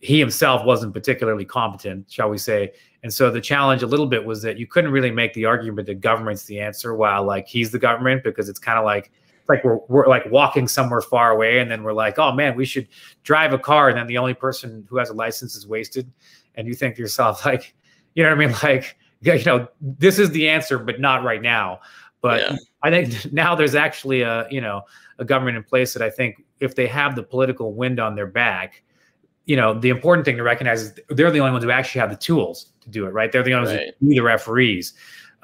he 0.00 0.18
himself 0.18 0.64
wasn't 0.64 0.94
particularly 0.94 1.44
competent, 1.44 2.10
shall 2.10 2.30
we 2.30 2.38
say. 2.38 2.72
And 3.02 3.12
so 3.12 3.30
the 3.30 3.40
challenge 3.40 3.82
a 3.82 3.86
little 3.86 4.06
bit 4.06 4.24
was 4.24 4.42
that 4.42 4.58
you 4.58 4.66
couldn't 4.66 4.92
really 4.92 5.10
make 5.10 5.34
the 5.34 5.44
argument 5.44 5.86
that 5.86 6.00
government's 6.00 6.44
the 6.44 6.60
answer 6.60 6.94
while 6.94 7.24
like 7.24 7.48
he's 7.48 7.70
the 7.72 7.78
government 7.78 8.22
because 8.22 8.48
it's 8.48 8.58
kind 8.58 8.78
of 8.78 8.84
like 8.84 9.10
like 9.48 9.64
we're, 9.64 9.78
we're 9.88 10.06
like 10.06 10.30
walking 10.30 10.68
somewhere 10.68 11.00
far 11.00 11.30
away 11.30 11.58
and 11.58 11.70
then 11.70 11.82
we're 11.82 11.92
like, 11.92 12.18
oh 12.18 12.32
man, 12.32 12.54
we 12.54 12.66
should 12.66 12.86
drive 13.24 13.52
a 13.52 13.58
car. 13.58 13.88
And 13.88 13.96
then 13.96 14.06
the 14.06 14.18
only 14.18 14.34
person 14.34 14.86
who 14.88 14.98
has 14.98 15.10
a 15.10 15.14
license 15.14 15.56
is 15.56 15.66
wasted. 15.66 16.10
And 16.54 16.68
you 16.68 16.74
think 16.74 16.96
to 16.96 17.02
yourself, 17.02 17.44
like, 17.46 17.74
you 18.14 18.22
know 18.22 18.30
what 18.30 18.42
I 18.42 18.46
mean? 18.46 18.56
Like, 18.62 18.96
you 19.20 19.44
know, 19.46 19.66
this 19.80 20.20
is 20.20 20.30
the 20.30 20.48
answer, 20.48 20.78
but 20.78 21.00
not 21.00 21.24
right 21.24 21.42
now. 21.42 21.80
But 22.20 22.40
yeah. 22.40 22.56
I 22.82 22.90
think 22.90 23.32
now 23.32 23.54
there's 23.54 23.74
actually 23.74 24.22
a, 24.22 24.46
you 24.50 24.60
know, 24.60 24.82
a 25.18 25.24
government 25.24 25.56
in 25.56 25.64
place 25.64 25.92
that 25.94 26.02
I 26.02 26.10
think 26.10 26.44
if 26.60 26.74
they 26.74 26.86
have 26.86 27.16
the 27.16 27.22
political 27.22 27.74
wind 27.74 28.00
on 28.00 28.14
their 28.14 28.26
back, 28.26 28.82
you 29.46 29.56
know, 29.56 29.78
the 29.78 29.88
important 29.88 30.24
thing 30.24 30.36
to 30.36 30.42
recognize 30.42 30.82
is 30.82 31.00
they're 31.08 31.30
the 31.30 31.40
only 31.40 31.52
ones 31.52 31.64
who 31.64 31.70
actually 31.70 32.00
have 32.00 32.10
the 32.10 32.16
tools 32.16 32.72
to 32.80 32.90
do 32.90 33.06
it, 33.06 33.10
right? 33.10 33.32
They're 33.32 33.42
the 33.42 33.54
only 33.54 33.68
right. 33.70 33.78
ones 33.78 33.92
who 34.00 34.08
be 34.08 34.14
the 34.16 34.22
referees. 34.22 34.94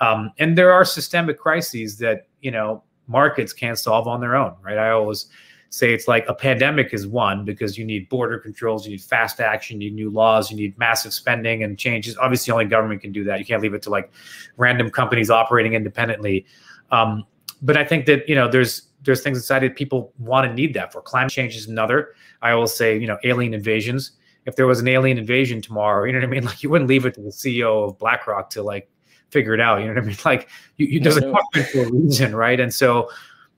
Um, 0.01 0.31
and 0.39 0.59
there 0.59 0.73
are 0.73 0.85
systemic 0.85 1.39
crises 1.39 1.97
that, 1.99 2.27
you 2.43 2.51
know, 2.51 2.83
markets 3.07 3.53
can't 3.53 3.79
solve 3.79 4.07
on 4.07 4.21
their 4.21 4.37
own, 4.37 4.55
right? 4.63 4.79
I 4.79 4.91
always 4.91 5.27
say 5.75 5.93
it's 5.93 6.07
like 6.07 6.25
a 6.29 6.35
pandemic 6.35 6.95
is 6.95 7.05
one 7.05 7.45
because 7.45 7.77
you 7.77 7.85
need 7.85 8.09
border 8.09 8.39
controls, 8.39 8.87
you 8.87 8.93
need 8.93 9.03
fast 9.03 9.41
action, 9.41 9.81
you 9.81 9.91
need 9.91 9.97
new 9.97 10.09
laws, 10.11 10.49
you 10.49 10.57
need 10.57 10.79
massive 10.79 11.13
spending 11.13 11.65
and 11.65 11.77
changes. 11.77 12.17
Obviously, 12.19 12.53
only 12.53 12.65
government 12.65 13.01
can 13.01 13.11
do 13.11 13.25
that. 13.25 13.41
You 13.41 13.45
can't 13.45 13.61
leave 13.61 13.75
it 13.75 13.83
to 13.83 13.91
like 13.91 14.13
random 14.57 14.89
companies 14.89 15.31
operating 15.31 15.75
independently. 15.75 16.47
Um, 16.93 17.25
but 17.61 17.77
I 17.77 17.85
think 17.85 18.07
that 18.07 18.29
you 18.29 18.37
know 18.37 18.49
there's 18.49 18.83
there's 19.03 19.21
things 19.21 19.37
inside 19.37 19.61
that 19.61 19.75
people 19.75 20.13
want 20.19 20.47
and 20.47 20.55
need 20.55 20.75
that 20.75 20.93
for. 20.93 21.03
Climate 21.03 21.33
change 21.33 21.57
is 21.57 21.67
another. 21.67 22.15
I 22.41 22.55
will 22.55 22.69
say 22.69 22.97
you 22.97 23.09
know 23.09 23.19
alien 23.25 23.53
invasions. 23.53 24.13
If 24.47 24.55
there 24.57 24.67
was 24.67 24.79
an 24.79 24.87
alien 24.87 25.19
invasion 25.19 25.61
tomorrow, 25.61 26.05
you 26.05 26.13
know 26.13 26.19
what 26.21 26.29
I 26.29 26.31
mean. 26.31 26.45
Like 26.51 26.63
you 26.63 26.71
wouldn't 26.71 26.89
leave 26.89 27.05
it 27.05 27.15
to 27.15 27.21
the 27.21 27.31
CEO 27.31 27.89
of 27.89 27.99
BlackRock 27.99 28.51
to 28.51 28.63
like 28.63 28.89
figure 29.31 29.55
it 29.55 29.61
out. 29.61 29.81
You 29.81 29.87
know 29.87 29.95
what 29.95 30.05
I 30.05 30.07
mean? 30.07 30.17
Like 30.25 30.49
you, 30.77 30.87
you 30.87 31.01
there's 31.01 31.17
a 31.17 31.23
government 31.23 31.69
for 31.73 31.83
a 31.83 31.91
reason, 31.91 32.37
right? 32.37 32.61
And 32.61 32.73
so 32.73 33.11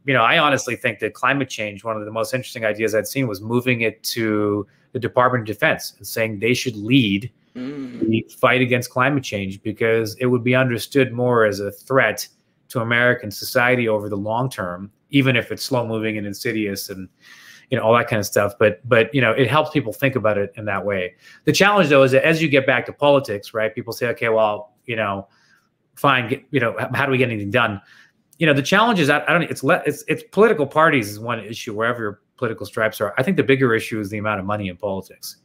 you 0.07 0.15
know, 0.15 0.23
I 0.23 0.39
honestly 0.39 0.77
think 0.77 1.01
that 1.01 1.15
climate 1.15 1.51
change, 1.51 1.83
one 1.83 1.97
of 1.97 2.05
the 2.05 2.13
most 2.13 2.33
interesting 2.33 2.65
ideas 2.65 2.95
I'd 2.95 3.09
seen 3.09 3.27
was 3.27 3.41
moving 3.41 3.81
it 3.81 4.03
to 4.05 4.67
the 4.93 5.01
Department 5.01 5.43
of 5.43 5.47
Defense 5.47 5.95
and 5.99 6.07
saying 6.07 6.39
they 6.39 6.55
should 6.55 6.77
lead 6.77 7.31
mm. 7.57 8.01
the 8.01 8.25
fight 8.39 8.61
against 8.61 8.91
climate 8.91 9.25
change 9.25 9.61
because 9.63 10.15
it 10.17 10.27
would 10.27 10.45
be 10.45 10.55
understood 10.55 11.13
more 11.13 11.45
as 11.45 11.59
a 11.59 11.73
threat 11.73 12.27
to 12.69 12.81
American 12.81 13.33
society 13.33 13.89
over 13.89 14.09
the 14.09 14.17
long 14.17 14.49
term, 14.49 14.93
even 15.11 15.35
if 15.37 15.51
it's 15.51 15.65
slow 15.65 15.87
moving 15.87 16.17
and 16.19 16.27
insidious 16.27 16.89
and 16.89 17.09
you 17.71 17.77
know 17.77 17.83
all 17.83 17.97
that 17.97 18.07
kind 18.07 18.21
of 18.21 18.27
stuff. 18.27 18.55
But 18.61 18.81
but 18.89 19.13
you 19.13 19.21
know 19.21 19.33
it 19.33 19.49
helps 19.49 19.71
people 19.71 19.93
think 19.93 20.15
about 20.15 20.39
it 20.39 20.53
in 20.57 20.65
that 20.67 20.85
way. 20.85 21.15
The 21.45 21.53
challenge 21.53 21.89
though 21.89 22.05
is 22.05 22.13
that 22.13 22.25
as 22.25 22.41
you 22.41 22.49
get 22.49 22.65
back 22.65 22.87
to 22.87 22.93
politics, 22.93 23.53
right? 23.55 23.75
People 23.75 23.93
say, 23.93 24.07
okay, 24.09 24.29
well, 24.29 24.73
you 24.85 24.95
know, 24.95 25.27
fine, 25.97 26.29
get, 26.29 26.45
you 26.51 26.61
know, 26.61 26.77
how 26.95 27.07
do 27.07 27.13
we 27.13 27.19
get 27.19 27.29
anything 27.29 27.51
done? 27.51 27.81
You 28.39 28.47
know, 28.47 28.53
the 28.53 28.63
challenge 28.63 29.01
is 29.01 29.09
that 29.09 29.29
I 29.29 29.33
don't. 29.33 29.43
It's 29.45 29.63
le- 29.63 29.83
it's 29.87 30.05
it's 30.09 30.23
political 30.31 30.67
parties 30.67 31.09
is 31.11 31.19
one 31.19 31.41
issue 31.41 31.75
wherever 31.75 32.03
your 32.03 32.21
political 32.37 32.67
stripes 32.67 33.01
are. 33.01 33.15
I 33.17 33.23
think 33.23 33.37
the 33.37 33.43
bigger 33.43 33.75
issue 33.75 33.99
is 33.99 34.11
the 34.11 34.19
amount 34.19 34.41
of 34.41 34.47
money 34.47 34.69
in 34.69 34.77
politics, 34.77 35.37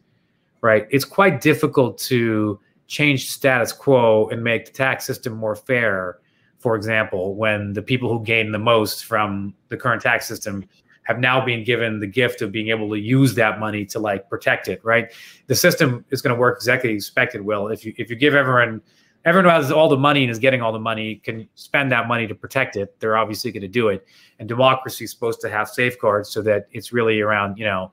right? 0.62 0.88
It's 0.92 1.06
quite 1.06 1.42
difficult 1.42 1.98
to 2.00 2.60
change 2.88 3.30
status 3.30 3.72
quo 3.72 4.28
and 4.30 4.44
make 4.44 4.66
the 4.66 4.72
tax 4.72 5.06
system 5.06 5.34
more 5.34 5.56
fair. 5.56 6.20
For 6.60 6.76
example, 6.76 7.36
when 7.36 7.74
the 7.74 7.82
people 7.82 8.10
who 8.10 8.24
gain 8.24 8.52
the 8.52 8.60
most 8.60 9.06
from 9.06 9.56
the 9.70 9.78
current 9.78 10.02
tax 10.02 10.28
system 10.28 10.66
have 11.04 11.18
now 11.18 11.44
been 11.44 11.64
given 11.64 12.00
the 12.00 12.08
gift 12.08 12.42
of 12.42 12.52
being 12.52 12.68
able 12.68 12.90
to 12.90 13.00
use 13.00 13.34
that 13.36 13.60
money 13.60 13.86
to 13.86 14.00
like 14.00 14.30
protect 14.30 14.68
it, 14.68 14.84
right? 14.84 15.12
The 15.48 15.56
system 15.56 16.06
is 16.12 16.22
going 16.22 16.36
to 16.36 16.40
work 16.40 16.58
exactly 16.58 16.96
as 16.96 17.04
expected. 17.04 17.42
Will 17.42 17.70
if 17.70 17.86
you 17.86 17.94
if 17.98 18.10
you 18.10 18.16
give 18.18 18.36
everyone 18.36 18.82
everyone 19.26 19.46
who 19.46 19.62
has 19.62 19.72
all 19.72 19.90
the 19.90 19.98
money 19.98 20.24
and 20.24 20.32
is 20.32 20.40
getting 20.40 20.62
all 20.62 20.72
the 20.72 20.80
money 20.80 21.16
can 21.16 21.48
spend 21.56 21.92
that 21.92 22.08
money 22.08 22.28
to 22.28 22.36
protect 22.36 22.76
it. 22.76 23.00
They're 23.00 23.18
obviously 23.18 23.52
going 23.52 23.62
to 23.62 23.68
do 23.68 23.90
it. 23.90 24.06
And 24.40 24.48
democracy 24.48 25.06
is 25.06 25.12
supposed 25.12 25.42
to 25.42 25.50
have 25.50 25.70
safeguards 25.70 26.30
so 26.30 26.42
that 26.44 26.68
it's 26.72 26.92
really 26.92 27.22
around, 27.22 27.58
you 27.58 27.66
know, 27.66 27.92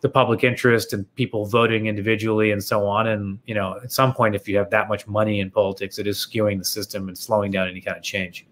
the 0.00 0.08
public 0.08 0.42
interest 0.42 0.92
and 0.92 1.12
people 1.14 1.46
voting 1.46 1.86
individually 1.86 2.50
and 2.50 2.62
so 2.62 2.86
on. 2.86 3.06
And, 3.08 3.38
you 3.46 3.54
know, 3.54 3.78
at 3.82 3.92
some 3.92 4.12
point, 4.12 4.34
if 4.34 4.48
you 4.48 4.56
have 4.56 4.70
that 4.70 4.88
much 4.88 5.06
money 5.06 5.40
in 5.40 5.50
politics, 5.50 5.98
it 5.98 6.06
is 6.06 6.18
skewing 6.18 6.58
the 6.58 6.64
system 6.64 7.08
and 7.08 7.16
slowing 7.16 7.52
down 7.52 7.68
any 7.68 7.80
kind 7.80 7.96
of 7.96 8.02
change. 8.02 8.46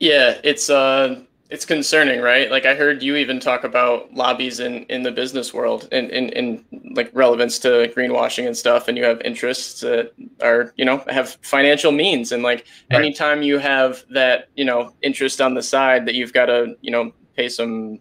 Yeah, 0.00 0.40
it's 0.42 0.70
uh 0.70 1.22
it's 1.54 1.64
concerning, 1.64 2.20
right? 2.20 2.50
Like 2.50 2.66
I 2.66 2.74
heard 2.74 3.00
you 3.00 3.14
even 3.14 3.38
talk 3.38 3.62
about 3.62 4.12
lobbies 4.12 4.58
in, 4.58 4.82
in 4.86 5.04
the 5.04 5.12
business 5.12 5.54
world 5.54 5.86
and 5.92 6.10
in, 6.10 6.30
in, 6.30 6.64
like 6.96 7.12
relevance 7.14 7.60
to 7.60 7.92
greenwashing 7.96 8.48
and 8.48 8.56
stuff. 8.56 8.88
And 8.88 8.98
you 8.98 9.04
have 9.04 9.20
interests 9.20 9.80
that 9.82 10.12
are, 10.42 10.74
you 10.76 10.84
know, 10.84 11.04
have 11.08 11.38
financial 11.42 11.92
means. 11.92 12.32
And 12.32 12.42
like 12.42 12.66
right. 12.90 12.98
anytime 12.98 13.44
you 13.44 13.58
have 13.58 14.02
that, 14.10 14.48
you 14.56 14.64
know, 14.64 14.92
interest 15.00 15.40
on 15.40 15.54
the 15.54 15.62
side 15.62 16.06
that 16.06 16.16
you've 16.16 16.32
got 16.32 16.46
to, 16.46 16.76
you 16.80 16.90
know, 16.90 17.12
pay 17.36 17.48
some, 17.48 18.00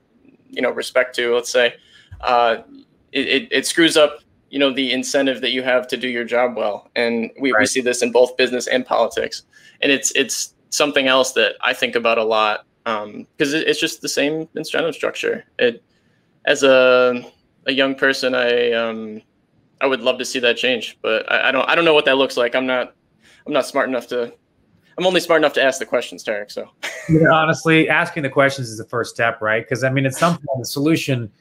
you 0.49 0.63
know, 0.63 0.71
respect 0.71 1.15
to, 1.17 1.35
let's 1.35 1.51
say, 1.51 1.75
uh, 2.21 2.57
it, 3.11 3.27
it, 3.27 3.47
it 3.51 3.67
screws 3.67 3.95
up, 3.95 4.21
you 4.49 4.57
know, 4.57 4.73
the 4.73 4.91
incentive 4.91 5.41
that 5.41 5.51
you 5.51 5.61
have 5.61 5.87
to 5.89 5.95
do 5.95 6.07
your 6.07 6.23
job 6.23 6.57
well. 6.57 6.89
And 6.95 7.29
we, 7.39 7.51
right. 7.51 7.59
we 7.59 7.65
see 7.67 7.81
this 7.81 8.01
in 8.01 8.11
both 8.11 8.35
business 8.35 8.65
and 8.65 8.83
politics. 8.83 9.43
And 9.79 9.91
it's, 9.91 10.11
it's 10.15 10.55
something 10.71 11.05
else 11.07 11.33
that 11.33 11.53
I 11.61 11.75
think 11.75 11.95
about 11.95 12.17
a 12.17 12.23
lot 12.23 12.65
because 12.83 13.03
um, 13.03 13.27
it, 13.39 13.67
it's 13.67 13.79
just 13.79 14.01
the 14.01 14.09
same 14.09 14.47
incentive 14.55 14.95
structure. 14.95 15.45
It 15.59 15.83
as 16.45 16.63
a 16.63 17.23
a 17.65 17.71
young 17.71 17.95
person, 17.95 18.35
I 18.35 18.71
um, 18.73 19.21
I 19.81 19.87
would 19.87 20.01
love 20.01 20.17
to 20.19 20.25
see 20.25 20.39
that 20.39 20.57
change, 20.57 20.97
but 21.01 21.29
I, 21.31 21.49
I, 21.49 21.51
don't 21.51 21.69
I 21.69 21.75
don't 21.75 21.85
know 21.85 21.93
what 21.93 22.05
that 22.05 22.17
looks 22.17 22.37
like. 22.37 22.55
I'm 22.55 22.65
not 22.65 22.93
I'm 23.45 23.53
not 23.53 23.65
smart 23.65 23.89
enough 23.89 24.07
to. 24.07 24.33
I'm 24.95 25.07
only 25.07 25.21
smart 25.21 25.41
enough 25.41 25.53
to 25.53 25.63
ask 25.63 25.79
the 25.79 25.87
questions, 25.87 26.23
Tariq. 26.23 26.51
So 26.51 26.69
honestly, 27.31 27.89
asking 27.89 28.23
the 28.23 28.29
questions 28.29 28.69
is 28.69 28.77
the 28.77 28.85
first 28.85 29.13
step, 29.13 29.41
right? 29.41 29.63
Because 29.63 29.83
I 29.83 29.89
mean, 29.89 30.05
at 30.05 30.13
some 30.13 30.33
point, 30.33 30.59
the 30.59 30.65
solution 30.65 31.31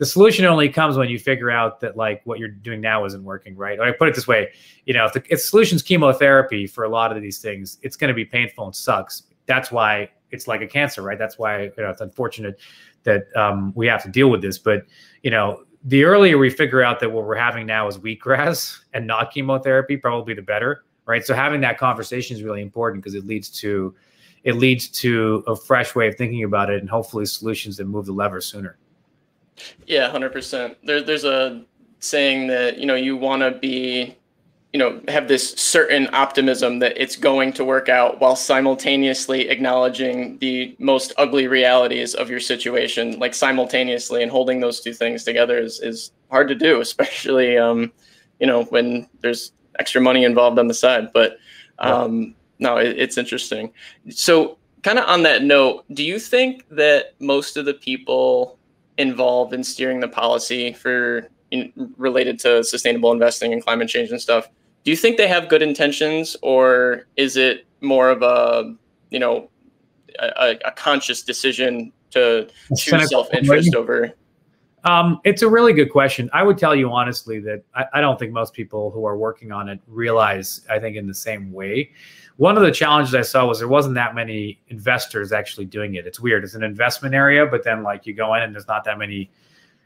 the 0.00 0.06
solution 0.06 0.46
only 0.46 0.70
comes 0.70 0.96
when 0.96 1.10
you 1.10 1.18
figure 1.18 1.50
out 1.50 1.80
that 1.80 1.94
like 1.96 2.22
what 2.24 2.38
you're 2.38 2.48
doing 2.48 2.80
now 2.80 3.04
isn't 3.04 3.22
working 3.22 3.54
right 3.54 3.78
or 3.78 3.82
i 3.82 3.92
put 3.92 4.08
it 4.08 4.14
this 4.14 4.26
way 4.26 4.50
you 4.86 4.94
know 4.94 5.04
if 5.04 5.12
the 5.12 5.22
if 5.28 5.40
solution's 5.40 5.82
chemotherapy 5.82 6.66
for 6.66 6.84
a 6.84 6.88
lot 6.88 7.14
of 7.14 7.22
these 7.22 7.38
things 7.38 7.78
it's 7.82 7.96
going 7.96 8.08
to 8.08 8.14
be 8.14 8.24
painful 8.24 8.64
and 8.64 8.74
sucks 8.74 9.24
that's 9.46 9.70
why 9.70 10.08
it's 10.30 10.48
like 10.48 10.60
a 10.60 10.66
cancer, 10.66 11.02
right? 11.02 11.18
That's 11.18 11.38
why 11.38 11.64
you 11.64 11.72
know, 11.78 11.90
it's 11.90 12.00
unfortunate 12.00 12.58
that 13.04 13.34
um, 13.36 13.72
we 13.74 13.86
have 13.86 14.02
to 14.02 14.08
deal 14.08 14.30
with 14.30 14.42
this. 14.42 14.58
But 14.58 14.84
you 15.22 15.30
know, 15.30 15.64
the 15.84 16.04
earlier 16.04 16.38
we 16.38 16.50
figure 16.50 16.82
out 16.82 17.00
that 17.00 17.10
what 17.10 17.24
we're 17.24 17.36
having 17.36 17.66
now 17.66 17.88
is 17.88 17.98
wheatgrass 17.98 18.78
and 18.94 19.06
not 19.06 19.32
chemotherapy, 19.32 19.96
probably 19.96 20.34
the 20.34 20.42
better, 20.42 20.84
right? 21.06 21.24
So 21.24 21.34
having 21.34 21.60
that 21.62 21.78
conversation 21.78 22.36
is 22.36 22.42
really 22.42 22.62
important 22.62 23.02
because 23.02 23.14
it 23.14 23.26
leads 23.26 23.48
to 23.60 23.94
it 24.42 24.54
leads 24.54 24.88
to 24.88 25.44
a 25.46 25.54
fresh 25.54 25.94
way 25.94 26.08
of 26.08 26.16
thinking 26.16 26.44
about 26.44 26.70
it 26.70 26.80
and 26.80 26.88
hopefully 26.88 27.26
solutions 27.26 27.76
that 27.76 27.84
move 27.84 28.06
the 28.06 28.12
lever 28.12 28.40
sooner. 28.40 28.78
Yeah, 29.86 30.08
hundred 30.10 30.32
percent. 30.32 30.78
There, 30.82 31.02
there's 31.02 31.24
a 31.24 31.62
saying 31.98 32.46
that 32.46 32.78
you 32.78 32.86
know 32.86 32.94
you 32.94 33.16
want 33.16 33.42
to 33.42 33.50
be 33.50 34.16
you 34.72 34.78
know 34.78 35.00
have 35.08 35.26
this 35.26 35.52
certain 35.52 36.08
optimism 36.12 36.78
that 36.78 37.00
it's 37.00 37.16
going 37.16 37.52
to 37.54 37.64
work 37.64 37.88
out 37.88 38.20
while 38.20 38.36
simultaneously 38.36 39.48
acknowledging 39.48 40.38
the 40.38 40.76
most 40.78 41.12
ugly 41.18 41.48
realities 41.48 42.14
of 42.14 42.30
your 42.30 42.38
situation. 42.40 43.18
Like 43.18 43.34
simultaneously 43.34 44.22
and 44.22 44.30
holding 44.30 44.60
those 44.60 44.80
two 44.80 44.94
things 44.94 45.24
together 45.24 45.58
is, 45.58 45.80
is 45.80 46.12
hard 46.30 46.48
to 46.48 46.54
do 46.54 46.80
especially 46.88 47.58
um, 47.58 47.92
you 48.38 48.46
know 48.46 48.64
when 48.64 49.08
there's 49.20 49.52
extra 49.78 50.00
money 50.00 50.24
involved 50.24 50.58
on 50.58 50.68
the 50.68 50.74
side. 50.74 51.12
But 51.12 51.38
um, 51.80 52.34
no 52.60 52.76
it, 52.76 52.96
it's 52.98 53.18
interesting. 53.18 53.72
So 54.08 54.56
kind 54.82 54.98
of 54.98 55.08
on 55.08 55.24
that 55.24 55.42
note 55.42 55.84
do 55.94 56.04
you 56.04 56.18
think 56.18 56.64
that 56.70 57.14
most 57.18 57.56
of 57.56 57.64
the 57.64 57.74
people 57.74 58.56
involved 58.98 59.52
in 59.52 59.64
steering 59.64 59.98
the 59.98 60.08
policy 60.08 60.72
for 60.72 61.28
in, 61.50 61.72
related 61.96 62.38
to 62.38 62.62
sustainable 62.62 63.10
investing 63.10 63.52
and 63.52 63.62
climate 63.64 63.88
change 63.88 64.10
and 64.10 64.20
stuff 64.20 64.48
do 64.84 64.90
you 64.90 64.96
think 64.96 65.16
they 65.16 65.28
have 65.28 65.48
good 65.48 65.62
intentions 65.62 66.36
or 66.42 67.06
is 67.16 67.36
it 67.36 67.66
more 67.80 68.10
of 68.10 68.22
a 68.22 68.74
you 69.10 69.18
know 69.18 69.50
a, 70.18 70.58
a 70.64 70.72
conscious 70.72 71.22
decision 71.22 71.92
to 72.10 72.48
choose 72.76 73.08
self-interest 73.08 73.74
over 73.74 74.12
Um, 74.84 75.20
it's 75.24 75.42
a 75.42 75.48
really 75.48 75.74
good 75.74 75.90
question. 75.90 76.30
I 76.32 76.42
would 76.42 76.56
tell 76.56 76.74
you 76.74 76.90
honestly 76.90 77.38
that 77.40 77.62
I, 77.74 77.84
I, 77.94 78.00
don't 78.00 78.18
think 78.18 78.32
most 78.32 78.54
people 78.54 78.90
who 78.90 79.04
are 79.04 79.18
working 79.18 79.52
on 79.52 79.68
it 79.68 79.78
realize, 79.86 80.62
I 80.70 80.78
think, 80.78 80.96
in 80.96 81.06
the 81.06 81.12
same 81.14 81.52
way. 81.52 81.90
One 82.38 82.56
of 82.56 82.62
the 82.62 82.70
challenges 82.70 83.14
I 83.14 83.20
saw 83.20 83.44
was 83.44 83.58
there 83.58 83.68
wasn't 83.68 83.94
that 83.96 84.14
many 84.14 84.58
investors 84.68 85.32
actually 85.32 85.66
doing 85.66 85.96
it. 85.96 86.06
It's 86.06 86.18
weird. 86.18 86.44
It's 86.44 86.54
an 86.54 86.62
investment 86.62 87.14
area, 87.14 87.44
but 87.44 87.62
then 87.62 87.82
like 87.82 88.06
you 88.06 88.14
go 88.14 88.32
in 88.34 88.42
and 88.42 88.54
there's 88.54 88.68
not 88.68 88.84
that 88.84 88.96
many 88.96 89.30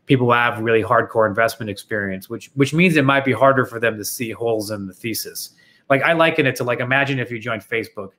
people 0.07 0.31
have 0.33 0.61
really 0.61 0.83
hardcore 0.83 1.27
investment 1.29 1.71
experience, 1.71 2.29
which 2.29 2.51
which 2.55 2.75
means 2.75 2.97
it 2.97 3.05
might 3.05 3.25
be 3.25 3.33
harder 3.33 3.65
for 3.65 3.81
them 3.81 3.97
to 3.97 4.05
see 4.05 4.31
holes 4.31 4.71
in 4.71 4.87
the 4.87 4.93
thesis. 4.93 5.51
Like 5.91 6.03
I 6.03 6.13
liken 6.13 6.47
it 6.47 6.57
to 6.57 6.65
like 6.65 6.81
imagine 6.81 7.19
if 7.19 7.31
you 7.31 7.39
joined 7.39 7.63
Facebook 7.63 8.11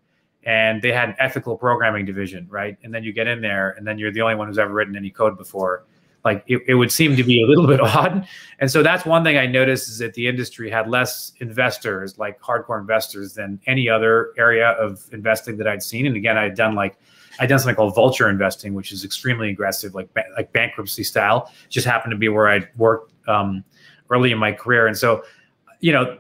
and 0.43 0.81
they 0.81 0.91
had 0.91 1.09
an 1.09 1.15
ethical 1.19 1.57
programming 1.57 2.05
division, 2.05 2.47
right? 2.49 2.77
And 2.83 2.93
then 2.93 3.03
you 3.03 3.11
get 3.11 3.27
in 3.27 3.41
there 3.41 3.71
and 3.71 3.85
then 3.85 3.97
you're 3.97 4.11
the 4.11 4.21
only 4.21 4.35
one 4.35 4.47
who's 4.47 4.59
ever 4.59 4.73
written 4.73 4.95
any 4.95 5.09
code 5.09 5.37
before. 5.37 5.85
Like 6.23 6.43
it, 6.47 6.61
it 6.67 6.75
would 6.75 6.91
seem 6.91 7.15
to 7.15 7.23
be 7.23 7.41
a 7.41 7.47
little 7.47 7.67
bit 7.75 7.79
odd. 7.79 8.27
And 8.59 8.69
so 8.69 8.83
that's 8.83 9.05
one 9.05 9.23
thing 9.23 9.37
I 9.37 9.47
noticed 9.47 9.89
is 9.89 9.97
that 9.99 10.13
the 10.13 10.27
industry 10.27 10.69
had 10.69 10.87
less 10.87 11.33
investors, 11.39 12.17
like 12.17 12.39
hardcore 12.41 12.79
investors, 12.79 13.33
than 13.33 13.59
any 13.65 13.89
other 13.89 14.33
area 14.37 14.71
of 14.71 15.07
investing 15.11 15.57
that 15.57 15.67
I'd 15.67 15.83
seen. 15.83 16.05
And 16.05 16.15
again, 16.15 16.37
I 16.37 16.43
had 16.43 16.55
done 16.55 16.75
like 16.75 16.97
I'd 17.39 17.49
done 17.49 17.59
something 17.59 17.75
called 17.75 17.95
vulture 17.95 18.29
investing, 18.29 18.73
which 18.73 18.91
is 18.91 19.03
extremely 19.03 19.49
aggressive, 19.49 19.95
like 19.95 20.09
like 20.35 20.51
bankruptcy 20.53 21.03
style. 21.03 21.51
It 21.65 21.71
just 21.71 21.87
happened 21.87 22.11
to 22.11 22.17
be 22.17 22.29
where 22.29 22.47
I'd 22.47 22.69
worked 22.77 23.13
um, 23.27 23.63
early 24.09 24.31
in 24.31 24.37
my 24.37 24.51
career, 24.51 24.87
and 24.87 24.97
so 24.97 25.23
you 25.79 25.91
know 25.91 26.17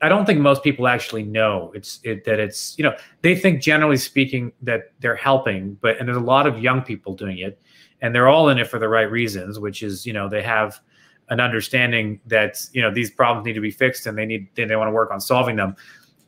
I 0.00 0.08
don't 0.08 0.24
think 0.24 0.40
most 0.40 0.62
people 0.62 0.88
actually 0.88 1.22
know 1.22 1.70
it's 1.74 2.00
it, 2.02 2.24
that 2.24 2.40
it's 2.40 2.76
you 2.78 2.84
know 2.84 2.96
they 3.20 3.36
think 3.36 3.60
generally 3.60 3.98
speaking 3.98 4.52
that 4.62 4.92
they're 5.00 5.16
helping, 5.16 5.74
but 5.80 5.98
and 5.98 6.08
there's 6.08 6.16
a 6.16 6.20
lot 6.20 6.46
of 6.46 6.60
young 6.60 6.80
people 6.80 7.14
doing 7.14 7.38
it, 7.38 7.60
and 8.00 8.14
they're 8.14 8.28
all 8.28 8.48
in 8.48 8.58
it 8.58 8.68
for 8.68 8.78
the 8.78 8.88
right 8.88 9.10
reasons, 9.10 9.58
which 9.58 9.82
is 9.82 10.06
you 10.06 10.12
know 10.12 10.28
they 10.28 10.42
have 10.42 10.80
an 11.28 11.40
understanding 11.40 12.20
that 12.26 12.64
you 12.72 12.80
know 12.80 12.90
these 12.90 13.10
problems 13.10 13.44
need 13.44 13.52
to 13.52 13.60
be 13.60 13.70
fixed 13.70 14.06
and 14.06 14.16
they 14.16 14.24
need 14.24 14.48
they, 14.54 14.64
they 14.64 14.76
want 14.76 14.88
to 14.88 14.92
work 14.92 15.10
on 15.10 15.20
solving 15.20 15.56
them, 15.56 15.76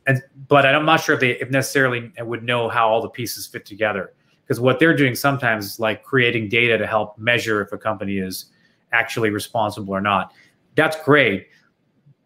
and 0.07 0.21
but 0.47 0.65
I'm 0.65 0.85
not 0.85 1.01
sure 1.01 1.15
if 1.15 1.21
they 1.21 1.31
if 1.31 1.49
necessarily 1.49 2.11
would 2.19 2.43
know 2.43 2.69
how 2.69 2.89
all 2.89 3.01
the 3.01 3.09
pieces 3.09 3.47
fit 3.47 3.65
together 3.65 4.13
because 4.43 4.59
what 4.59 4.79
they're 4.79 4.95
doing 4.95 5.15
sometimes 5.15 5.65
is 5.65 5.79
like 5.79 6.03
creating 6.03 6.49
data 6.49 6.77
to 6.77 6.85
help 6.87 7.17
measure 7.17 7.61
if 7.61 7.71
a 7.71 7.77
company 7.77 8.17
is 8.17 8.45
actually 8.91 9.29
responsible 9.29 9.93
or 9.93 10.01
not. 10.01 10.33
That's 10.75 11.01
great 11.03 11.47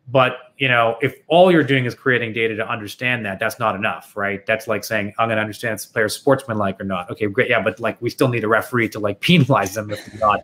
but 0.08 0.38
you 0.58 0.68
know, 0.68 0.98
if 1.02 1.16
all 1.28 1.52
you're 1.52 1.64
doing 1.64 1.86
is 1.86 1.94
creating 1.94 2.34
data 2.34 2.56
to 2.56 2.68
understand 2.68 3.26
that, 3.26 3.40
that's 3.40 3.60
not 3.60 3.76
enough, 3.76 4.16
right? 4.16 4.44
That's 4.46 4.68
like 4.68 4.84
saying 4.84 5.14
I'm 5.20 5.28
going 5.28 5.36
to 5.36 5.42
understand 5.42 5.80
if 5.80 5.88
the 5.88 5.94
player's 5.94 6.16
sportsmanlike 6.16 6.80
or 6.80 6.86
not. 6.86 7.12
Okay, 7.12 7.28
great, 7.28 7.50
yeah, 7.50 7.62
but 7.62 7.80
like 7.80 8.02
we 8.02 8.10
still 8.10 8.30
need 8.30 8.44
a 8.44 8.48
referee 8.48 8.90
to 8.90 9.00
like 9.00 9.20
penalize 9.22 9.74
them 9.74 9.92
if 9.92 10.04
they're 10.06 10.20
not. 10.20 10.44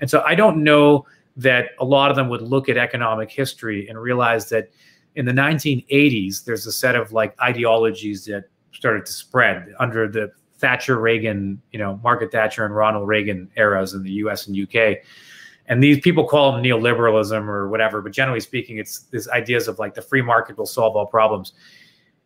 And 0.00 0.10
so 0.10 0.22
I 0.26 0.34
don't 0.34 0.62
know 0.62 1.06
that 1.36 1.70
a 1.80 1.84
lot 1.84 2.10
of 2.10 2.16
them 2.16 2.28
would 2.28 2.42
look 2.42 2.68
at 2.68 2.76
economic 2.76 3.30
history 3.30 3.88
and 3.88 4.00
realize 4.00 4.48
that 4.50 4.70
in 5.16 5.24
the 5.24 5.32
1980s 5.32 6.44
there's 6.44 6.66
a 6.66 6.72
set 6.72 6.96
of 6.96 7.12
like 7.12 7.38
ideologies 7.40 8.24
that 8.26 8.44
started 8.72 9.06
to 9.06 9.12
spread 9.12 9.72
under 9.78 10.08
the 10.08 10.30
Thatcher 10.58 10.98
Reagan, 10.98 11.60
you 11.72 11.78
know, 11.78 12.00
Margaret 12.02 12.32
Thatcher 12.32 12.64
and 12.64 12.74
Ronald 12.74 13.06
Reagan 13.06 13.50
eras 13.56 13.92
in 13.92 14.02
the 14.02 14.12
U.S. 14.12 14.46
and 14.46 14.56
UK 14.56 14.98
and 15.66 15.82
these 15.82 16.00
people 16.00 16.24
call 16.26 16.52
them 16.52 16.62
neoliberalism 16.62 17.48
or 17.48 17.68
whatever 17.68 18.02
but 18.02 18.12
generally 18.12 18.40
speaking 18.40 18.78
it's 18.78 19.00
these 19.10 19.28
ideas 19.28 19.68
of 19.68 19.78
like 19.78 19.94
the 19.94 20.02
free 20.02 20.22
market 20.22 20.56
will 20.58 20.66
solve 20.66 20.96
all 20.96 21.06
problems. 21.06 21.52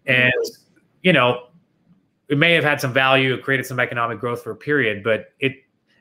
Mm-hmm. 0.07 0.23
And 0.23 0.57
you 1.03 1.13
know 1.13 1.45
it 2.29 2.37
may 2.37 2.53
have 2.53 2.65
had 2.65 2.81
some 2.81 2.93
value 2.93 3.35
it 3.35 3.43
created 3.43 3.67
some 3.67 3.81
economic 3.81 4.19
growth 4.19 4.43
for 4.43 4.51
a 4.51 4.57
period 4.57 5.03
but 5.03 5.33
it 5.41 5.55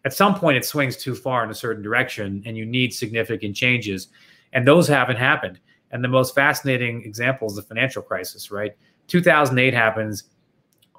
at 0.07 0.13
some 0.13 0.33
point 0.33 0.55
it 0.55 0.63
swings 0.63 0.95
too 0.95 1.13
far 1.13 1.43
in 1.43 1.49
a 1.49 1.53
certain 1.53 1.83
direction 1.83 2.41
and 2.45 2.55
you 2.55 2.65
need 2.65 2.93
significant 2.93 3.53
changes. 3.53 4.07
And 4.53 4.65
those 4.65 4.87
haven't 4.87 5.17
happened 5.17 5.59
and 5.91 6.03
the 6.03 6.07
most 6.07 6.35
fascinating 6.35 7.03
example 7.03 7.47
is 7.47 7.55
the 7.55 7.61
financial 7.61 8.01
crisis 8.01 8.51
right 8.51 8.75
2008 9.07 9.73
happens 9.73 10.25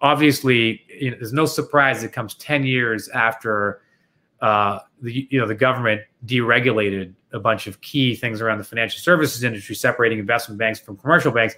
obviously 0.01 0.83
you 1.01 1.11
know, 1.11 1.17
there's 1.17 1.33
no 1.33 1.47
surprise 1.47 2.03
it 2.03 2.13
comes 2.13 2.35
10 2.35 2.65
years 2.65 3.09
after 3.11 3.83
uh, 4.41 4.79
the 5.03 5.27
you 5.31 5.41
know 5.41 5.47
the 5.47 5.55
government 5.55 6.01
deregulated 6.27 7.13
a 7.33 7.41
bunch 7.41 7.67
of 7.67 7.81
key 7.81 8.15
things 8.15 8.41
around 8.41 8.59
the 8.59 8.65
financial 8.65 9.01
services 9.01 9.45
industry, 9.45 9.75
separating 9.75 10.19
investment 10.19 10.59
banks 10.59 10.81
from 10.81 10.97
commercial 10.97 11.33
banks. 11.33 11.55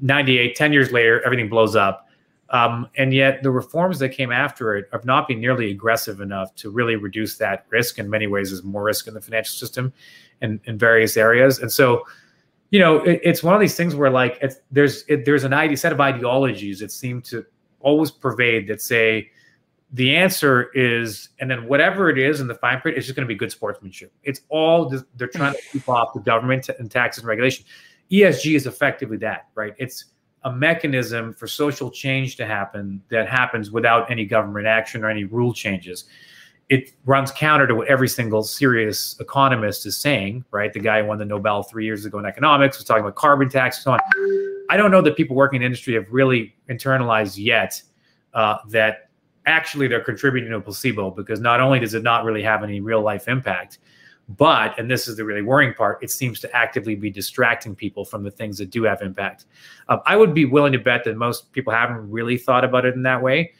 98, 0.00 0.54
10 0.54 0.72
years 0.72 0.92
later, 0.92 1.22
everything 1.24 1.48
blows 1.48 1.74
up. 1.74 2.08
Um, 2.50 2.88
and 2.96 3.12
yet 3.12 3.42
the 3.42 3.50
reforms 3.50 3.98
that 3.98 4.10
came 4.10 4.30
after 4.30 4.76
it 4.76 4.88
have 4.92 5.04
not 5.04 5.26
been 5.26 5.40
nearly 5.40 5.70
aggressive 5.70 6.20
enough 6.20 6.54
to 6.56 6.70
really 6.70 6.94
reduce 6.94 7.38
that 7.38 7.66
risk. 7.70 7.98
In 7.98 8.08
many 8.08 8.26
ways, 8.26 8.50
there's 8.50 8.62
more 8.62 8.84
risk 8.84 9.08
in 9.08 9.14
the 9.14 9.20
financial 9.20 9.54
system 9.54 9.92
in, 10.42 10.60
in 10.64 10.78
various 10.78 11.16
areas. 11.16 11.58
And 11.58 11.72
so, 11.72 12.04
you 12.70 12.78
know, 12.78 12.98
it, 12.98 13.20
it's 13.22 13.42
one 13.42 13.54
of 13.54 13.60
these 13.60 13.76
things 13.76 13.94
where 13.94 14.10
like 14.10 14.42
there's 14.70 15.04
it, 15.08 15.24
there's 15.24 15.44
an 15.44 15.52
idea 15.52 15.76
set 15.76 15.92
of 15.92 16.00
ideologies 16.00 16.80
that 16.80 16.90
seem 16.90 17.22
to 17.22 17.44
always 17.80 18.10
pervade 18.10 18.66
that 18.68 18.82
say 18.82 19.30
the 19.92 20.16
answer 20.16 20.70
is, 20.74 21.28
and 21.38 21.50
then 21.50 21.68
whatever 21.68 22.10
it 22.10 22.18
is 22.18 22.40
in 22.40 22.48
the 22.48 22.54
fine 22.56 22.80
print, 22.80 22.96
it's 22.96 23.06
just 23.06 23.16
going 23.16 23.26
to 23.26 23.32
be 23.32 23.36
good 23.36 23.52
sportsmanship. 23.52 24.12
It's 24.24 24.40
all 24.48 24.92
they're 25.14 25.28
trying 25.28 25.54
to 25.54 25.60
keep 25.72 25.88
off 25.88 26.12
the 26.12 26.20
government 26.20 26.68
and 26.68 26.90
taxes 26.90 27.22
and 27.22 27.28
regulation. 27.28 27.64
ESG 28.10 28.56
is 28.56 28.66
effectively 28.66 29.16
that, 29.18 29.46
right? 29.54 29.74
It's 29.78 30.06
a 30.44 30.52
mechanism 30.52 31.34
for 31.34 31.46
social 31.46 31.90
change 31.90 32.36
to 32.36 32.46
happen 32.46 33.02
that 33.10 33.28
happens 33.28 33.70
without 33.70 34.10
any 34.10 34.24
government 34.24 34.66
action 34.66 35.04
or 35.04 35.10
any 35.10 35.24
rule 35.24 35.52
changes. 35.52 36.04
It 36.68 36.92
runs 37.04 37.30
counter 37.30 37.66
to 37.66 37.74
what 37.74 37.86
every 37.88 38.08
single 38.08 38.42
serious 38.42 39.16
economist 39.20 39.86
is 39.86 39.96
saying, 39.96 40.44
right? 40.50 40.72
The 40.72 40.80
guy 40.80 41.00
who 41.00 41.06
won 41.06 41.18
the 41.18 41.24
Nobel 41.24 41.62
three 41.62 41.84
years 41.84 42.04
ago 42.04 42.18
in 42.18 42.26
economics 42.26 42.78
was 42.78 42.84
talking 42.84 43.02
about 43.02 43.14
carbon 43.14 43.48
tax 43.48 43.78
and 43.78 43.84
so 43.84 43.92
on. 43.92 44.00
I 44.68 44.76
don't 44.76 44.90
know 44.90 45.00
that 45.02 45.16
people 45.16 45.36
working 45.36 45.62
in 45.62 45.66
industry 45.66 45.94
have 45.94 46.06
really 46.10 46.56
internalized 46.68 47.38
yet 47.38 47.80
uh, 48.34 48.56
that 48.70 49.10
actually 49.46 49.86
they're 49.86 50.00
contributing 50.00 50.50
to 50.50 50.56
a 50.56 50.60
placebo 50.60 51.10
because 51.10 51.40
not 51.40 51.60
only 51.60 51.78
does 51.78 51.94
it 51.94 52.02
not 52.02 52.24
really 52.24 52.42
have 52.42 52.64
any 52.64 52.80
real 52.80 53.00
life 53.00 53.28
impact, 53.28 53.78
but, 54.28 54.76
and 54.78 54.90
this 54.90 55.06
is 55.06 55.16
the 55.16 55.24
really 55.24 55.42
worrying 55.42 55.72
part, 55.72 56.02
it 56.02 56.10
seems 56.10 56.40
to 56.40 56.56
actively 56.56 56.96
be 56.96 57.10
distracting 57.10 57.76
people 57.76 58.04
from 58.04 58.24
the 58.24 58.30
things 58.30 58.58
that 58.58 58.70
do 58.70 58.82
have 58.82 59.00
impact. 59.02 59.44
Um, 59.88 60.00
I 60.04 60.16
would 60.16 60.34
be 60.34 60.44
willing 60.44 60.72
to 60.72 60.80
bet 60.80 61.04
that 61.04 61.16
most 61.16 61.52
people 61.52 61.72
haven't 61.72 62.10
really 62.10 62.36
thought 62.36 62.64
about 62.64 62.84
it 62.84 62.94
in 62.94 63.02
that 63.04 63.22
way. 63.22 63.52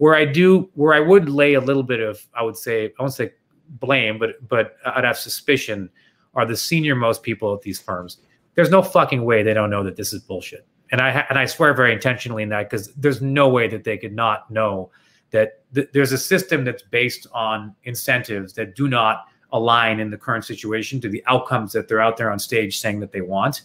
Where 0.00 0.14
I 0.14 0.24
do, 0.24 0.70
where 0.72 0.94
I 0.94 1.00
would 1.00 1.28
lay 1.28 1.52
a 1.52 1.60
little 1.60 1.82
bit 1.82 2.00
of, 2.00 2.26
I 2.32 2.42
would 2.42 2.56
say, 2.56 2.86
I 2.86 3.02
won't 3.02 3.12
say 3.12 3.32
blame, 3.68 4.18
but 4.18 4.48
but 4.48 4.76
I'd 4.86 5.04
have 5.04 5.18
suspicion 5.18 5.90
are 6.34 6.46
the 6.46 6.56
senior 6.56 6.94
most 6.94 7.22
people 7.22 7.52
at 7.52 7.60
these 7.60 7.78
firms. 7.78 8.16
There's 8.54 8.70
no 8.70 8.80
fucking 8.80 9.26
way 9.26 9.42
they 9.42 9.52
don't 9.52 9.68
know 9.68 9.84
that 9.84 9.96
this 9.96 10.14
is 10.14 10.22
bullshit. 10.22 10.66
And 10.90 11.02
I 11.02 11.26
and 11.28 11.38
I 11.38 11.44
swear 11.44 11.74
very 11.74 11.92
intentionally 11.92 12.42
in 12.42 12.48
that 12.48 12.70
because 12.70 12.94
there's 12.94 13.20
no 13.20 13.50
way 13.50 13.68
that 13.68 13.84
they 13.84 13.98
could 13.98 14.14
not 14.14 14.50
know 14.50 14.90
that 15.32 15.64
th- 15.74 15.90
there's 15.92 16.12
a 16.12 16.18
system 16.18 16.64
that's 16.64 16.82
based 16.82 17.26
on 17.34 17.74
incentives 17.84 18.54
that 18.54 18.74
do 18.74 18.88
not 18.88 19.26
align 19.52 20.00
in 20.00 20.08
the 20.08 20.16
current 20.16 20.46
situation 20.46 20.98
to 21.02 21.10
the 21.10 21.22
outcomes 21.26 21.72
that 21.72 21.88
they're 21.88 22.00
out 22.00 22.16
there 22.16 22.32
on 22.32 22.38
stage 22.38 22.78
saying 22.78 23.00
that 23.00 23.12
they 23.12 23.20
want. 23.20 23.62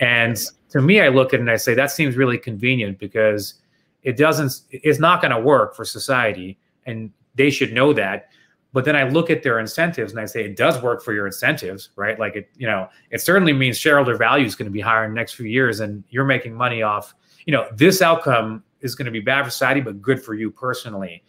And 0.00 0.36
to 0.70 0.80
me, 0.80 1.00
I 1.00 1.08
look 1.10 1.28
at 1.28 1.34
it 1.34 1.42
and 1.42 1.50
I 1.50 1.56
say 1.56 1.74
that 1.74 1.92
seems 1.92 2.16
really 2.16 2.38
convenient 2.38 2.98
because 2.98 3.54
it 4.02 4.16
doesn't, 4.16 4.62
it's 4.70 4.98
not 4.98 5.20
going 5.20 5.32
to 5.32 5.40
work 5.40 5.74
for 5.74 5.84
society, 5.84 6.58
and 6.86 7.10
they 7.34 7.50
should 7.50 7.72
know 7.72 7.92
that. 7.92 8.28
But 8.72 8.84
then 8.84 8.94
I 8.94 9.08
look 9.08 9.30
at 9.30 9.42
their 9.42 9.58
incentives 9.58 10.12
and 10.12 10.20
I 10.20 10.26
say 10.26 10.44
it 10.44 10.56
does 10.56 10.80
work 10.80 11.02
for 11.02 11.12
your 11.12 11.26
incentives, 11.26 11.90
right? 11.96 12.18
Like 12.18 12.36
it, 12.36 12.50
you 12.56 12.68
know, 12.68 12.88
it 13.10 13.20
certainly 13.20 13.52
means 13.52 13.76
shareholder 13.76 14.16
value 14.16 14.46
is 14.46 14.54
going 14.54 14.66
to 14.66 14.72
be 14.72 14.80
higher 14.80 15.04
in 15.04 15.10
the 15.10 15.16
next 15.16 15.34
few 15.34 15.46
years, 15.46 15.80
and 15.80 16.04
you're 16.10 16.24
making 16.24 16.54
money 16.54 16.82
off, 16.82 17.14
you 17.46 17.52
know, 17.52 17.66
this 17.74 18.00
outcome 18.00 18.62
is 18.80 18.94
going 18.94 19.06
to 19.06 19.12
be 19.12 19.20
bad 19.20 19.44
for 19.44 19.50
society, 19.50 19.80
but 19.80 20.00
good 20.00 20.22
for 20.22 20.34
you 20.34 20.50
personally. 20.50 21.24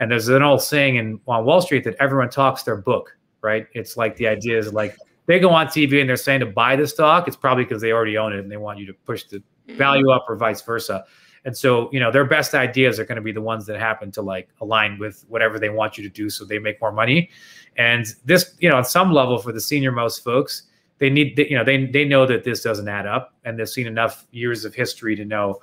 And 0.00 0.10
there's 0.10 0.28
an 0.28 0.42
old 0.42 0.62
saying 0.62 0.96
in 0.96 1.20
on 1.26 1.44
Wall 1.44 1.60
Street 1.60 1.84
that 1.84 1.96
everyone 2.00 2.30
talks 2.30 2.62
their 2.62 2.76
book, 2.76 3.16
right? 3.42 3.66
It's 3.74 3.96
like 3.96 4.16
the 4.16 4.28
idea 4.28 4.58
is 4.58 4.72
like 4.72 4.96
they 5.26 5.38
go 5.38 5.50
on 5.50 5.66
TV 5.66 6.00
and 6.00 6.08
they're 6.08 6.16
saying 6.16 6.40
to 6.40 6.46
buy 6.46 6.76
the 6.76 6.86
stock, 6.86 7.28
it's 7.28 7.36
probably 7.36 7.64
because 7.64 7.82
they 7.82 7.92
already 7.92 8.16
own 8.16 8.32
it 8.32 8.38
and 8.38 8.50
they 8.50 8.56
want 8.56 8.78
you 8.78 8.86
to 8.86 8.94
push 8.94 9.24
the 9.24 9.38
mm-hmm. 9.38 9.76
value 9.76 10.10
up 10.10 10.26
or 10.28 10.36
vice 10.36 10.62
versa. 10.62 11.04
And 11.48 11.56
so, 11.56 11.90
you 11.94 11.98
know, 11.98 12.10
their 12.10 12.26
best 12.26 12.52
ideas 12.52 13.00
are 13.00 13.06
going 13.06 13.16
to 13.16 13.22
be 13.22 13.32
the 13.32 13.40
ones 13.40 13.64
that 13.64 13.80
happen 13.80 14.10
to 14.10 14.20
like 14.20 14.50
align 14.60 14.98
with 14.98 15.24
whatever 15.28 15.58
they 15.58 15.70
want 15.70 15.96
you 15.96 16.04
to 16.04 16.10
do 16.10 16.28
so 16.28 16.44
they 16.44 16.58
make 16.58 16.78
more 16.78 16.92
money. 16.92 17.30
And 17.78 18.04
this, 18.26 18.54
you 18.58 18.68
know, 18.68 18.76
on 18.76 18.84
some 18.84 19.14
level 19.14 19.38
for 19.38 19.50
the 19.50 19.60
senior 19.62 19.90
most 19.90 20.22
folks, 20.22 20.64
they 20.98 21.08
need, 21.08 21.38
you 21.38 21.56
know, 21.56 21.64
they, 21.64 21.86
they 21.86 22.04
know 22.04 22.26
that 22.26 22.44
this 22.44 22.62
doesn't 22.62 22.86
add 22.86 23.06
up 23.06 23.32
and 23.46 23.58
they've 23.58 23.66
seen 23.66 23.86
enough 23.86 24.26
years 24.30 24.66
of 24.66 24.74
history 24.74 25.16
to 25.16 25.24
know 25.24 25.58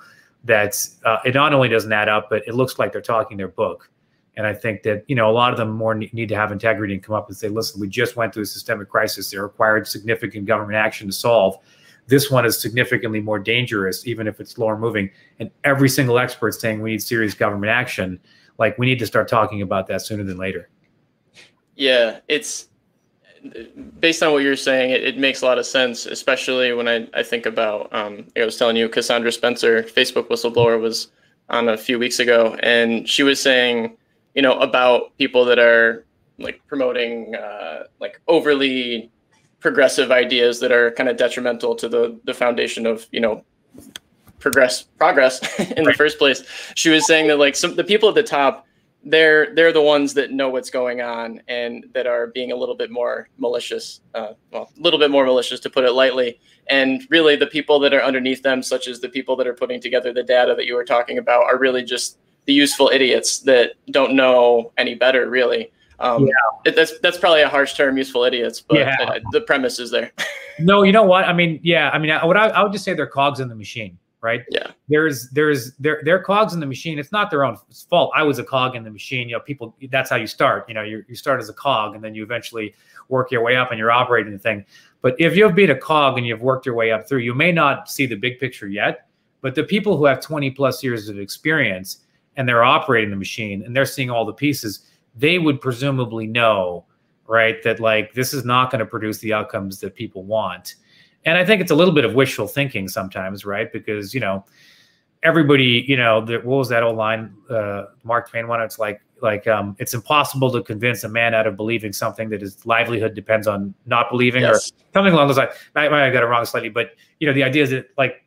that 0.46 0.76
uh, 1.06 1.18
it 1.24 1.36
not 1.36 1.54
only 1.54 1.70
doesn't 1.70 1.94
add 1.94 2.10
up, 2.10 2.32
but 2.32 2.42
it 2.48 2.56
looks 2.56 2.80
like 2.80 2.92
they're 2.92 3.00
talking 3.00 3.38
their 3.38 3.48
book. 3.48 3.88
And 4.38 4.48
I 4.48 4.56
think 4.56 4.82
that 4.84 5.04
you 5.08 5.16
know 5.16 5.30
a 5.30 5.32
lot 5.32 5.52
of 5.52 5.58
them 5.58 5.70
more 5.70 5.94
need 5.94 6.30
to 6.30 6.36
have 6.36 6.52
integrity 6.52 6.96
and 6.96 7.02
come 7.02 7.16
up 7.16 7.30
and 7.30 7.38
say, 7.38 7.48
"Listen, 7.48 7.80
we 7.80 7.88
just 7.88 8.18
went 8.18 8.34
through 8.34 8.44
a 8.44 8.48
systemic 8.48 8.90
crisis. 8.90 9.32
It 9.32 9.38
required 9.38 9.88
significant 9.88 10.46
government 10.46 10.76
action 10.76 11.08
to 11.08 11.14
solve. 11.14 11.58
This 12.08 12.30
one 12.30 12.46
is 12.46 12.60
significantly 12.60 13.20
more 13.20 13.40
dangerous, 13.40 14.06
even 14.08 14.28
if 14.28 14.40
it's 14.40 14.52
slower 14.52 14.78
moving." 14.78 15.10
And 15.40 15.50
every 15.64 15.90
single 15.90 16.20
expert 16.20 16.54
saying 16.54 16.82
we 16.82 16.92
need 16.92 17.02
serious 17.02 17.34
government 17.34 17.72
action. 17.72 18.20
Like 18.58 18.78
we 18.78 18.86
need 18.86 19.00
to 19.00 19.08
start 19.08 19.28
talking 19.28 19.62
about 19.62 19.88
that 19.88 20.02
sooner 20.02 20.24
than 20.24 20.38
later. 20.38 20.70
Yeah, 21.76 22.20
it's 22.28 22.70
based 24.00 24.24
on 24.24 24.32
what 24.34 24.44
you're 24.44 24.56
saying, 24.56 24.92
it, 24.92 25.04
it, 25.04 25.18
makes 25.18 25.42
a 25.42 25.46
lot 25.46 25.60
of 25.60 25.66
sense, 25.66 26.06
especially 26.06 26.74
when 26.74 26.88
I, 26.88 27.08
I 27.14 27.24
think 27.24 27.46
about, 27.46 27.94
um, 27.94 28.26
I 28.36 28.46
was 28.46 28.58
telling 28.58 28.76
you, 28.76 28.90
Cassandra 28.90 29.32
Spencer, 29.32 29.84
Facebook 29.84 30.30
whistleblower, 30.30 30.80
was 30.80 31.10
on 31.50 31.70
a 31.70 31.78
few 31.78 32.00
weeks 32.00 32.20
ago, 32.20 32.58
and 32.62 33.08
she 33.08 33.24
was 33.24 33.40
saying, 33.40 33.98
you 34.34 34.42
know, 34.42 34.58
about 34.60 35.16
people 35.18 35.46
that 35.46 35.60
are 35.60 36.06
like 36.40 36.60
promoting 36.68 37.36
uh, 37.36 37.84
like 38.00 38.20
overly 38.28 39.12
progressive 39.60 40.12
ideas 40.12 40.60
that 40.60 40.72
are 40.72 40.92
kind 40.92 41.10
of 41.10 41.18
detrimental 41.18 41.76
to 41.76 41.90
the 41.90 42.20
the 42.26 42.34
foundation 42.34 42.86
of 42.86 43.08
you 43.12 43.20
know 43.20 43.44
progress 44.40 44.84
progress 44.98 45.42
in 45.60 45.68
right. 45.68 45.86
the 45.86 45.94
first 45.94 46.18
place. 46.18 46.44
She 46.76 46.90
was 46.90 47.06
saying 47.08 47.28
that 47.28 47.40
like 47.40 47.56
some 47.56 47.76
the 47.76 47.84
people 47.84 48.10
at 48.10 48.16
the 48.16 48.24
top 48.24 48.66
they're 49.06 49.54
they're 49.54 49.72
the 49.72 49.82
ones 49.82 50.14
that 50.16 50.32
know 50.32 50.50
what's 50.50 50.72
going 50.72 51.00
on 51.00 51.40
and 51.48 51.86
that 51.94 52.08
are 52.08 52.28
being 52.28 52.52
a 52.52 52.56
little 52.56 52.76
bit 52.76 52.90
more 52.90 53.30
malicious 53.38 54.02
uh, 54.16 54.34
well 54.52 54.72
a 54.78 54.82
little 54.82 55.00
bit 55.00 55.12
more 55.12 55.26
malicious 55.26 55.60
to 55.60 55.70
put 55.70 55.84
it 55.84 55.92
lightly 55.92 56.40
and 56.68 57.06
really 57.12 57.36
the 57.36 57.46
people 57.46 57.80
that 57.80 57.94
are 57.94 58.02
underneath 58.02 58.42
them 58.42 58.64
such 58.64 58.88
as 58.88 59.00
the 59.00 59.10
people 59.10 59.36
that 59.36 59.46
are 59.46 59.54
putting 59.54 59.80
together 59.80 60.12
the 60.12 60.24
data 60.24 60.56
that 60.56 60.66
you 60.66 60.74
were 60.74 60.84
talking 60.84 61.20
about 61.20 61.44
are 61.44 61.60
really 61.60 61.84
just 61.84 62.18
the 62.46 62.54
useful 62.54 62.90
idiots 62.92 63.40
that 63.40 63.74
don't 63.92 64.16
know 64.16 64.72
any 64.78 64.96
better 64.96 65.30
really 65.30 65.72
um, 66.00 66.28
yeah. 66.28 66.72
that's 66.72 67.00
that's 67.00 67.18
probably 67.18 67.42
a 67.42 67.50
harsh 67.50 67.74
term 67.74 67.98
useful 67.98 68.24
idiots 68.24 68.62
but 68.62 68.80
yeah. 68.80 68.96
uh, 69.02 69.20
the 69.32 69.42
premise 69.42 69.80
is 69.80 69.92
there 69.92 70.12
no 70.60 70.84
you 70.84 70.92
know 70.92 71.04
what 71.04 71.26
i 71.26 71.34
mean 71.34 71.60
yeah 71.64 71.90
i 71.92 71.98
mean 71.98 72.14
what 72.24 72.38
I, 72.38 72.50
I 72.50 72.64
would 72.64 72.72
just 72.72 72.84
say 72.84 72.94
they're 72.94 73.08
cogs 73.08 73.40
in 73.40 73.48
the 73.48 73.56
machine 73.56 73.98
right? 74.26 74.44
Yeah. 74.50 74.72
There's 74.90 75.30
there's 75.30 75.76
there 75.76 76.02
they're 76.04 76.20
cogs 76.20 76.56
in 76.56 76.60
the 76.60 76.66
machine. 76.66 76.98
It's 76.98 77.12
not 77.12 77.30
their 77.30 77.46
own 77.46 77.58
fault. 77.88 78.12
I 78.16 78.24
was 78.24 78.40
a 78.40 78.44
cog 78.44 78.76
in 78.76 78.84
the 78.84 78.90
machine. 78.90 79.30
You 79.30 79.36
know, 79.36 79.40
people 79.40 79.76
that's 79.92 80.10
how 80.10 80.16
you 80.16 80.26
start. 80.26 80.68
You 80.68 80.74
know, 80.74 80.82
you 80.82 81.06
you 81.08 81.16
start 81.16 81.40
as 81.40 81.48
a 81.48 81.54
cog 81.54 81.94
and 81.94 82.04
then 82.04 82.16
you 82.16 82.24
eventually 82.24 82.74
work 83.08 83.32
your 83.32 83.44
way 83.44 83.56
up 83.56 83.70
and 83.70 83.78
you're 83.78 83.92
operating 83.92 84.34
the 84.34 84.40
thing. 84.40 84.66
But 85.02 85.16
if 85.20 85.36
you've 85.36 85.54
been 85.54 85.70
a 85.70 85.78
cog 85.78 86.18
and 86.18 86.26
you've 86.26 86.42
worked 86.42 86.66
your 86.66 86.74
way 86.74 86.92
up 86.92 87.08
through, 87.08 87.20
you 87.20 87.36
may 87.36 87.52
not 87.52 87.88
see 87.88 88.08
the 88.08 88.16
big 88.16 88.40
picture 88.40 88.68
yet. 88.68 89.08
But 89.42 89.54
the 89.54 89.64
people 89.64 89.96
who 89.96 90.06
have 90.06 90.22
20 90.22 90.50
plus 90.52 90.84
years 90.84 91.08
of 91.08 91.20
experience 91.20 92.00
and 92.36 92.50
they're 92.50 92.64
operating 92.64 93.12
the 93.12 93.16
machine 93.16 93.62
and 93.64 93.76
they're 93.76 93.86
seeing 93.86 94.10
all 94.10 94.26
the 94.26 94.34
pieces, 94.34 94.88
they 95.16 95.40
would 95.40 95.62
presumably 95.62 96.28
know, 96.28 96.86
right, 97.28 97.62
that 97.64 97.80
like 97.80 98.14
this 98.14 98.34
is 98.34 98.46
not 98.46 98.72
going 98.72 98.80
to 98.80 98.86
produce 98.86 99.20
the 99.20 99.34
outcomes 99.34 99.80
that 99.80 99.96
people 99.96 100.24
want 100.24 100.76
and 101.26 101.38
I 101.38 101.46
think 101.46 101.62
it's 101.62 101.72
a 101.72 101.76
little 101.76 101.94
bit 101.94 102.06
of 102.06 102.14
wishful 102.14 102.48
thinking 102.48 102.88
sometimes, 102.88 103.46
right? 103.46 103.72
Because 103.72 104.14
you 104.14 104.20
know, 104.20 104.46
everybody, 105.24 105.84
you 105.88 105.98
know, 105.98 106.24
the, 106.24 106.38
what 106.38 106.58
was 106.58 106.70
that 106.70 106.84
old 106.84 106.98
line, 106.98 107.34
uh, 107.50 107.86
Mark 108.04 108.30
Twain 108.30 108.48
one? 108.48 108.62
It's 108.62 108.78
like, 108.78 109.02
like, 109.22 109.48
um, 109.48 109.76
it's 109.80 109.94
impossible 109.94 110.52
to 110.52 110.62
convince 110.62 111.04
a 111.04 111.10
man 111.10 111.34
out 111.34 111.48
of 111.48 111.56
believing 111.56 111.94
something 111.94 112.30
that 112.30 112.42
his 112.42 112.66
livelihood 112.66 113.16
depends 113.16 113.48
on 113.48 113.74
not 113.86 114.10
believing, 114.10 114.44
yes. 114.44 114.72
or 114.72 114.76
something 114.94 115.14
along 115.14 115.28
those 115.28 115.38
lines. 115.38 115.54
I 115.76 115.90
might 115.90 116.04
have 116.04 116.14
got 116.14 116.22
it 116.22 116.28
wrong 116.28 116.46
slightly, 116.46 116.70
but 116.70 116.92
you 117.20 117.26
know, 117.26 117.34
the 117.34 117.44
idea 117.44 117.64
is 117.64 117.72
that 117.72 117.90
like 117.98 118.24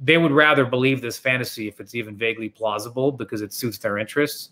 they 0.00 0.16
would 0.16 0.30
rather 0.30 0.64
believe 0.64 1.00
this 1.00 1.18
fantasy 1.18 1.66
if 1.66 1.80
it's 1.80 1.96
even 1.96 2.16
vaguely 2.16 2.48
plausible 2.48 3.10
because 3.10 3.42
it 3.42 3.52
suits 3.52 3.78
their 3.78 3.98
interests 3.98 4.50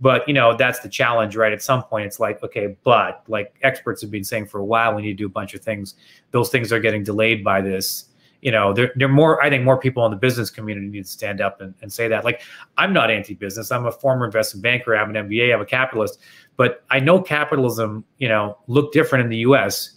but 0.00 0.26
you 0.28 0.34
know, 0.34 0.56
that's 0.56 0.80
the 0.80 0.88
challenge, 0.88 1.36
right? 1.36 1.52
At 1.52 1.62
some 1.62 1.82
point, 1.82 2.06
it's 2.06 2.20
like, 2.20 2.42
okay, 2.42 2.76
but 2.84 3.22
like 3.28 3.54
experts 3.62 4.02
have 4.02 4.10
been 4.10 4.24
saying 4.24 4.46
for 4.46 4.58
a 4.58 4.64
while, 4.64 4.94
we 4.94 5.02
need 5.02 5.08
to 5.08 5.14
do 5.14 5.26
a 5.26 5.30
bunch 5.30 5.54
of 5.54 5.60
things. 5.60 5.94
Those 6.30 6.50
things 6.50 6.72
are 6.72 6.80
getting 6.80 7.04
delayed 7.04 7.44
by 7.44 7.60
this. 7.60 8.06
You 8.42 8.50
know, 8.50 8.74
there, 8.74 8.92
there 8.96 9.08
are 9.08 9.12
more, 9.12 9.42
I 9.42 9.48
think 9.48 9.64
more 9.64 9.78
people 9.78 10.04
in 10.04 10.10
the 10.10 10.18
business 10.18 10.50
community 10.50 10.86
need 10.88 11.04
to 11.04 11.10
stand 11.10 11.40
up 11.40 11.62
and, 11.62 11.74
and 11.80 11.90
say 11.90 12.08
that. 12.08 12.24
Like, 12.24 12.42
I'm 12.76 12.92
not 12.92 13.10
anti-business. 13.10 13.72
I'm 13.72 13.86
a 13.86 13.92
former 13.92 14.26
investment 14.26 14.62
banker. 14.62 14.94
I 14.94 14.98
have 14.98 15.08
an 15.08 15.14
MBA. 15.14 15.54
I'm 15.54 15.62
a 15.62 15.66
capitalist. 15.66 16.18
But 16.58 16.84
I 16.90 17.00
know 17.00 17.22
capitalism, 17.22 18.04
you 18.18 18.28
know, 18.28 18.58
looked 18.66 18.92
different 18.92 19.24
in 19.24 19.30
the 19.30 19.38
US 19.38 19.94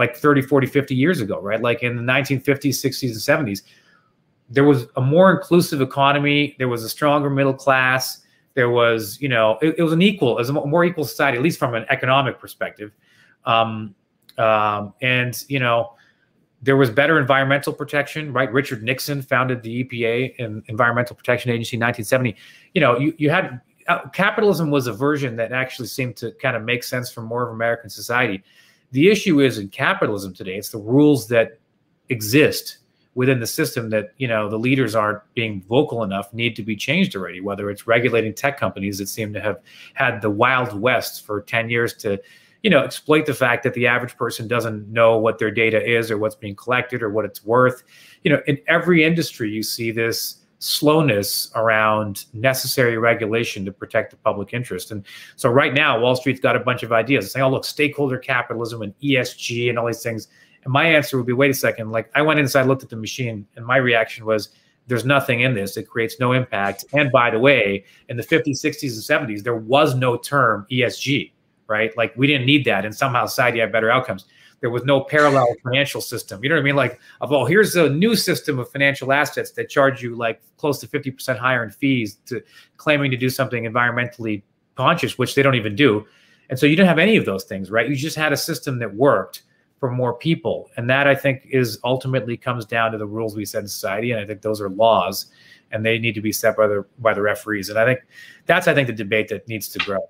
like 0.00 0.16
30, 0.16 0.40
40, 0.40 0.66
50 0.66 0.94
years 0.94 1.20
ago, 1.20 1.38
right? 1.40 1.60
Like 1.60 1.82
in 1.82 1.94
the 1.94 2.02
1950s, 2.02 2.70
60s, 2.70 3.10
and 3.10 3.48
70s, 3.48 3.62
there 4.48 4.64
was 4.64 4.86
a 4.96 5.00
more 5.00 5.30
inclusive 5.30 5.82
economy. 5.82 6.56
There 6.58 6.68
was 6.68 6.82
a 6.84 6.88
stronger 6.88 7.28
middle 7.28 7.52
class 7.52 8.24
there 8.60 8.68
was, 8.68 9.18
you 9.22 9.28
know, 9.30 9.56
it, 9.62 9.76
it 9.78 9.82
was 9.82 9.94
an 9.94 10.02
equal, 10.02 10.34
was 10.34 10.50
a 10.50 10.52
more 10.52 10.84
equal 10.84 11.06
society, 11.06 11.38
at 11.38 11.42
least 11.42 11.58
from 11.58 11.74
an 11.74 11.86
economic 11.88 12.38
perspective. 12.38 12.92
Um, 13.46 13.94
um, 14.36 14.92
and, 15.00 15.42
you 15.48 15.58
know, 15.58 15.94
there 16.60 16.76
was 16.76 16.90
better 16.90 17.18
environmental 17.18 17.72
protection, 17.72 18.34
right? 18.34 18.52
Richard 18.52 18.82
Nixon 18.82 19.22
founded 19.22 19.62
the 19.62 19.82
EPA 19.82 20.34
and 20.38 20.62
Environmental 20.66 21.16
Protection 21.16 21.50
Agency 21.50 21.78
in 21.78 21.80
1970. 21.80 22.36
You 22.74 22.82
know, 22.82 22.98
you, 22.98 23.14
you 23.16 23.30
had 23.30 23.62
uh, 23.88 24.06
capitalism 24.10 24.70
was 24.70 24.86
a 24.86 24.92
version 24.92 25.36
that 25.36 25.52
actually 25.52 25.88
seemed 25.88 26.16
to 26.16 26.32
kind 26.32 26.54
of 26.54 26.62
make 26.62 26.84
sense 26.84 27.10
for 27.10 27.22
more 27.22 27.48
of 27.48 27.54
American 27.54 27.88
society. 27.88 28.42
The 28.92 29.08
issue 29.08 29.40
is 29.40 29.56
in 29.56 29.70
capitalism 29.70 30.34
today, 30.34 30.56
it's 30.56 30.68
the 30.68 30.76
rules 30.76 31.28
that 31.28 31.58
exist 32.10 32.76
within 33.14 33.40
the 33.40 33.46
system 33.46 33.90
that 33.90 34.10
you 34.18 34.28
know 34.28 34.48
the 34.48 34.58
leaders 34.58 34.94
aren't 34.94 35.20
being 35.34 35.62
vocal 35.68 36.02
enough 36.04 36.32
need 36.32 36.54
to 36.54 36.62
be 36.62 36.76
changed 36.76 37.16
already 37.16 37.40
whether 37.40 37.68
it's 37.68 37.86
regulating 37.86 38.32
tech 38.32 38.58
companies 38.58 38.98
that 38.98 39.08
seem 39.08 39.32
to 39.32 39.40
have 39.40 39.58
had 39.94 40.22
the 40.22 40.30
wild 40.30 40.80
west 40.80 41.26
for 41.26 41.42
10 41.42 41.68
years 41.70 41.92
to 41.92 42.20
you 42.62 42.70
know 42.70 42.82
exploit 42.82 43.26
the 43.26 43.34
fact 43.34 43.62
that 43.62 43.74
the 43.74 43.86
average 43.86 44.16
person 44.16 44.46
doesn't 44.46 44.88
know 44.88 45.18
what 45.18 45.38
their 45.38 45.50
data 45.50 45.82
is 45.82 46.10
or 46.10 46.18
what's 46.18 46.34
being 46.34 46.54
collected 46.54 47.02
or 47.02 47.10
what 47.10 47.24
it's 47.24 47.44
worth. 47.44 47.82
You 48.22 48.32
know 48.32 48.40
in 48.46 48.58
every 48.68 49.04
industry 49.04 49.50
you 49.50 49.62
see 49.62 49.90
this 49.90 50.36
slowness 50.58 51.50
around 51.54 52.26
necessary 52.34 52.98
regulation 52.98 53.64
to 53.64 53.72
protect 53.72 54.10
the 54.10 54.16
public 54.18 54.52
interest. 54.52 54.90
And 54.90 55.06
so 55.36 55.48
right 55.48 55.72
now 55.72 55.98
wall 55.98 56.16
street's 56.16 56.40
got 56.40 56.54
a 56.54 56.60
bunch 56.60 56.82
of 56.82 56.92
ideas. 56.92 57.32
Saying 57.32 57.44
oh 57.44 57.50
look 57.50 57.64
stakeholder 57.64 58.18
capitalism 58.18 58.82
and 58.82 58.94
esg 59.00 59.68
and 59.68 59.78
all 59.78 59.86
these 59.86 60.02
things 60.02 60.28
and 60.64 60.72
my 60.72 60.84
answer 60.84 61.16
would 61.16 61.26
be, 61.26 61.32
wait 61.32 61.50
a 61.50 61.54
second. 61.54 61.90
Like 61.90 62.10
I 62.14 62.22
went 62.22 62.40
inside, 62.40 62.66
looked 62.66 62.82
at 62.82 62.90
the 62.90 62.96
machine, 62.96 63.46
and 63.56 63.64
my 63.64 63.76
reaction 63.76 64.24
was, 64.24 64.50
there's 64.86 65.04
nothing 65.04 65.40
in 65.40 65.54
this. 65.54 65.76
It 65.76 65.88
creates 65.88 66.18
no 66.18 66.32
impact. 66.32 66.84
And 66.92 67.12
by 67.12 67.30
the 67.30 67.38
way, 67.38 67.84
in 68.08 68.16
the 68.16 68.22
50s, 68.22 68.60
60s, 68.60 69.10
and 69.10 69.28
70s, 69.28 69.42
there 69.42 69.54
was 69.54 69.94
no 69.94 70.16
term 70.16 70.66
ESG, 70.70 71.32
right? 71.68 71.96
Like 71.96 72.12
we 72.16 72.26
didn't 72.26 72.46
need 72.46 72.64
that. 72.64 72.84
And 72.84 72.94
somehow 72.94 73.26
society 73.26 73.60
had 73.60 73.70
better 73.70 73.90
outcomes. 73.90 74.24
There 74.60 74.68
was 74.70 74.84
no 74.84 75.02
parallel 75.02 75.46
financial 75.62 76.00
system. 76.00 76.42
You 76.42 76.50
know 76.50 76.56
what 76.56 76.62
I 76.62 76.64
mean? 76.64 76.76
Like, 76.76 77.00
of 77.20 77.32
oh, 77.32 77.46
here's 77.46 77.76
a 77.76 77.88
new 77.88 78.14
system 78.14 78.58
of 78.58 78.70
financial 78.70 79.12
assets 79.12 79.52
that 79.52 79.70
charge 79.70 80.02
you 80.02 80.16
like 80.16 80.42
close 80.58 80.80
to 80.80 80.86
50% 80.86 81.38
higher 81.38 81.64
in 81.64 81.70
fees 81.70 82.18
to 82.26 82.42
claiming 82.76 83.10
to 83.10 83.16
do 83.16 83.30
something 83.30 83.64
environmentally 83.64 84.42
conscious, 84.74 85.16
which 85.16 85.34
they 85.34 85.42
don't 85.42 85.54
even 85.54 85.74
do. 85.74 86.04
And 86.50 86.58
so 86.58 86.66
you 86.66 86.76
didn't 86.76 86.88
have 86.88 86.98
any 86.98 87.16
of 87.16 87.24
those 87.24 87.44
things, 87.44 87.70
right? 87.70 87.88
You 87.88 87.96
just 87.96 88.16
had 88.16 88.32
a 88.32 88.36
system 88.36 88.80
that 88.80 88.94
worked 88.94 89.42
for 89.80 89.90
more 89.90 90.14
people. 90.14 90.70
And 90.76 90.88
that 90.90 91.08
I 91.08 91.14
think 91.14 91.46
is 91.50 91.78
ultimately 91.82 92.36
comes 92.36 92.66
down 92.66 92.92
to 92.92 92.98
the 92.98 93.06
rules 93.06 93.34
we 93.34 93.46
set 93.46 93.62
in 93.62 93.68
society. 93.68 94.12
And 94.12 94.20
I 94.20 94.26
think 94.26 94.42
those 94.42 94.60
are 94.60 94.68
laws 94.68 95.26
and 95.72 95.84
they 95.84 95.98
need 95.98 96.14
to 96.14 96.20
be 96.20 96.32
set 96.32 96.56
by 96.56 96.66
the 96.66 96.84
by 96.98 97.14
the 97.14 97.22
referees. 97.22 97.70
And 97.70 97.78
I 97.78 97.84
think 97.86 98.00
that's 98.46 98.68
I 98.68 98.74
think 98.74 98.86
the 98.86 98.92
debate 98.92 99.28
that 99.28 99.48
needs 99.48 99.68
to 99.70 99.78
grow. 99.78 100.00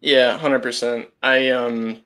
Yeah, 0.00 0.36
hundred 0.36 0.62
percent. 0.62 1.08
I 1.22 1.50
um 1.50 2.02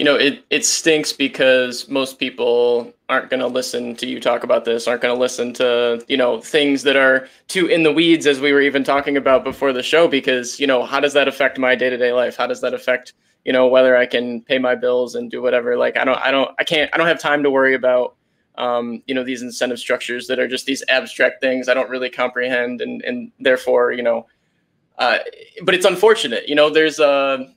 you 0.00 0.04
know, 0.04 0.16
it 0.16 0.42
it 0.48 0.64
stinks 0.64 1.12
because 1.12 1.86
most 1.90 2.18
people 2.18 2.90
aren't 3.10 3.28
going 3.28 3.40
to 3.40 3.46
listen 3.46 3.94
to 3.96 4.06
you 4.06 4.18
talk 4.18 4.44
about 4.44 4.64
this, 4.64 4.88
aren't 4.88 5.02
going 5.02 5.14
to 5.14 5.20
listen 5.20 5.52
to, 5.52 6.02
you 6.08 6.16
know, 6.16 6.40
things 6.40 6.84
that 6.84 6.96
are 6.96 7.28
too 7.48 7.66
in 7.66 7.82
the 7.82 7.92
weeds 7.92 8.26
as 8.26 8.40
we 8.40 8.50
were 8.50 8.62
even 8.62 8.82
talking 8.82 9.18
about 9.18 9.44
before 9.44 9.74
the 9.74 9.82
show 9.82 10.08
because, 10.08 10.58
you 10.58 10.66
know, 10.66 10.86
how 10.86 11.00
does 11.00 11.12
that 11.12 11.28
affect 11.28 11.58
my 11.58 11.74
day-to-day 11.74 12.14
life? 12.14 12.34
How 12.34 12.46
does 12.46 12.62
that 12.62 12.72
affect 12.72 13.12
you 13.44 13.52
know 13.54 13.66
whether 13.68 13.96
i 13.96 14.04
can 14.04 14.42
pay 14.42 14.58
my 14.58 14.74
bills 14.74 15.14
and 15.14 15.30
do 15.30 15.40
whatever 15.40 15.74
like 15.76 15.96
i 15.96 16.04
don't 16.04 16.18
i 16.18 16.30
don't 16.30 16.50
i 16.58 16.64
can't 16.64 16.90
i 16.92 16.98
don't 16.98 17.06
have 17.06 17.18
time 17.18 17.42
to 17.42 17.50
worry 17.50 17.74
about 17.74 18.14
um, 18.58 19.02
you 19.06 19.14
know 19.14 19.24
these 19.24 19.40
incentive 19.40 19.78
structures 19.78 20.26
that 20.26 20.38
are 20.38 20.46
just 20.46 20.66
these 20.66 20.82
abstract 20.90 21.40
things 21.40 21.66
i 21.66 21.72
don't 21.72 21.88
really 21.88 22.10
comprehend 22.10 22.82
and 22.82 23.02
and 23.02 23.32
therefore 23.40 23.92
you 23.92 24.02
know 24.02 24.26
uh, 25.00 25.18
but 25.64 25.74
it's 25.74 25.84
unfortunate 25.84 26.48
you 26.48 26.54
know 26.54 26.70
there's 26.70 27.00
a 27.00 27.52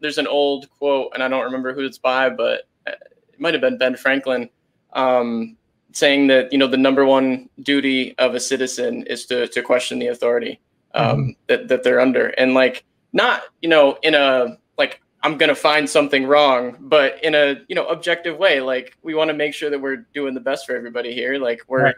there's 0.00 0.18
an 0.18 0.26
old 0.26 0.68
quote 0.70 1.10
and 1.14 1.22
i 1.22 1.28
don't 1.28 1.44
remember 1.44 1.72
who 1.72 1.84
it's 1.84 1.98
by 1.98 2.28
but 2.28 2.62
it 2.86 2.98
might 3.38 3.54
have 3.54 3.60
been 3.60 3.78
ben 3.78 3.96
franklin 3.96 4.48
um, 4.92 5.56
saying 5.92 6.26
that 6.26 6.52
you 6.52 6.58
know 6.58 6.66
the 6.66 6.76
number 6.76 7.04
one 7.04 7.48
duty 7.62 8.16
of 8.18 8.34
a 8.34 8.40
citizen 8.40 9.04
is 9.04 9.26
to 9.26 9.46
to 9.48 9.62
question 9.62 9.98
the 9.98 10.08
authority 10.08 10.60
um, 10.94 11.18
mm-hmm. 11.18 11.30
that, 11.46 11.68
that 11.68 11.82
they're 11.84 12.00
under 12.00 12.28
and 12.38 12.54
like 12.54 12.84
not 13.12 13.42
you 13.62 13.68
know 13.68 13.98
in 14.02 14.14
a 14.14 14.56
like 14.78 15.00
I'm 15.26 15.38
gonna 15.38 15.56
find 15.56 15.90
something 15.90 16.24
wrong, 16.24 16.76
but 16.78 17.22
in 17.24 17.34
a 17.34 17.56
you 17.66 17.74
know 17.74 17.86
objective 17.88 18.38
way. 18.38 18.60
Like 18.60 18.96
we 19.02 19.14
want 19.14 19.28
to 19.28 19.34
make 19.34 19.54
sure 19.54 19.70
that 19.70 19.80
we're 19.80 20.06
doing 20.14 20.34
the 20.34 20.40
best 20.40 20.66
for 20.66 20.76
everybody 20.76 21.12
here. 21.12 21.36
Like 21.36 21.62
we're 21.66 21.82
right. 21.82 21.94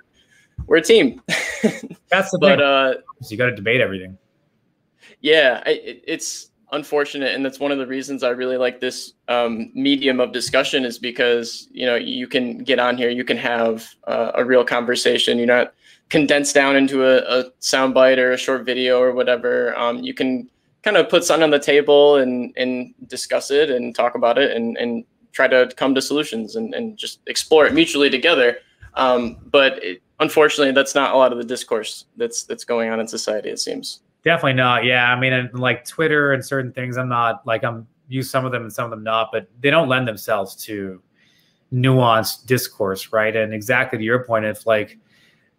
we're 0.66 0.78
a 0.78 0.82
team. 0.82 1.20
That's 2.08 2.30
the 2.30 2.38
but, 2.40 2.62
uh, 2.62 2.94
so 3.20 3.30
you 3.30 3.36
got 3.36 3.46
to 3.46 3.54
debate 3.54 3.82
everything. 3.82 4.16
Yeah, 5.20 5.62
it, 5.66 6.02
it's 6.06 6.50
unfortunate, 6.72 7.34
and 7.34 7.44
that's 7.44 7.58
one 7.58 7.72
of 7.72 7.78
the 7.78 7.86
reasons 7.86 8.22
I 8.22 8.30
really 8.30 8.56
like 8.56 8.80
this 8.80 9.14
um, 9.28 9.70
medium 9.74 10.20
of 10.20 10.32
discussion 10.32 10.84
is 10.84 10.98
because 10.98 11.68
you 11.70 11.86
know 11.86 11.96
you 11.96 12.26
can 12.28 12.58
get 12.58 12.78
on 12.78 12.96
here, 12.96 13.10
you 13.10 13.24
can 13.24 13.36
have 13.36 13.88
uh, 14.06 14.32
a 14.34 14.44
real 14.44 14.64
conversation. 14.64 15.38
You're 15.38 15.46
not 15.46 15.74
condensed 16.08 16.54
down 16.54 16.76
into 16.76 17.04
a, 17.04 17.18
a 17.18 17.50
soundbite 17.60 18.18
or 18.18 18.32
a 18.32 18.38
short 18.38 18.64
video 18.64 19.00
or 19.00 19.12
whatever. 19.12 19.76
Um, 19.76 19.98
you 19.98 20.14
can 20.14 20.48
kind 20.82 20.96
of 20.96 21.08
put 21.08 21.24
something 21.24 21.44
on 21.44 21.50
the 21.50 21.58
table 21.58 22.16
and 22.16 22.52
and 22.56 22.94
discuss 23.08 23.50
it 23.50 23.70
and 23.70 23.94
talk 23.94 24.14
about 24.14 24.38
it 24.38 24.56
and 24.56 24.76
and 24.76 25.04
try 25.32 25.46
to 25.46 25.70
come 25.76 25.94
to 25.94 26.02
solutions 26.02 26.56
and, 26.56 26.74
and 26.74 26.96
just 26.96 27.20
explore 27.26 27.66
it 27.66 27.74
mutually 27.74 28.10
together. 28.10 28.58
Um, 28.94 29.36
but 29.52 29.82
it, 29.84 30.02
unfortunately, 30.20 30.72
that's 30.72 30.94
not 30.94 31.14
a 31.14 31.18
lot 31.18 31.32
of 31.32 31.38
the 31.38 31.44
discourse 31.44 32.06
that's 32.16 32.44
that's 32.44 32.64
going 32.64 32.90
on 32.90 33.00
in 33.00 33.08
society. 33.08 33.50
It 33.50 33.58
seems 33.58 34.00
definitely 34.24 34.54
not. 34.54 34.84
Yeah, 34.84 35.12
I 35.12 35.18
mean, 35.18 35.32
and 35.32 35.52
like 35.58 35.84
Twitter 35.84 36.32
and 36.32 36.44
certain 36.44 36.72
things, 36.72 36.96
I'm 36.96 37.08
not 37.08 37.46
like 37.46 37.64
I'm 37.64 37.86
use 38.08 38.30
some 38.30 38.44
of 38.44 38.52
them 38.52 38.62
and 38.62 38.72
some 38.72 38.84
of 38.84 38.90
them 38.90 39.02
not, 39.02 39.30
but 39.32 39.48
they 39.60 39.70
don't 39.70 39.88
lend 39.88 40.08
themselves 40.08 40.54
to 40.64 41.02
nuanced 41.72 42.46
discourse, 42.46 43.12
right? 43.12 43.36
And 43.36 43.52
exactly 43.52 43.98
to 43.98 44.04
your 44.04 44.24
point, 44.24 44.44
if 44.44 44.66
like 44.66 44.98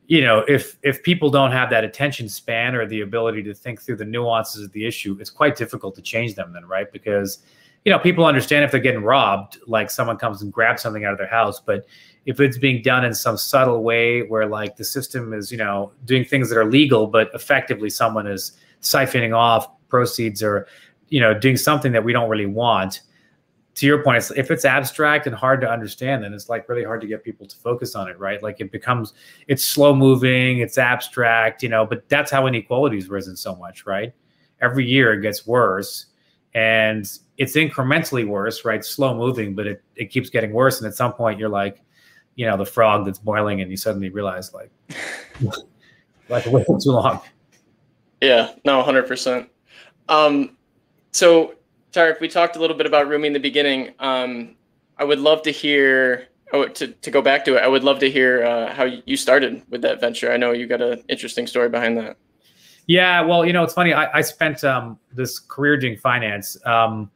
you 0.10 0.22
know 0.22 0.43
if 0.47 0.78
if 0.82 1.01
people 1.03 1.30
don't 1.30 1.51
have 1.51 1.70
that 1.70 1.84
attention 1.86 2.28
span 2.28 2.76
or 2.76 2.86
the 2.86 3.01
ability 3.01 3.43
to 3.43 3.53
think 3.53 3.80
through 3.80 3.95
the 3.95 4.05
nuances 4.05 4.66
of 4.66 4.72
the 4.74 4.86
issue 4.86 5.16
it's 5.22 5.30
quite 5.30 5.55
difficult 5.55 5.95
to 5.95 6.01
change 6.01 6.34
them 6.34 6.51
then 6.51 6.66
right 6.66 6.91
because 6.91 7.43
you 7.86 7.91
know 7.91 7.99
people 7.99 8.25
understand 8.25 8.63
if 8.63 8.71
they're 8.71 8.80
getting 8.80 9.03
robbed 9.03 9.57
like 9.67 9.89
someone 9.89 10.17
comes 10.17 10.41
and 10.41 10.51
grabs 10.51 10.82
something 10.82 11.05
out 11.05 11.11
of 11.11 11.17
their 11.17 11.27
house 11.27 11.59
but 11.59 11.86
if 12.25 12.39
it's 12.39 12.57
being 12.57 12.82
done 12.82 13.05
in 13.05 13.13
some 13.13 13.38
subtle 13.38 13.84
way 13.84 14.21
where 14.27 14.45
like 14.45 14.75
the 14.75 14.84
system 14.84 15.34
is 15.34 15.51
you 15.51 15.57
know 15.57 15.91
doing 16.05 16.25
things 16.25 16.49
that 16.49 16.57
are 16.57 16.65
legal 16.65 17.07
but 17.07 17.30
effectively 17.34 17.89
someone 17.89 18.27
is 18.27 18.53
siphoning 18.82 19.36
off 19.36 19.67
proceeds 19.88 20.43
or 20.43 20.67
you 21.09 21.19
know 21.19 21.34
doing 21.34 21.57
something 21.57 21.91
that 21.91 22.03
we 22.03 22.13
don't 22.13 22.30
really 22.30 22.45
want 22.45 23.01
to 23.80 23.86
your 23.86 24.03
point, 24.03 24.21
if 24.36 24.51
it's 24.51 24.65
abstract 24.65 25.25
and 25.25 25.34
hard 25.34 25.61
to 25.61 25.71
understand, 25.71 26.21
then 26.21 26.34
it's 26.34 26.49
like 26.49 26.67
really 26.67 26.84
hard 26.84 26.99
to 26.99 27.07
get 27.07 27.23
people 27.23 27.47
to 27.47 27.55
focus 27.55 27.95
on 27.95 28.09
it, 28.09 28.19
right? 28.19 28.43
Like 28.43 28.59
it 28.59 28.73
becomes, 28.73 29.13
it's 29.47 29.63
slow 29.63 29.95
moving, 29.95 30.59
it's 30.59 30.77
abstract, 30.77 31.63
you 31.63 31.69
know, 31.69 31.86
but 31.86 32.07
that's 32.09 32.30
how 32.30 32.45
inequality's 32.45 33.07
risen 33.07 33.38
so 33.38 33.55
much, 33.55 33.86
right? 33.86 34.11
Every 34.59 34.86
year 34.86 35.13
it 35.13 35.21
gets 35.21 35.47
worse 35.47 36.07
and 36.53 37.09
it's 37.39 37.55
incrementally 37.55 38.27
worse, 38.27 38.65
right? 38.65 38.83
Slow 38.83 39.15
moving, 39.15 39.55
but 39.55 39.65
it, 39.65 39.81
it 39.95 40.11
keeps 40.11 40.29
getting 40.29 40.51
worse. 40.51 40.79
And 40.79 40.87
at 40.87 40.93
some 40.93 41.13
point 41.13 41.39
you're 41.39 41.49
like, 41.49 41.81
you 42.35 42.45
know, 42.45 42.57
the 42.57 42.65
frog 42.65 43.05
that's 43.05 43.17
boiling 43.17 43.61
and 43.61 43.71
you 43.71 43.77
suddenly 43.77 44.09
realize 44.09 44.53
like, 44.53 44.69
like 46.29 46.45
way 46.47 46.65
too 46.65 46.91
long. 46.91 47.21
Yeah, 48.21 48.53
no, 48.65 48.83
100%. 48.83 49.47
Um, 50.09 50.57
so 51.13 51.55
Tariq, 51.93 52.19
we 52.19 52.27
talked 52.27 52.57
a 52.57 52.59
little 52.59 52.75
bit 52.75 52.85
about 52.85 53.07
Rumi 53.07 53.27
in 53.27 53.33
the 53.33 53.39
beginning. 53.39 53.93
Um, 53.99 54.57
I 54.97 55.05
would 55.05 55.19
love 55.19 55.41
to 55.43 55.51
hear, 55.51 56.27
oh, 56.51 56.67
to, 56.67 56.87
to 56.89 57.09
go 57.09 57.21
back 57.21 57.45
to 57.45 57.55
it, 57.55 57.63
I 57.63 57.69
would 57.69 57.85
love 57.85 57.99
to 57.99 58.11
hear 58.11 58.43
uh, 58.43 58.73
how 58.73 58.83
you 58.83 59.15
started 59.15 59.63
with 59.69 59.81
that 59.83 60.01
venture. 60.01 60.29
I 60.29 60.35
know 60.35 60.51
you 60.51 60.67
got 60.67 60.81
an 60.81 61.01
interesting 61.07 61.47
story 61.47 61.69
behind 61.69 61.97
that. 61.99 62.17
Yeah, 62.87 63.21
well, 63.21 63.45
you 63.45 63.53
know, 63.53 63.63
it's 63.63 63.73
funny. 63.73 63.93
I, 63.93 64.17
I 64.17 64.21
spent 64.21 64.65
um, 64.65 64.99
this 65.13 65.39
career 65.39 65.77
doing 65.77 65.95
finance 65.95 66.57
um, 66.65 67.09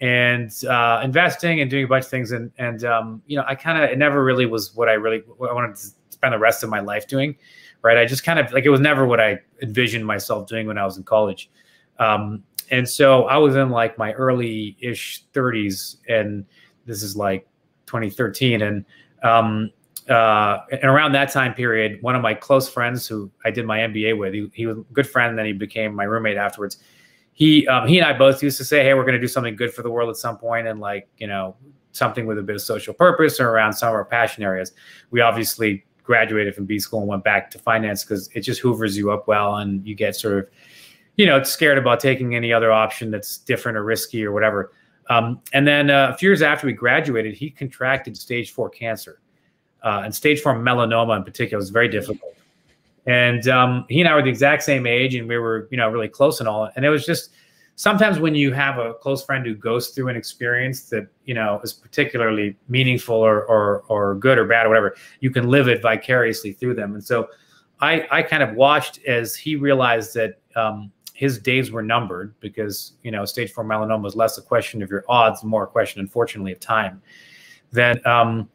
and 0.00 0.52
uh, 0.64 1.00
investing 1.04 1.60
and 1.60 1.70
doing 1.70 1.84
a 1.84 1.88
bunch 1.88 2.04
of 2.04 2.10
things. 2.10 2.32
And, 2.32 2.50
and 2.58 2.84
um, 2.84 3.22
you 3.26 3.36
know, 3.36 3.44
I 3.46 3.54
kind 3.54 3.82
of, 3.82 3.90
it 3.90 3.98
never 3.98 4.24
really 4.24 4.46
was 4.46 4.74
what 4.74 4.88
I 4.88 4.92
really 4.92 5.22
what 5.36 5.50
I 5.50 5.52
wanted 5.52 5.76
to 5.76 5.86
spend 6.10 6.32
the 6.32 6.38
rest 6.38 6.62
of 6.62 6.70
my 6.70 6.80
life 6.80 7.06
doing. 7.06 7.36
Right. 7.82 7.96
I 7.96 8.04
just 8.04 8.24
kind 8.24 8.38
of 8.38 8.52
like, 8.52 8.64
it 8.64 8.70
was 8.70 8.80
never 8.80 9.06
what 9.06 9.20
I 9.20 9.38
envisioned 9.62 10.06
myself 10.06 10.46
doing 10.46 10.66
when 10.66 10.76
I 10.76 10.84
was 10.84 10.98
in 10.98 11.02
college. 11.02 11.50
Um, 11.98 12.44
and 12.70 12.88
so 12.88 13.24
I 13.24 13.36
was 13.36 13.56
in 13.56 13.70
like 13.70 13.98
my 13.98 14.12
early 14.12 14.76
ish 14.80 15.24
30s, 15.34 15.96
and 16.08 16.44
this 16.86 17.02
is 17.02 17.16
like 17.16 17.46
2013. 17.86 18.62
And 18.62 18.84
um, 19.22 19.70
uh, 20.08 20.60
and 20.72 20.84
around 20.84 21.12
that 21.12 21.32
time 21.32 21.54
period, 21.54 22.02
one 22.02 22.16
of 22.16 22.22
my 22.22 22.34
close 22.34 22.68
friends 22.68 23.06
who 23.06 23.30
I 23.44 23.50
did 23.50 23.64
my 23.66 23.78
MBA 23.78 24.18
with, 24.18 24.34
he, 24.34 24.50
he 24.54 24.66
was 24.66 24.78
a 24.78 24.80
good 24.92 25.08
friend, 25.08 25.30
and 25.30 25.38
then 25.38 25.46
he 25.46 25.52
became 25.52 25.94
my 25.94 26.04
roommate 26.04 26.36
afterwards. 26.36 26.78
He 27.32 27.66
um, 27.68 27.88
he 27.88 27.98
and 27.98 28.06
I 28.06 28.16
both 28.16 28.42
used 28.42 28.58
to 28.58 28.64
say, 28.64 28.82
"Hey, 28.82 28.94
we're 28.94 29.04
going 29.04 29.14
to 29.14 29.20
do 29.20 29.28
something 29.28 29.56
good 29.56 29.72
for 29.72 29.82
the 29.82 29.90
world 29.90 30.10
at 30.10 30.16
some 30.16 30.36
point," 30.36 30.66
and 30.66 30.80
like 30.80 31.08
you 31.18 31.26
know 31.26 31.56
something 31.92 32.26
with 32.26 32.38
a 32.38 32.42
bit 32.42 32.54
of 32.54 32.62
social 32.62 32.94
purpose 32.94 33.40
or 33.40 33.50
around 33.50 33.72
some 33.72 33.88
of 33.88 33.94
our 33.94 34.04
passion 34.04 34.44
areas. 34.44 34.72
We 35.10 35.20
obviously 35.20 35.84
graduated 36.04 36.54
from 36.54 36.66
B 36.66 36.78
school 36.78 37.00
and 37.00 37.08
went 37.08 37.24
back 37.24 37.50
to 37.52 37.58
finance 37.58 38.04
because 38.04 38.28
it 38.34 38.40
just 38.40 38.60
hoovers 38.60 38.96
you 38.96 39.10
up 39.10 39.26
well, 39.26 39.56
and 39.56 39.86
you 39.86 39.94
get 39.94 40.16
sort 40.16 40.38
of 40.38 40.50
you 41.20 41.26
know, 41.26 41.42
scared 41.42 41.76
about 41.76 42.00
taking 42.00 42.34
any 42.34 42.50
other 42.50 42.72
option 42.72 43.10
that's 43.10 43.36
different 43.36 43.76
or 43.76 43.84
risky 43.84 44.24
or 44.24 44.32
whatever. 44.32 44.72
Um, 45.10 45.42
and 45.52 45.68
then 45.68 45.90
uh, 45.90 46.12
a 46.14 46.16
few 46.16 46.30
years 46.30 46.40
after 46.40 46.66
we 46.66 46.72
graduated, 46.72 47.34
he 47.34 47.50
contracted 47.50 48.16
stage 48.16 48.52
four 48.52 48.70
cancer. 48.70 49.20
Uh, 49.82 50.00
and 50.02 50.14
stage 50.14 50.40
four 50.40 50.54
melanoma 50.54 51.18
in 51.18 51.24
particular 51.24 51.58
was 51.58 51.68
very 51.68 51.88
difficult. 51.88 52.34
And 53.06 53.48
um, 53.48 53.86
he 53.88 54.00
and 54.00 54.08
I 54.08 54.14
were 54.14 54.22
the 54.22 54.28
exact 54.28 54.62
same 54.62 54.86
age, 54.86 55.14
and 55.14 55.28
we 55.28 55.38
were, 55.38 55.68
you 55.70 55.76
know, 55.76 55.88
really 55.88 56.08
close 56.08 56.40
and 56.40 56.48
all. 56.48 56.70
And 56.76 56.84
it 56.84 56.90
was 56.90 57.06
just 57.06 57.30
sometimes 57.80 58.18
when 58.18 58.34
you 58.34 58.52
have 58.52 58.78
a 58.78 58.92
close 58.92 59.24
friend 59.24 59.46
who 59.46 59.54
goes 59.54 59.88
through 59.88 60.08
an 60.08 60.16
experience 60.16 60.82
that 60.90 61.06
you 61.24 61.32
know 61.32 61.60
is 61.64 61.72
particularly 61.72 62.56
meaningful 62.68 63.16
or 63.16 63.44
or, 63.44 63.84
or 63.88 64.16
good 64.16 64.36
or 64.36 64.44
bad 64.44 64.66
or 64.66 64.68
whatever, 64.68 64.94
you 65.20 65.30
can 65.30 65.48
live 65.48 65.66
it 65.66 65.80
vicariously 65.80 66.52
through 66.52 66.74
them. 66.74 66.94
And 66.94 67.02
so 67.02 67.28
I 67.80 68.06
I 68.10 68.22
kind 68.22 68.42
of 68.42 68.54
watched 68.54 69.02
as 69.06 69.34
he 69.34 69.56
realized 69.56 70.14
that 70.14 70.40
um, 70.56 70.92
his 71.14 71.38
days 71.38 71.70
were 71.70 71.82
numbered 71.82 72.34
because 72.40 72.92
you 73.02 73.10
know 73.10 73.24
stage 73.24 73.50
four 73.52 73.64
melanoma 73.64 74.06
is 74.06 74.14
less 74.14 74.36
a 74.36 74.42
question 74.42 74.82
of 74.82 74.90
your 74.90 75.04
odds, 75.08 75.42
more 75.42 75.64
a 75.64 75.66
question, 75.66 76.00
unfortunately, 76.00 76.52
of 76.52 76.60
time. 76.60 77.00
That 77.72 78.04
um, 78.06 78.50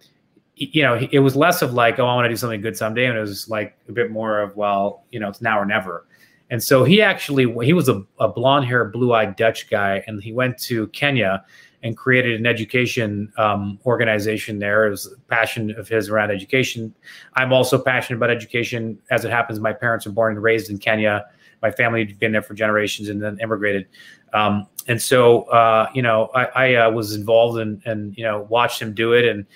you 0.55 0.81
know 0.81 0.99
it 1.11 1.19
was 1.19 1.35
less 1.35 1.61
of 1.61 1.73
like, 1.73 1.99
oh, 1.99 2.05
I 2.05 2.15
want 2.15 2.25
to 2.25 2.29
do 2.29 2.37
something 2.37 2.61
good 2.61 2.77
someday, 2.77 3.05
and 3.05 3.17
it 3.17 3.21
was 3.21 3.49
like 3.49 3.77
a 3.87 3.91
bit 3.91 4.11
more 4.11 4.39
of, 4.39 4.55
well, 4.55 5.03
you 5.11 5.19
know, 5.19 5.29
it's 5.29 5.41
now 5.41 5.59
or 5.59 5.65
never. 5.65 6.07
And 6.49 6.61
so 6.63 6.83
he 6.83 7.01
actually 7.01 7.53
he 7.65 7.73
was 7.73 7.89
a, 7.89 8.03
a 8.19 8.27
blonde 8.27 8.65
hair, 8.65 8.85
blue 8.85 9.13
eyed 9.13 9.35
Dutch 9.35 9.69
guy, 9.69 10.03
and 10.07 10.21
he 10.21 10.31
went 10.31 10.57
to 10.59 10.87
Kenya 10.87 11.43
and 11.83 11.95
created 11.95 12.39
an 12.39 12.47
education 12.47 13.31
um, 13.37 13.79
organization 13.85 14.59
there. 14.59 14.87
It 14.87 14.89
was 14.89 15.05
a 15.05 15.19
passion 15.29 15.71
of 15.71 15.87
his 15.87 16.09
around 16.09 16.31
education. 16.31 16.93
I'm 17.35 17.53
also 17.53 17.77
passionate 17.77 18.17
about 18.17 18.31
education. 18.31 18.97
As 19.11 19.23
it 19.23 19.31
happens, 19.31 19.59
my 19.59 19.73
parents 19.73 20.05
were 20.05 20.11
born 20.11 20.33
and 20.33 20.41
raised 20.41 20.69
in 20.71 20.79
Kenya 20.79 21.25
my 21.61 21.71
family 21.71 22.05
had 22.05 22.19
been 22.19 22.31
there 22.31 22.43
for 22.43 22.53
generations 22.53 23.09
and 23.09 23.19
then 23.21 23.39
immigrated. 23.41 23.87
Um, 24.33 24.67
and 24.87 25.01
so, 25.01 25.43
uh, 25.43 25.89
you 25.95 26.01
know, 26.03 26.29
I, 26.35 26.45
I 26.45 26.75
uh, 26.75 26.91
was 26.91 27.15
involved 27.15 27.59
and, 27.59 27.81
and, 27.85 28.15
you 28.15 28.23
know, 28.23 28.45
watched 28.49 28.79
him 28.81 28.93
do 28.93 29.13
it. 29.13 29.25
And, 29.25 29.47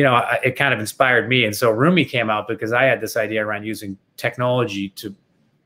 you 0.00 0.04
know, 0.04 0.26
it 0.42 0.56
kind 0.56 0.72
of 0.72 0.80
inspired 0.80 1.28
me. 1.28 1.44
And 1.44 1.54
so 1.54 1.70
Rumi 1.70 2.06
came 2.06 2.30
out 2.30 2.48
because 2.48 2.72
I 2.72 2.84
had 2.84 3.02
this 3.02 3.18
idea 3.18 3.44
around 3.44 3.64
using 3.64 3.98
technology 4.16 4.88
to, 4.96 5.14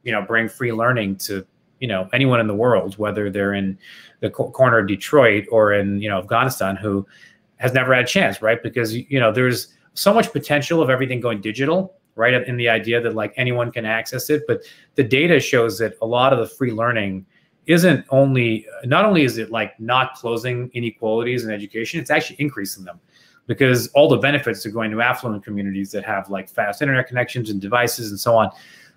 you 0.03 0.11
know, 0.11 0.23
bring 0.23 0.49
free 0.49 0.73
learning 0.73 1.19
to, 1.19 1.47
you 1.79 1.87
know, 1.87 2.09
anyone 2.13 2.41
in 2.41 2.49
the 2.49 2.55
world, 2.55 2.99
whether 2.99 3.31
they're 3.31 3.55
in 3.55 3.79
the 4.19 4.31
co- 4.31 4.51
corner 4.51 4.79
of 4.79 4.89
Detroit 4.89 5.47
or 5.53 5.73
in, 5.73 6.03
you 6.03 6.09
know, 6.09 6.19
Afghanistan 6.19 6.75
who 6.75 7.07
has 7.59 7.73
never 7.73 7.95
had 7.95 8.03
a 8.03 8.09
chance, 8.09 8.43
right? 8.43 8.61
Because, 8.61 8.93
you 8.93 9.21
know, 9.21 9.31
there's 9.31 9.73
so 9.93 10.13
much 10.13 10.33
potential 10.33 10.83
of 10.83 10.91
everything 10.91 11.21
going 11.21 11.41
digital 11.41 11.95
right? 12.17 12.47
In 12.47 12.57
the 12.57 12.69
idea 12.69 13.01
that 13.01 13.17
like 13.17 13.35
anyone 13.37 13.73
can 13.73 13.85
access 13.85 14.31
it, 14.31 14.45
but 14.47 14.63
the 14.95 15.03
data 15.03 15.41
shows 15.41 15.79
that 15.79 15.95
a 16.01 16.07
lot 16.07 16.33
of 16.33 16.39
the 16.39 16.47
free 16.47 16.71
learning 16.71 17.27
isn't 17.67 18.07
only 18.11 18.69
not 18.85 19.05
only 19.05 19.25
is 19.25 19.37
it 19.37 19.51
like 19.51 19.79
not 19.81 20.15
closing 20.15 20.71
inequalities 20.75 21.45
in 21.45 21.51
education, 21.51 21.99
it's 21.99 22.11
actually 22.11 22.37
increasing 22.39 22.85
them 22.85 23.01
because 23.47 23.89
all 23.89 24.09
the 24.09 24.17
benefits 24.17 24.65
are 24.65 24.71
going 24.71 24.91
to 24.91 25.01
affluent 25.01 25.45
communities 25.45 25.91
that 25.93 26.05
have 26.05 26.31
like 26.31 26.49
fast 26.49 26.83
internet 26.83 27.07
connections 27.07 27.51
and 27.51 27.61
devices 27.61 28.11
and 28.11 28.19
so 28.19 28.37
on. 28.37 28.51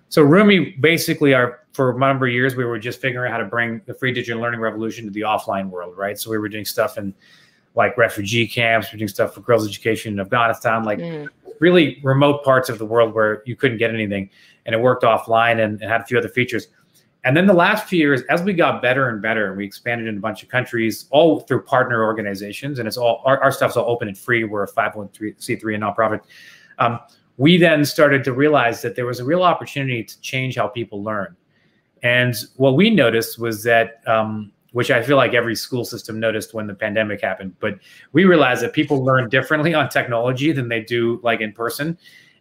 So 0.08 0.22
Rumi 0.22 0.70
basically 0.80 1.34
are 1.34 1.60
for 1.72 1.94
a 1.94 1.98
number 1.98 2.26
of 2.26 2.32
years 2.32 2.56
we 2.56 2.64
were 2.64 2.78
just 2.78 3.00
figuring 3.00 3.30
out 3.30 3.32
how 3.32 3.44
to 3.44 3.48
bring 3.48 3.82
the 3.84 3.92
free 3.92 4.12
digital 4.12 4.40
learning 4.40 4.60
revolution 4.60 5.04
to 5.04 5.10
the 5.10 5.20
offline 5.20 5.68
world, 5.68 5.96
right? 5.96 6.18
So 6.18 6.30
we 6.30 6.38
were 6.38 6.48
doing 6.48 6.64
stuff 6.64 6.96
in 6.96 7.14
like 7.74 7.96
refugee 7.98 8.48
camps, 8.48 8.90
we 8.90 8.96
are 8.96 8.98
doing 8.98 9.08
stuff 9.08 9.34
for 9.34 9.40
girls' 9.42 9.68
education 9.68 10.14
in 10.14 10.20
Afghanistan, 10.20 10.84
like 10.84 10.98
mm 10.98 11.28
really 11.60 11.98
remote 12.02 12.44
parts 12.44 12.68
of 12.68 12.78
the 12.78 12.86
world 12.86 13.14
where 13.14 13.42
you 13.46 13.56
couldn't 13.56 13.78
get 13.78 13.92
anything, 13.92 14.30
and 14.66 14.74
it 14.74 14.78
worked 14.80 15.02
offline 15.02 15.62
and, 15.64 15.80
and 15.80 15.90
had 15.90 16.00
a 16.00 16.04
few 16.04 16.18
other 16.18 16.28
features. 16.28 16.68
And 17.24 17.36
then 17.36 17.46
the 17.46 17.54
last 17.54 17.88
few 17.88 17.98
years, 17.98 18.22
as 18.30 18.42
we 18.42 18.52
got 18.52 18.80
better 18.80 19.08
and 19.08 19.20
better, 19.20 19.48
and 19.48 19.56
we 19.56 19.64
expanded 19.64 20.06
in 20.06 20.16
a 20.16 20.20
bunch 20.20 20.42
of 20.42 20.48
countries, 20.48 21.06
all 21.10 21.40
through 21.40 21.62
partner 21.62 22.04
organizations, 22.04 22.78
and 22.78 22.86
it's 22.86 22.96
all 22.96 23.22
our, 23.24 23.42
our 23.42 23.52
stuff's 23.52 23.76
all 23.76 23.90
open 23.90 24.08
and 24.08 24.16
free. 24.16 24.44
We're 24.44 24.64
a 24.64 24.68
501c3 24.68 25.74
and 25.74 25.82
nonprofit. 25.82 26.20
Um, 26.78 27.00
we 27.36 27.56
then 27.56 27.84
started 27.84 28.24
to 28.24 28.32
realize 28.32 28.82
that 28.82 28.94
there 28.94 29.06
was 29.06 29.20
a 29.20 29.24
real 29.24 29.42
opportunity 29.42 30.04
to 30.04 30.20
change 30.20 30.56
how 30.56 30.68
people 30.68 31.02
learn. 31.02 31.36
And 32.02 32.34
what 32.56 32.76
we 32.76 32.90
noticed 32.90 33.38
was 33.38 33.64
that 33.64 34.00
um, 34.06 34.52
which 34.72 34.90
I 34.90 35.02
feel 35.02 35.16
like 35.16 35.34
every 35.34 35.56
school 35.56 35.84
system 35.84 36.20
noticed 36.20 36.54
when 36.54 36.66
the 36.66 36.74
pandemic 36.74 37.20
happened. 37.20 37.54
But 37.58 37.78
we 38.12 38.24
realized 38.24 38.62
that 38.62 38.72
people 38.72 39.02
learn 39.04 39.28
differently 39.28 39.74
on 39.80 39.88
technology 39.88 40.52
than 40.52 40.68
they 40.68 40.82
do 40.82 41.20
like 41.22 41.40
in 41.40 41.52
person. 41.52 41.98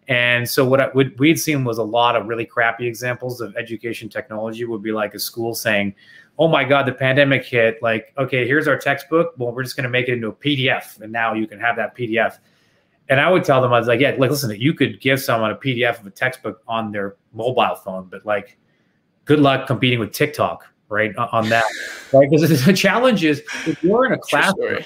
And 0.08 0.50
so 0.50 0.64
what, 0.64 0.80
I, 0.80 0.90
we'd 0.94 1.40
seen 1.40 1.66
was 1.66 1.78
a 1.78 1.84
lot 1.84 2.16
of 2.16 2.28
really 2.28 2.46
crappy 2.46 2.88
examples 2.88 3.42
of 3.42 3.56
education 3.58 4.08
technology 4.08 4.64
would 4.64 4.82
be 4.82 4.94
like 4.94 5.14
a 5.14 5.20
school 5.20 5.54
saying, 5.54 5.96
"Oh 6.40 6.48
my 6.48 6.64
God, 6.64 6.86
the 6.86 6.94
pandemic 6.94 7.44
hit! 7.44 7.82
Like, 7.82 8.14
okay, 8.18 8.48
here's 8.48 8.70
our 8.70 8.78
textbook. 8.78 9.34
Well, 9.38 9.52
we're 9.52 9.64
just 9.64 9.76
going 9.76 9.84
to 9.84 9.90
make 9.90 10.08
it 10.08 10.14
into 10.14 10.30
a 10.30 10.34
PDF, 10.34 11.02
and 11.02 11.12
now 11.12 11.34
you 11.34 11.46
can 11.46 11.60
have 11.60 11.76
that 11.76 11.96
PDF." 11.96 12.38
And 13.10 13.20
I 13.20 13.30
would 13.30 13.44
tell 13.44 13.62
them, 13.62 13.74
I 13.74 13.80
was 13.80 13.88
like, 13.88 14.00
"Yeah, 14.00 14.16
like, 14.18 14.32
listen, 14.32 14.50
you 14.58 14.74
could 14.74 15.02
give 15.02 15.22
someone 15.22 15.52
a 15.52 15.56
PDF 15.56 16.00
of 16.00 16.08
a 16.08 16.12
textbook 16.12 16.62
on 16.70 16.92
their 16.94 17.18
mobile 17.34 17.76
phone, 17.76 18.08
but 18.10 18.26
like, 18.26 18.58
good 19.26 19.42
luck 19.42 19.68
competing 19.68 20.00
with 20.00 20.14
TikTok, 20.14 20.66
right? 20.88 21.14
On 21.18 21.50
that, 21.50 21.66
right? 22.14 22.30
Because 22.30 22.64
the 22.64 22.72
challenge 22.74 23.26
is 23.26 23.44
if 23.66 23.84
you're 23.84 24.06
in 24.06 24.14
a 24.14 24.18
classroom, 24.18 24.86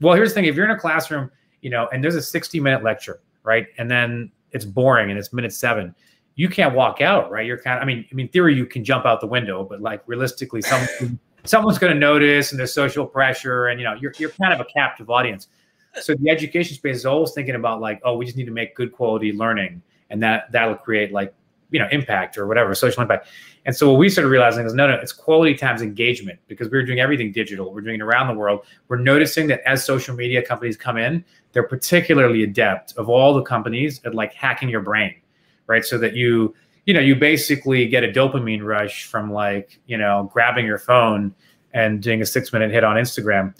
well, 0.00 0.14
here's 0.14 0.30
the 0.30 0.34
thing: 0.36 0.46
if 0.46 0.56
you're 0.56 0.64
in 0.64 0.70
a 0.70 0.80
classroom, 0.80 1.30
you 1.60 1.68
know, 1.68 1.90
and 1.92 2.02
there's 2.02 2.14
a 2.14 2.22
60 2.22 2.58
minute 2.58 2.82
lecture, 2.82 3.20
right, 3.42 3.66
and 3.76 3.90
then 3.90 4.32
it's 4.52 4.64
boring 4.64 5.10
and 5.10 5.18
it's 5.18 5.32
minute 5.32 5.52
seven, 5.52 5.94
you 6.34 6.48
can't 6.48 6.74
walk 6.74 7.00
out, 7.00 7.30
right? 7.30 7.46
You're 7.46 7.58
kind 7.58 7.78
of, 7.78 7.82
I 7.82 7.86
mean, 7.86 8.06
I 8.10 8.14
mean, 8.14 8.28
theory 8.28 8.54
you 8.54 8.66
can 8.66 8.84
jump 8.84 9.04
out 9.04 9.20
the 9.20 9.26
window, 9.26 9.64
but 9.64 9.80
like 9.80 10.02
realistically, 10.06 10.62
someone 10.62 11.18
someone's 11.44 11.78
going 11.78 11.92
to 11.92 11.98
notice, 11.98 12.52
and 12.52 12.58
there's 12.58 12.72
social 12.72 13.06
pressure, 13.06 13.66
and 13.66 13.80
you 13.80 13.84
know, 13.84 13.94
you're 13.94 14.12
you're 14.18 14.30
kind 14.30 14.52
of 14.52 14.60
a 14.60 14.64
captive 14.64 15.10
audience. 15.10 15.48
So 16.00 16.14
the 16.14 16.30
education 16.30 16.74
space 16.74 16.96
is 16.96 17.06
always 17.06 17.32
thinking 17.32 17.54
about 17.54 17.80
like, 17.80 18.00
oh, 18.04 18.16
we 18.16 18.24
just 18.24 18.36
need 18.36 18.46
to 18.46 18.52
make 18.52 18.74
good 18.74 18.92
quality 18.92 19.32
learning, 19.32 19.82
and 20.10 20.22
that 20.22 20.50
that'll 20.52 20.76
create 20.76 21.12
like 21.12 21.34
you 21.70 21.78
know 21.78 21.88
impact 21.90 22.38
or 22.38 22.46
whatever 22.46 22.74
social 22.74 23.02
impact. 23.02 23.28
And 23.64 23.76
so 23.76 23.90
what 23.90 23.98
we 23.98 24.08
started 24.08 24.28
realizing 24.28 24.66
is 24.66 24.74
no, 24.74 24.88
no, 24.88 24.94
it's 24.94 25.12
quality 25.12 25.54
times 25.54 25.82
engagement 25.82 26.38
because 26.48 26.68
we 26.68 26.78
we're 26.78 26.86
doing 26.86 27.00
everything 27.00 27.32
digital. 27.32 27.72
We're 27.72 27.80
doing 27.82 27.96
it 27.96 28.02
around 28.02 28.28
the 28.28 28.34
world. 28.34 28.64
We're 28.88 28.98
noticing 28.98 29.48
that 29.48 29.60
as 29.68 29.84
social 29.84 30.14
media 30.16 30.42
companies 30.42 30.76
come 30.76 30.96
in, 30.96 31.24
they're 31.52 31.62
particularly 31.62 32.42
adept 32.42 32.94
of 32.96 33.08
all 33.08 33.34
the 33.34 33.42
companies 33.42 34.00
at 34.04 34.14
like 34.14 34.32
hacking 34.32 34.68
your 34.68 34.80
brain, 34.80 35.14
right? 35.66 35.84
So 35.84 35.98
that 35.98 36.14
you, 36.14 36.54
you 36.86 36.94
know, 36.94 37.00
you 37.00 37.14
basically 37.14 37.86
get 37.86 38.04
a 38.04 38.08
dopamine 38.08 38.64
rush 38.64 39.04
from 39.04 39.32
like, 39.32 39.78
you 39.86 39.96
know, 39.96 40.30
grabbing 40.32 40.66
your 40.66 40.78
phone 40.78 41.34
and 41.74 42.02
doing 42.02 42.22
a 42.22 42.26
six 42.26 42.52
minute 42.52 42.70
hit 42.70 42.84
on 42.84 42.96
Instagram. 42.96 43.54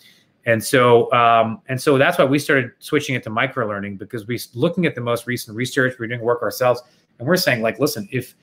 And 0.45 0.63
so, 0.63 1.13
um, 1.13 1.61
and 1.69 1.81
so 1.81 1.99
that's 1.99 2.19
why 2.19 2.25
we 2.25 2.39
started 2.39 2.73
switching 2.81 3.15
it 3.15 3.23
to 3.25 3.31
micro 3.31 3.67
learning 3.67 3.97
because 3.97 4.27
we 4.27 4.41
looking 4.55 4.87
at 4.87 4.95
the 4.95 5.01
most 5.01 5.27
recent 5.27 5.57
research, 5.57 5.95
we're 5.99 6.09
doing 6.09 6.21
work 6.21 6.43
ourselves, 6.43 6.83
and 7.19 7.29
we're 7.29 7.37
saying 7.37 7.63
like, 7.63 7.79
listen, 7.79 8.09
if 8.11 8.35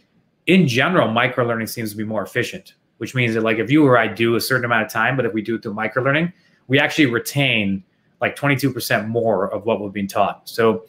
in 0.47 0.67
general, 0.67 1.09
micro 1.09 1.45
learning 1.45 1.67
seems 1.67 1.91
to 1.91 1.97
be 1.97 2.05
more 2.05 2.23
efficient, 2.23 2.75
which 2.97 3.15
means 3.15 3.33
that 3.33 3.41
like 3.41 3.57
if 3.57 3.69
you 3.69 3.85
or 3.85 3.97
I 3.97 4.07
do 4.07 4.35
a 4.35 4.41
certain 4.41 4.65
amount 4.65 4.85
of 4.85 4.91
time, 4.91 5.17
but 5.17 5.25
if 5.25 5.33
we 5.33 5.41
do 5.41 5.55
it 5.55 5.63
through 5.63 5.73
micro 5.73 6.01
learning, 6.01 6.31
we 6.67 6.79
actually 6.79 7.07
retain 7.07 7.83
like 8.21 8.35
22% 8.35 9.07
more 9.07 9.51
of 9.53 9.65
what 9.65 9.81
we've 9.81 9.93
been 9.93 10.07
taught. 10.07 10.47
So 10.47 10.85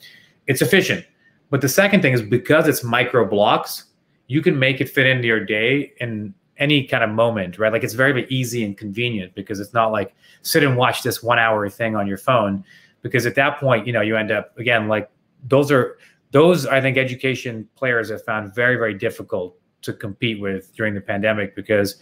it's 0.47 0.63
efficient. 0.63 1.05
But 1.51 1.61
the 1.61 1.69
second 1.69 2.03
thing 2.03 2.13
is 2.13 2.23
because 2.23 2.69
it's 2.69 2.85
micro 2.85 3.27
blocks, 3.27 3.85
you 4.29 4.43
can 4.43 4.59
make 4.59 4.81
it 4.81 4.89
fit 4.89 5.07
into 5.07 5.27
your 5.27 5.45
day 5.45 5.93
in 6.01 6.35
any 6.59 6.85
kind 6.85 7.03
of 7.03 7.11
moment, 7.11 7.59
right? 7.59 7.73
Like 7.73 7.83
it's 7.83 7.95
very, 7.95 8.13
very 8.13 8.27
easy 8.29 8.65
and 8.65 8.77
convenient 8.77 9.35
because 9.35 9.59
it's 9.59 9.73
not 9.73 9.91
like 9.91 10.15
sit 10.43 10.63
and 10.63 10.77
watch 10.77 11.03
this 11.03 11.23
one 11.23 11.39
hour 11.39 11.69
thing 11.69 11.97
on 11.97 12.07
your 12.07 12.19
phone. 12.19 12.65
Because 13.03 13.27
at 13.27 13.35
that 13.37 13.59
point, 13.59 13.87
you 13.87 13.93
know, 13.93 14.03
you 14.03 14.17
end 14.17 14.31
up 14.31 14.57
again, 14.59 14.87
like 14.87 15.11
those 15.49 15.73
are 15.73 15.97
those 16.33 16.67
I 16.67 16.81
think 16.81 16.97
education 16.99 17.69
players 17.75 18.11
have 18.11 18.23
found 18.25 18.55
very, 18.55 18.77
very 18.77 18.95
difficult 18.95 19.57
to 19.83 19.93
compete 19.93 20.41
with 20.41 20.73
during 20.77 20.95
the 20.95 21.01
pandemic 21.01 21.57
because 21.57 21.97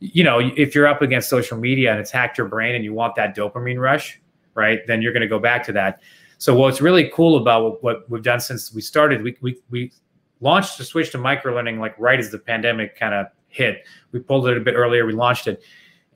you 0.00 0.22
know, 0.22 0.38
if 0.38 0.74
you're 0.74 0.86
up 0.86 1.02
against 1.02 1.28
social 1.28 1.56
media 1.56 1.90
and 1.90 1.98
it's 1.98 2.10
hacked 2.10 2.36
your 2.38 2.46
brain 2.46 2.74
and 2.74 2.84
you 2.84 2.92
want 2.92 3.14
that 3.16 3.34
dopamine 3.34 3.80
rush, 3.80 4.20
right? 4.56 4.80
Then 4.86 5.02
you're 5.02 5.12
going 5.12 5.20
to 5.20 5.28
go 5.28 5.38
back 5.38 5.64
to 5.66 5.72
that. 5.72 6.00
So 6.38 6.54
what's 6.54 6.80
really 6.80 7.10
cool 7.14 7.36
about 7.36 7.82
what 7.82 8.10
we've 8.10 8.22
done 8.22 8.40
since 8.40 8.72
we 8.72 8.80
started, 8.80 9.22
we 9.22 9.36
we, 9.40 9.58
we 9.70 9.92
launched 10.40 10.78
the 10.78 10.84
switch 10.84 11.12
to 11.12 11.18
micro 11.18 11.54
learning 11.54 11.78
like 11.78 11.94
right 11.98 12.18
as 12.18 12.30
the 12.30 12.38
pandemic 12.38 12.98
kind 12.98 13.14
of 13.14 13.26
hit. 13.48 13.86
We 14.12 14.20
pulled 14.20 14.48
it 14.48 14.56
a 14.56 14.60
bit 14.60 14.74
earlier. 14.74 15.06
We 15.06 15.12
launched 15.12 15.46
it, 15.46 15.62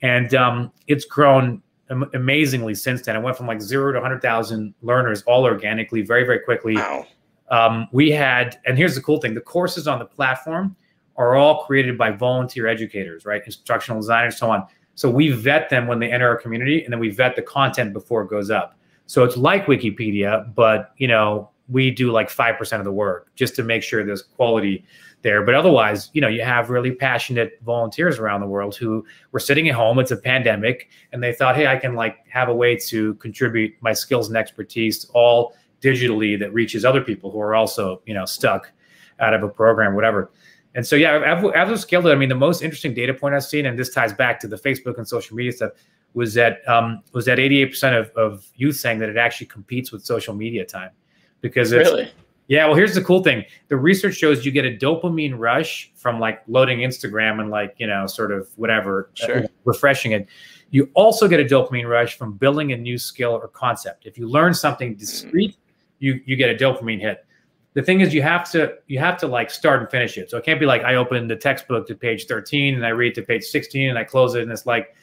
and 0.03 0.35
um, 0.35 0.73
it's 0.89 1.05
grown 1.05 1.63
am- 1.91 2.11
amazingly 2.15 2.75
since 2.75 3.03
then. 3.03 3.17
It 3.17 3.21
went 3.21 3.37
from 3.37 3.47
like 3.47 3.63
zero 3.63 3.93
to 3.93 4.01
hundred 4.01 4.21
thousand 4.21 4.75
learners 4.83 5.23
all 5.23 5.45
organically, 5.45 6.03
very 6.03 6.25
very 6.25 6.41
quickly. 6.41 6.77
Wow. 6.77 7.07
Um, 7.51 7.89
we 7.91 8.13
had, 8.13 8.61
and 8.65 8.79
here's 8.79 8.95
the 8.95 9.03
cool 9.03 9.21
thing: 9.21 9.35
the 9.35 9.41
courses 9.41 9.89
on 9.89 9.99
the 9.99 10.05
platform 10.05 10.77
are 11.17 11.35
all 11.35 11.65
created 11.65 11.99
by 11.99 12.11
volunteer 12.11 12.67
educators, 12.67 13.25
right? 13.25 13.43
Instructional 13.45 14.01
designers, 14.01 14.39
so 14.39 14.51
on. 14.51 14.67
So 15.01 15.09
we 15.09 15.31
vet 15.31 15.71
them 15.71 15.87
when 15.87 15.99
they 15.99 16.13
enter 16.13 16.29
our 16.29 16.37
community, 16.37 16.85
and 16.85 16.93
then 16.93 17.01
we 17.01 17.09
vet 17.09 17.35
the 17.35 17.41
content 17.41 17.95
before 17.95 18.21
it 18.21 18.29
goes 18.29 18.51
up. 18.51 18.79
So 19.07 19.25
it's 19.25 19.35
like 19.35 19.65
Wikipedia, 19.65 20.55
but 20.55 20.93
you 20.99 21.09
know 21.09 21.49
we 21.71 21.91
do 21.91 22.13
like 22.13 22.29
five 22.29 22.59
percent 22.59 22.81
of 22.81 22.85
the 22.85 22.93
work 22.93 23.35
just 23.35 23.57
to 23.57 23.63
make 23.63 23.83
sure 23.83 24.05
there's 24.05 24.21
quality 24.21 24.85
there. 25.23 25.43
But 25.43 25.55
otherwise, 25.55 26.11
you 26.13 26.21
know, 26.21 26.29
you 26.29 26.43
have 26.43 26.69
really 26.69 26.91
passionate 26.93 27.59
volunteers 27.65 28.19
around 28.19 28.43
the 28.43 28.47
world 28.47 28.77
who 28.77 29.03
were 29.33 29.41
sitting 29.41 29.71
at 29.71 29.75
home. 29.75 29.99
It's 29.99 30.11
a 30.11 30.19
pandemic, 30.19 30.91
and 31.13 31.23
they 31.23 31.33
thought, 31.33 31.57
hey, 31.57 31.67
I 31.67 31.79
can 31.79 31.95
like 31.95 32.19
have 32.29 32.51
a 32.51 32.55
way 32.55 32.77
to 32.77 33.15
contribute 33.15 33.73
my 33.81 33.95
skills 33.95 34.29
and 34.29 34.37
expertise 34.37 35.07
all 35.15 35.55
digitally 35.81 36.39
that 36.39 36.53
reaches 36.53 36.85
other 36.85 37.01
people 37.01 37.31
who 37.31 37.41
are 37.41 37.55
also 37.55 38.03
you 38.05 38.13
know 38.13 38.27
stuck 38.27 38.71
out 39.19 39.33
of 39.33 39.43
a 39.43 39.49
program, 39.49 39.95
whatever. 39.95 40.31
And 40.75 40.87
so, 40.87 40.95
yeah, 40.95 41.41
as, 41.55 41.69
we 41.69 41.77
scaled 41.77 42.07
it, 42.07 42.11
I 42.11 42.15
mean, 42.15 42.29
the 42.29 42.35
most 42.37 42.63
interesting 42.63 42.95
data 42.95 43.13
point 43.13 43.35
I've 43.35 43.45
seen, 43.45 43.67
and 43.67 43.79
this 43.79 43.93
ties 43.93 44.13
back 44.13 44.39
to 44.41 44.49
the 44.49 44.57
Facebook 44.57 44.99
and 44.99 45.09
social 45.09 45.37
media 45.37 45.53
stuff, 45.53 45.73
was 46.15 46.35
that 46.35 46.67
um, 46.69 47.03
was 47.13 47.25
that 47.27 47.39
88% 47.39 47.99
of, 47.99 48.11
of 48.11 48.47
youth 48.57 48.77
saying 48.77 48.99
that 49.01 49.09
it 49.09 49.17
actually 49.17 49.47
competes 49.47 49.93
with 49.93 50.05
social 50.05 50.35
media 50.35 50.65
time 50.65 50.91
because 51.41 51.73
it's 51.73 51.89
Really? 51.89 52.11
yeah. 52.49 52.67
Well, 52.67 52.75
here's 52.75 52.95
the 52.95 53.03
cool 53.03 53.23
thing: 53.23 53.45
the 53.69 53.77
research 53.77 54.17
shows 54.17 54.45
you 54.45 54.53
get 54.53 54.65
a 54.65 54.77
dopamine 54.77 55.39
rush 55.39 55.93
from 55.95 56.19
like 56.19 56.43
loading 56.49 56.81
Instagram 56.81 57.41
and 57.41 57.51
like 57.51 57.75
you 57.79 57.87
know 57.87 58.07
sort 58.07 58.33
of 58.33 58.49
whatever 58.57 59.11
uh, 59.29 59.43
refreshing 59.65 60.13
it. 60.13 60.29
You 60.71 60.89
also 60.95 61.27
get 61.27 61.41
a 61.41 61.45
dopamine 61.45 61.89
rush 61.89 62.17
from 62.17 62.35
building 62.35 62.73
a 62.73 62.77
new 62.77 62.99
skill 62.99 63.33
or 63.33 63.49
concept. 63.49 64.07
If 64.07 64.19
you 64.19 64.29
learn 64.29 64.55
something 64.55 64.95
discrete, 64.95 65.57
you 65.99 66.21
you 66.27 66.37
get 66.37 66.51
a 66.51 66.55
dopamine 66.55 67.01
hit 67.01 67.25
the 67.75 67.83
thing 67.83 68.01
is 68.01 68.13
you 68.13 68.23
have 68.23 68.51
to 68.51 68.75
you 68.87 68.99
have 68.99 69.17
to 69.19 69.27
like 69.27 69.51
start 69.51 69.81
and 69.81 69.91
finish 69.91 70.19
it. 70.19 70.31
So 70.31 70.39
it 70.39 70.45
can't 70.45 70.61
be 70.61 70.67
like 70.67 70.83
i 70.83 70.97
open 70.97 71.29
the 71.29 71.37
textbook 71.37 71.87
to 71.89 71.95
page 71.95 72.27
13 72.27 72.75
and 72.75 72.85
i 72.85 72.91
read 72.91 73.15
to 73.15 73.23
page 73.23 73.45
16 73.45 73.89
and 73.89 73.99
i 73.99 74.05
close 74.05 74.35
it 74.35 74.43
and 74.43 74.53
it's 74.53 74.67
like 74.67 74.95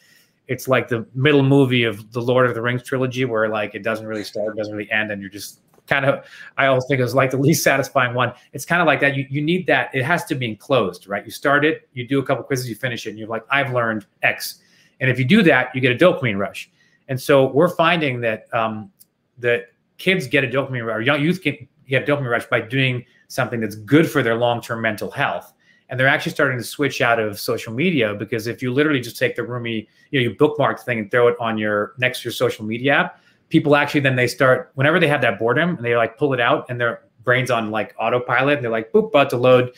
it's 0.47 0.67
like 0.67 0.87
the 0.87 1.05
middle 1.13 1.43
movie 1.43 1.83
of 1.83 2.11
the 2.11 2.21
lord 2.21 2.47
of 2.47 2.55
the 2.55 2.61
rings 2.61 2.83
trilogy 2.83 3.25
where 3.25 3.49
like 3.49 3.75
it 3.75 3.83
doesn't 3.83 4.05
really 4.05 4.23
start 4.23 4.55
doesn't 4.57 4.75
really 4.75 4.91
end 4.91 5.11
and 5.11 5.21
you're 5.21 5.31
just 5.31 5.61
kind 5.87 6.05
of 6.05 6.25
i 6.57 6.67
always 6.67 6.85
think 6.87 6.99
it 6.99 7.03
was 7.03 7.15
like 7.15 7.31
the 7.31 7.37
least 7.47 7.63
satisfying 7.63 8.13
one. 8.13 8.33
It's 8.51 8.65
kind 8.65 8.81
of 8.81 8.87
like 8.87 8.99
that. 8.99 9.15
You, 9.15 9.25
you 9.29 9.41
need 9.41 9.67
that. 9.67 9.93
It 9.93 10.03
has 10.03 10.25
to 10.25 10.35
be 10.35 10.47
enclosed 10.47 11.07
right? 11.07 11.23
You 11.23 11.31
start 11.31 11.63
it 11.63 11.87
you 11.93 12.07
do 12.07 12.19
a 12.19 12.23
couple 12.23 12.43
quizzes 12.43 12.69
you 12.69 12.75
finish 12.75 13.05
it 13.05 13.11
and 13.11 13.19
you're 13.19 13.29
like 13.29 13.45
i've 13.49 13.71
learned 13.73 14.05
x. 14.23 14.59
And 14.99 15.09
if 15.09 15.19
you 15.19 15.25
do 15.25 15.41
that 15.43 15.73
you 15.73 15.79
get 15.79 15.91
a 15.93 16.05
dopamine 16.05 16.37
rush. 16.37 16.69
And 17.07 17.19
so 17.19 17.47
we're 17.47 17.73
finding 17.73 18.19
that 18.21 18.53
um, 18.53 18.91
that 19.37 19.67
kids 19.97 20.27
get 20.27 20.43
a 20.43 20.47
dopamine 20.47 20.85
rush 20.85 20.97
or 20.97 21.01
young 21.01 21.21
youth 21.21 21.41
get 21.41 21.65
a 21.95 22.01
dopamine 22.01 22.29
rush 22.29 22.45
by 22.45 22.61
doing 22.61 23.05
something 23.27 23.59
that's 23.59 23.75
good 23.75 24.09
for 24.09 24.23
their 24.23 24.35
long-term 24.35 24.81
mental 24.81 25.11
health. 25.11 25.53
And 25.89 25.99
they're 25.99 26.07
actually 26.07 26.33
starting 26.33 26.57
to 26.57 26.63
switch 26.63 26.99
out 27.01 27.19
of 27.19 27.39
social 27.39 27.73
media 27.73 28.13
because 28.13 28.47
if 28.47 28.61
you 28.61 28.73
literally 28.73 28.99
just 28.99 29.17
take 29.17 29.35
the 29.35 29.43
Rumi 29.43 29.87
you 30.11 30.19
know 30.19 30.29
you 30.29 30.35
bookmark 30.35 30.79
thing 30.79 30.99
and 30.99 31.11
throw 31.11 31.27
it 31.27 31.35
on 31.39 31.57
your 31.57 31.93
next 31.97 32.23
your 32.23 32.31
social 32.31 32.65
media 32.65 32.93
app 32.93 33.21
people 33.49 33.75
actually 33.75 34.01
then 34.01 34.15
they 34.15 34.27
start 34.27 34.71
whenever 34.75 34.99
they 34.99 35.07
have 35.07 35.21
that 35.21 35.39
boredom 35.39 35.75
and 35.75 35.85
they 35.85 35.95
like 35.95 36.17
pull 36.17 36.33
it 36.33 36.39
out 36.39 36.65
and 36.69 36.79
their 36.79 37.03
brains 37.23 37.51
on 37.51 37.71
like 37.71 37.95
autopilot 37.99 38.55
and 38.55 38.63
they're 38.63 38.71
like 38.71 38.91
boop 38.91 39.07
about 39.07 39.29
to 39.29 39.37
load 39.37 39.73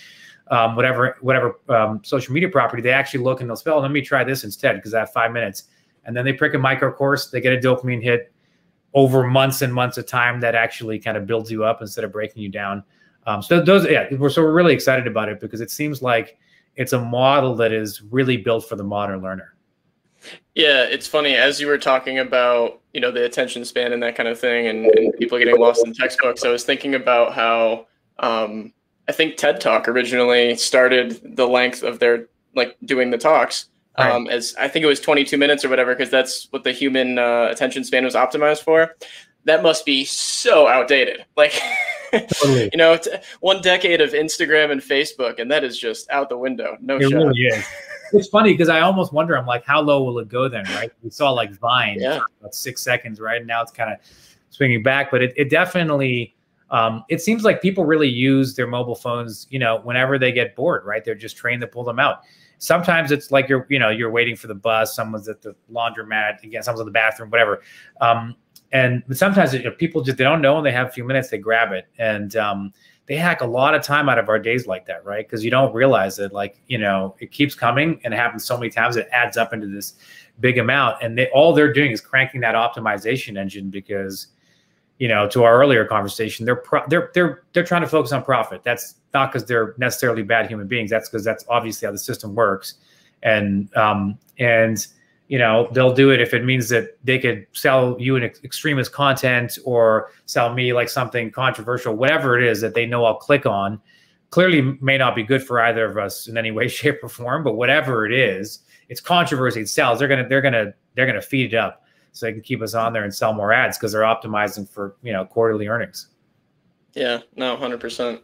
um, 0.51 0.76
whatever 0.76 1.18
whatever 1.22 1.60
um, 1.70 2.01
social 2.03 2.34
media 2.34 2.49
property 2.49 2.82
they 2.82 2.91
actually 2.91 3.24
look 3.24 3.41
and 3.41 3.49
they'll 3.49 3.55
spell 3.55 3.80
let 3.80 3.91
me 3.91 4.01
try 4.01 4.24
this 4.24 4.43
instead 4.43 4.76
because 4.76 4.93
i 4.93 4.99
have 4.99 5.12
five 5.12 5.32
minutes. 5.32 5.66
And 6.05 6.18
then 6.18 6.26
they 6.26 6.34
pick 6.34 6.55
a 6.55 6.57
micro 6.57 6.91
course 6.91 7.30
they 7.30 7.39
get 7.41 7.53
a 7.53 7.57
dopamine 7.57 8.01
hit 8.01 8.32
over 8.94 9.26
months 9.26 9.62
and 9.62 9.74
months 9.74 9.98
of 9.98 10.06
time 10.06 10.40
that 10.40 10.56
actually 10.56 11.00
kind 11.00 11.18
of 11.18 11.26
builds 11.26 11.52
you 11.52 11.64
up 11.64 11.82
instead 11.82 12.04
of 12.04 12.12
breaking 12.12 12.42
you 12.42 12.50
down 12.50 12.84
um, 13.28 13.42
so 13.42 13.62
those 13.62 13.86
yeah 13.90 14.08
we're, 14.16 14.30
so 14.30 14.42
we're 14.42 14.54
really 14.54 14.74
excited 14.74 15.08
about 15.08 15.30
it 15.30 15.40
because 15.40 15.62
it 15.62 15.72
seems 15.72 16.02
like 16.02 16.38
it's 16.76 16.94
a 16.94 17.00
model 17.00 17.56
that 17.56 17.72
is 17.72 18.02
really 18.04 18.38
built 18.38 18.68
for 18.68 18.76
the 18.76 18.84
modern 18.84 19.22
learner 19.22 19.56
Yeah, 20.56 20.84
it's 20.84 21.08
funny 21.08 21.36
as 21.36 21.60
you 21.62 21.68
were 21.68 21.78
talking 21.78 22.20
about 22.20 22.82
you 22.94 23.02
know 23.02 23.12
the 23.12 23.24
attention 23.24 23.64
span 23.66 23.94
and 23.94 24.04
that 24.04 24.16
kind 24.16 24.28
of 24.28 24.40
thing, 24.40 24.68
and, 24.68 24.86
and 24.86 25.14
people 25.18 25.38
getting 25.38 25.58
lost 25.58 25.86
in 25.86 25.94
textbooks. 25.94 26.44
I 26.44 26.50
was 26.50 26.64
thinking 26.64 26.96
about 26.96 27.34
how 27.34 27.88
um, 28.20 28.74
I 29.08 29.12
think 29.12 29.38
TED 29.38 29.62
Talk 29.62 29.88
originally 29.88 30.56
started 30.56 31.36
the 31.36 31.48
length 31.48 31.84
of 31.84 32.00
their 32.00 32.28
like 32.56 32.76
doing 32.86 33.12
the 33.12 33.18
talks 33.18 33.68
um, 34.00 34.28
as 34.28 34.56
I 34.60 34.68
think 34.68 34.84
it 34.84 34.88
was 34.88 35.00
22 35.00 35.38
minutes 35.38 35.64
or 35.66 35.70
whatever, 35.70 35.93
because 35.95 36.10
that's 36.10 36.47
what 36.52 36.64
the 36.64 36.72
human 36.72 37.18
uh, 37.18 37.47
attention 37.52 37.84
span 37.84 38.04
was 38.06 38.16
optimized 38.16 38.64
for. 38.64 38.95
That 39.45 39.64
must 39.64 39.86
be 39.86 40.06
so 40.06 40.68
outdated. 40.68 41.26
Like, 41.38 41.54
Totally. 42.41 42.70
you 42.74 42.78
know, 42.78 42.97
t- 42.97 43.12
one 43.39 43.62
decade 43.62 44.02
of 44.02 44.14
Instagram 44.14 44.72
and 44.72 44.82
Facebook, 44.82 45.39
and 45.39 45.52
that 45.52 45.64
is 45.64 45.78
just 45.78 46.10
out 46.10 46.28
the 46.30 46.38
window. 46.39 46.76
No 46.82 46.97
it 46.97 47.04
shot. 47.04 47.12
really 47.14 47.39
is 47.41 47.64
it's 48.14 48.28
funny 48.28 48.52
because 48.54 48.70
i 48.70 48.80
almost 48.82 49.14
wonder 49.14 49.38
i'm 49.38 49.45
like 49.45 49.64
how 49.66 49.80
low 49.80 50.04
will 50.04 50.18
it 50.20 50.28
go 50.28 50.47
then 50.50 50.64
right 50.76 50.91
we 51.04 51.10
saw 51.10 51.30
like 51.32 51.52
vine 51.60 51.97
Yeah. 52.00 52.20
about 52.39 52.56
six 52.56 52.82
seconds 52.82 53.20
right 53.20 53.38
and 53.38 53.47
now 53.47 53.62
it's 53.62 53.72
kind 53.72 53.91
of 53.93 54.00
swinging 54.50 54.82
back 54.84 55.12
but 55.12 55.22
it, 55.22 55.34
it 55.38 55.50
definitely 55.50 56.36
um, 56.72 57.04
it 57.10 57.20
seems 57.22 57.43
like 57.43 57.64
people 57.64 57.84
really 57.86 58.08
use 58.08 58.56
their 58.56 58.68
mobile 58.68 58.95
phones 58.95 59.47
you 59.50 59.60
know 59.60 59.80
whenever 59.82 60.18
they 60.18 60.32
get 60.32 60.56
bored 60.56 60.86
right 60.86 61.04
they're 61.04 61.16
just 61.16 61.38
trained 61.38 61.62
to 61.62 61.68
pull 61.68 61.84
them 61.84 62.00
out 62.00 62.22
sometimes 62.60 63.12
it's 63.12 63.32
like 63.32 63.49
you're 63.49 63.66
you 63.70 63.80
know 63.80 63.89
you're 63.89 64.12
waiting 64.12 64.36
for 64.36 64.47
the 64.47 64.55
bus 64.55 64.95
someone's 64.95 65.28
at 65.28 65.41
the 65.41 65.55
laundromat 65.72 66.43
again 66.43 66.62
someone's 66.62 66.82
in 66.82 66.86
the 66.86 66.91
bathroom 66.91 67.30
whatever 67.30 67.62
um, 68.01 68.36
and 68.72 69.03
sometimes 69.12 69.53
you 69.53 69.64
know, 69.64 69.72
people 69.72 70.01
just 70.01 70.18
they 70.18 70.24
don't 70.24 70.41
know 70.41 70.57
and 70.57 70.66
they 70.66 70.72
have 70.72 70.88
a 70.88 70.91
few 70.91 71.03
minutes 71.03 71.30
they 71.30 71.38
grab 71.38 71.72
it 71.72 71.88
and 71.97 72.36
um, 72.36 72.72
they 73.10 73.16
hack 73.16 73.41
a 73.41 73.45
lot 73.45 73.74
of 73.74 73.82
time 73.82 74.07
out 74.07 74.20
of 74.20 74.30
our 74.30 74.38
days 74.38 74.68
like 74.68 74.86
that, 74.86 75.03
right? 75.03 75.28
Because 75.28 75.43
you 75.43 75.49
don't 75.49 75.74
realize 75.74 76.20
it. 76.20 76.32
Like 76.32 76.62
you 76.68 76.78
know, 76.78 77.16
it 77.20 77.32
keeps 77.32 77.55
coming 77.55 77.99
and 78.03 78.14
it 78.14 78.18
happens 78.18 78.45
so 78.45 78.55
many 78.55 78.70
times. 78.70 78.97
It 78.97 79.07
adds 79.12 79.36
up 79.36 79.51
into 79.51 79.66
this 79.66 79.95
big 80.39 80.60
amount, 80.60 81.01
and 81.01 81.18
they 81.18 81.28
all 81.32 81.51
they're 81.51 81.74
doing 81.74 81.91
is 81.91 82.01
cranking 82.01 82.39
that 82.41 82.53
optimization 82.53 83.36
engine 83.36 83.72
because 83.72 84.28
you 85.00 85.08
know, 85.08 85.28
to 85.30 85.43
our 85.43 85.60
earlier 85.60 85.86
conversation, 85.86 86.45
they're 86.45 86.58
pro- 86.58 86.86
they're 86.88 87.10
they're 87.14 87.43
they're 87.54 87.64
trying 87.64 87.82
to 87.82 87.88
focus 87.88 88.12
on 88.12 88.22
profit. 88.22 88.64
That's 88.64 88.95
not 89.14 89.32
because 89.32 89.47
they're 89.47 89.74
necessarily 89.78 90.24
bad 90.24 90.47
human 90.47 90.68
beings. 90.68 90.89
That's 90.89 91.10
because 91.10 91.24
that's 91.24 91.45
obviously 91.47 91.86
how 91.86 91.93
the 91.93 91.97
system 91.97 92.36
works, 92.36 92.76
and 93.24 93.76
um, 93.78 94.20
and 94.39 94.86
you 95.30 95.39
know 95.39 95.70
they'll 95.72 95.93
do 95.93 96.12
it 96.12 96.20
if 96.20 96.34
it 96.34 96.43
means 96.43 96.68
that 96.70 96.97
they 97.06 97.18
could 97.18 97.47
sell 97.54 97.95
you 97.97 98.18
an 98.18 98.24
ex- 98.24 98.43
extremist 98.43 98.91
content 98.91 99.58
or 99.64 100.12
sell 100.26 100.54
me 100.54 100.74
like 100.74 100.89
something 100.89 101.32
controversial, 101.32 101.95
whatever 101.95 102.38
it 102.38 102.43
is 102.43 102.60
that 102.60 102.74
they 102.74 102.86
know 102.86 103.06
I'll 103.06 103.16
click 103.16 103.45
on. 103.45 103.82
Clearly, 104.32 104.78
may 104.82 104.97
not 104.97 105.16
be 105.16 105.24
good 105.24 105.41
for 105.41 105.62
either 105.62 105.86
of 105.86 105.97
us 105.97 106.28
in 106.28 106.38
any 106.38 106.52
way, 106.52 106.68
shape, 106.68 107.02
or 107.02 107.10
form. 107.10 107.41
But 107.45 107.54
whatever 107.54 108.06
it 108.06 108.12
is, 108.12 108.60
it's 108.89 109.00
controversy. 109.00 109.62
It 109.62 109.70
sells. 109.70 109.97
They're 109.97 110.10
gonna 110.10 110.28
they're 110.28 110.41
gonna 110.41 110.74
they're 110.95 111.08
gonna 111.08 111.22
feed 111.22 111.54
it 111.54 111.58
up 111.58 111.86
so 112.12 112.26
they 112.26 112.34
can 112.34 112.41
keep 112.41 112.62
us 112.62 112.74
on 112.74 112.93
there 112.93 113.03
and 113.03 113.14
sell 113.14 113.34
more 113.34 113.53
ads 113.53 113.78
because 113.78 113.91
they're 113.91 114.01
optimizing 114.01 114.68
for 114.70 114.95
you 115.03 115.14
know 115.14 115.26
quarterly 115.26 115.68
earnings. 115.68 116.07
Yeah, 116.93 117.20
no, 117.36 117.55
hundred 117.55 117.80
percent. 117.80 118.22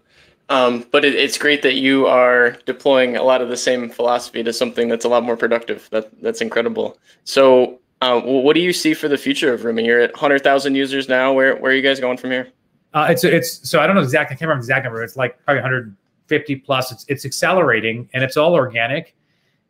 Um, 0.49 0.85
but 0.91 1.03
it, 1.03 1.15
it's 1.15 1.37
great 1.37 1.63
that 1.63 1.75
you 1.75 2.05
are 2.05 2.51
deploying 2.65 3.17
a 3.17 3.23
lot 3.23 3.41
of 3.41 3.49
the 3.49 3.57
same 3.57 3.89
philosophy 3.89 4.43
to 4.43 4.53
something 4.53 4.87
that's 4.89 5.05
a 5.05 5.09
lot 5.09 5.23
more 5.23 5.35
productive. 5.37 5.87
That 5.91 6.09
that's 6.21 6.41
incredible. 6.41 6.97
So, 7.23 7.79
uh, 8.01 8.21
what 8.21 8.53
do 8.53 8.59
you 8.59 8.73
see 8.73 8.93
for 8.93 9.07
the 9.07 9.17
future 9.17 9.53
of 9.53 9.63
Rumi? 9.63 9.85
You're 9.85 10.01
at 10.01 10.15
hundred 10.15 10.43
thousand 10.43 10.75
users 10.75 11.09
now. 11.09 11.33
Where 11.33 11.55
where 11.57 11.71
are 11.71 11.75
you 11.75 11.81
guys 11.81 11.99
going 11.99 12.17
from 12.17 12.31
here? 12.31 12.49
Uh, 12.93 13.07
it's 13.09 13.23
it's 13.23 13.67
so 13.67 13.79
I 13.79 13.87
don't 13.87 13.95
know 13.95 14.01
exact. 14.01 14.31
I 14.31 14.35
can't 14.35 14.41
remember 14.41 14.61
the 14.61 14.65
exact 14.65 14.85
number. 14.85 15.03
It's 15.03 15.17
like 15.17 15.43
probably 15.45 15.61
150 15.61 16.55
plus. 16.57 16.91
It's 16.91 17.05
it's 17.07 17.25
accelerating 17.25 18.09
and 18.13 18.23
it's 18.23 18.37
all 18.37 18.53
organic. 18.53 19.15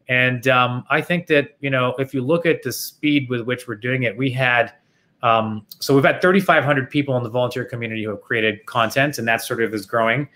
And 0.08 0.48
um, 0.48 0.86
I 0.90 1.02
think 1.02 1.28
that 1.28 1.58
you 1.62 1.70
know 1.70 1.96
if 1.98 2.14
you 2.14 2.22
look 2.22 2.46
at 2.46 2.64
the 2.64 2.72
speed 2.72 3.30
with 3.30 3.42
which 3.42 3.68
we're 3.68 3.76
doing 3.76 4.04
it, 4.04 4.16
we 4.16 4.30
had 4.30 4.74
um, 5.24 5.66
so 5.80 5.96
we've 5.96 6.04
had 6.04 6.22
3,500 6.22 6.90
people 6.90 7.18
in 7.18 7.24
the 7.24 7.30
volunteer 7.30 7.66
community 7.66 8.04
who 8.04 8.12
have 8.12 8.22
created 8.22 8.64
content, 8.68 9.18
and 9.18 9.28
that 9.28 9.42
sort 9.42 9.64
of 9.64 9.74
is 9.74 9.86
growing. 9.86 10.30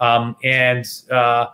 Um, 0.00 0.34
and 0.42 0.84
uh, 1.12 1.46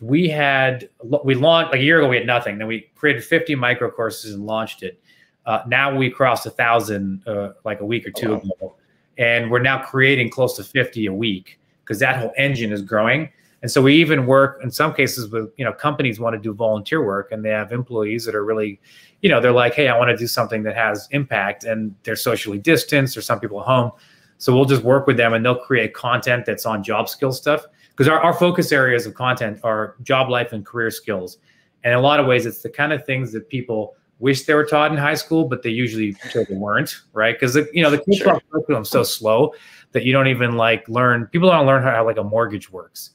we 0.00 0.28
had 0.28 0.88
we 1.22 1.36
launched 1.36 1.72
like 1.72 1.80
a 1.80 1.84
year 1.84 2.00
ago. 2.00 2.08
We 2.08 2.16
had 2.16 2.26
nothing. 2.26 2.58
Then 2.58 2.66
we 2.66 2.90
created 2.96 3.24
50 3.24 3.54
micro 3.54 3.88
courses 3.90 4.34
and 4.34 4.44
launched 4.44 4.82
it. 4.82 5.00
Uh, 5.46 5.60
now 5.68 5.94
we 5.94 6.10
crossed 6.10 6.46
a 6.46 6.50
thousand 6.50 7.22
uh, 7.28 7.50
like 7.64 7.80
a 7.80 7.84
week 7.84 8.06
or 8.06 8.10
two 8.10 8.32
wow. 8.32 8.38
ago, 8.38 8.74
and 9.18 9.50
we're 9.50 9.62
now 9.62 9.80
creating 9.82 10.30
close 10.30 10.56
to 10.56 10.64
50 10.64 11.06
a 11.06 11.12
week 11.12 11.60
because 11.84 12.00
that 12.00 12.16
whole 12.16 12.32
engine 12.36 12.72
is 12.72 12.82
growing. 12.82 13.30
And 13.64 13.70
so 13.70 13.80
we 13.80 13.94
even 13.94 14.26
work 14.26 14.60
in 14.62 14.70
some 14.70 14.92
cases 14.92 15.30
with 15.30 15.50
you 15.56 15.64
know 15.64 15.72
companies 15.72 16.20
want 16.20 16.34
to 16.34 16.38
do 16.38 16.52
volunteer 16.52 17.02
work 17.02 17.32
and 17.32 17.42
they 17.42 17.48
have 17.48 17.72
employees 17.72 18.26
that 18.26 18.34
are 18.34 18.44
really, 18.44 18.78
you 19.22 19.30
know, 19.30 19.40
they're 19.40 19.52
like, 19.52 19.72
hey, 19.72 19.88
I 19.88 19.96
want 19.96 20.10
to 20.10 20.18
do 20.18 20.26
something 20.26 20.64
that 20.64 20.76
has 20.76 21.08
impact, 21.12 21.64
and 21.64 21.94
they're 22.02 22.14
socially 22.14 22.58
distanced 22.58 23.16
or 23.16 23.22
some 23.22 23.40
people 23.40 23.58
at 23.60 23.66
home. 23.66 23.92
So 24.36 24.54
we'll 24.54 24.66
just 24.66 24.82
work 24.82 25.06
with 25.06 25.16
them 25.16 25.32
and 25.32 25.42
they'll 25.42 25.54
create 25.58 25.94
content 25.94 26.44
that's 26.44 26.66
on 26.66 26.82
job 26.82 27.08
skill 27.08 27.32
stuff 27.32 27.64
because 27.88 28.06
our, 28.06 28.20
our 28.20 28.34
focus 28.34 28.70
areas 28.70 29.06
of 29.06 29.14
content 29.14 29.60
are 29.64 29.96
job 30.02 30.28
life 30.28 30.52
and 30.52 30.66
career 30.66 30.90
skills 30.90 31.38
and 31.84 31.94
in 31.94 31.98
a 31.98 32.02
lot 32.02 32.20
of 32.20 32.26
ways 32.26 32.44
it's 32.44 32.60
the 32.60 32.68
kind 32.68 32.92
of 32.92 33.06
things 33.06 33.32
that 33.32 33.48
people 33.48 33.96
wish 34.18 34.42
they 34.42 34.52
were 34.52 34.66
taught 34.66 34.90
in 34.90 34.98
high 34.98 35.14
school 35.14 35.46
but 35.46 35.62
they 35.62 35.70
usually 35.70 36.14
weren't 36.50 37.00
right 37.14 37.38
because 37.38 37.56
you 37.72 37.82
know 37.82 37.90
the 37.90 38.02
sure. 38.14 38.40
curriculum 38.50 38.84
so 38.84 39.02
slow 39.02 39.54
that 39.92 40.04
you 40.04 40.12
don't 40.12 40.28
even 40.28 40.56
like 40.56 40.86
learn 40.88 41.26
people 41.28 41.48
don't 41.48 41.66
learn 41.66 41.82
how 41.82 42.04
like 42.04 42.18
a 42.18 42.24
mortgage 42.24 42.70
works 42.70 43.12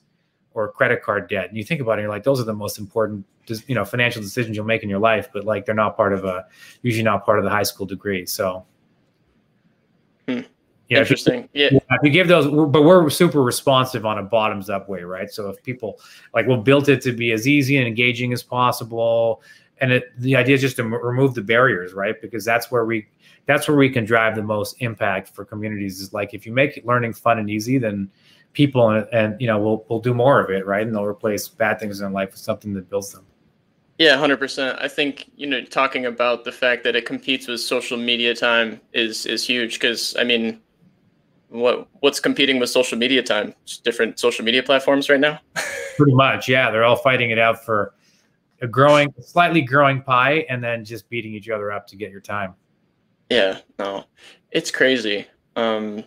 or 0.53 0.71
credit 0.71 1.03
card 1.03 1.29
debt 1.29 1.47
and 1.49 1.57
you 1.57 1.63
think 1.63 1.81
about 1.81 1.99
it 1.99 2.01
you're 2.01 2.09
like 2.09 2.23
those 2.23 2.39
are 2.39 2.45
the 2.45 2.53
most 2.53 2.79
important 2.79 3.25
you 3.67 3.75
know 3.75 3.85
financial 3.85 4.21
decisions 4.21 4.55
you'll 4.55 4.65
make 4.65 4.83
in 4.83 4.89
your 4.89 4.99
life 4.99 5.29
but 5.33 5.43
like 5.43 5.65
they're 5.65 5.75
not 5.75 5.95
part 5.95 6.13
of 6.13 6.25
a 6.25 6.45
usually 6.81 7.03
not 7.03 7.25
part 7.25 7.39
of 7.39 7.45
the 7.45 7.51
high 7.51 7.63
school 7.63 7.85
degree 7.85 8.25
so 8.25 8.65
hmm. 10.27 10.41
Yeah, 10.89 10.99
interesting. 11.01 11.47
Yeah. 11.53 11.69
yeah. 11.71 11.79
If 11.91 11.99
you 12.03 12.09
give 12.09 12.27
those, 12.27 12.47
but 12.47 12.81
we're 12.81 13.11
super 13.11 13.43
responsive 13.43 14.07
on 14.07 14.17
a 14.17 14.23
bottoms 14.23 14.71
up 14.71 14.89
way, 14.89 15.03
right? 15.03 15.29
So 15.29 15.47
if 15.49 15.61
people 15.61 15.99
like, 16.33 16.47
we'll 16.47 16.57
build 16.57 16.89
it 16.89 17.01
to 17.03 17.11
be 17.11 17.31
as 17.31 17.47
easy 17.47 17.77
and 17.77 17.87
engaging 17.87 18.33
as 18.33 18.41
possible, 18.41 19.43
and 19.81 19.91
it, 19.93 20.11
the 20.17 20.35
idea 20.35 20.55
is 20.55 20.61
just 20.61 20.77
to 20.77 20.83
m- 20.83 20.93
remove 20.93 21.35
the 21.35 21.43
barriers, 21.43 21.93
right? 21.93 22.19
Because 22.19 22.43
that's 22.43 22.71
where 22.71 22.85
we 22.85 23.07
that's 23.45 23.67
where 23.67 23.77
we 23.77 23.89
can 23.89 24.03
drive 24.03 24.35
the 24.35 24.43
most 24.43 24.77
impact 24.79 25.29
for 25.29 25.45
communities. 25.45 26.01
Is 26.01 26.11
like 26.11 26.33
if 26.33 26.45
you 26.45 26.51
make 26.51 26.81
learning 26.83 27.13
fun 27.13 27.37
and 27.37 27.49
easy, 27.51 27.77
then 27.77 28.09
people 28.53 28.89
and, 28.89 29.07
and 29.11 29.39
you 29.39 29.47
know 29.47 29.59
we'll 29.59 29.85
we'll 29.89 29.99
do 29.99 30.13
more 30.13 30.39
of 30.39 30.49
it, 30.49 30.65
right? 30.65 30.85
And 30.85 30.95
they'll 30.95 31.05
replace 31.05 31.47
bad 31.47 31.79
things 31.79 32.01
in 32.01 32.13
life 32.13 32.31
with 32.31 32.39
something 32.39 32.73
that 32.73 32.89
builds 32.89 33.11
them. 33.11 33.25
Yeah, 33.97 34.17
hundred 34.17 34.37
percent. 34.37 34.77
I 34.81 34.87
think 34.87 35.29
you 35.35 35.47
know 35.47 35.63
talking 35.63 36.05
about 36.05 36.45
the 36.45 36.51
fact 36.51 36.83
that 36.85 36.95
it 36.95 37.05
competes 37.05 37.47
with 37.47 37.59
social 37.61 37.97
media 37.97 38.33
time 38.33 38.79
is 38.93 39.25
is 39.25 39.45
huge 39.45 39.73
because 39.73 40.15
I 40.17 40.23
mean 40.23 40.61
what 41.49 41.87
what's 41.99 42.19
competing 42.19 42.59
with 42.59 42.69
social 42.69 42.97
media 42.97 43.21
time? 43.21 43.53
Just 43.65 43.83
different 43.83 44.19
social 44.19 44.45
media 44.45 44.63
platforms 44.63 45.09
right 45.09 45.19
now. 45.19 45.39
Pretty 45.97 46.13
much, 46.13 46.47
yeah. 46.47 46.71
They're 46.71 46.85
all 46.85 46.95
fighting 46.95 47.31
it 47.31 47.39
out 47.39 47.63
for 47.65 47.93
a 48.61 48.67
growing, 48.67 49.13
slightly 49.21 49.61
growing 49.61 50.01
pie, 50.01 50.45
and 50.49 50.63
then 50.63 50.85
just 50.85 51.09
beating 51.09 51.33
each 51.33 51.49
other 51.49 51.71
up 51.71 51.87
to 51.87 51.95
get 51.95 52.11
your 52.11 52.21
time. 52.21 52.53
Yeah, 53.29 53.59
no, 53.77 54.05
it's 54.51 54.71
crazy. 54.71 55.27
Um, 55.55 56.03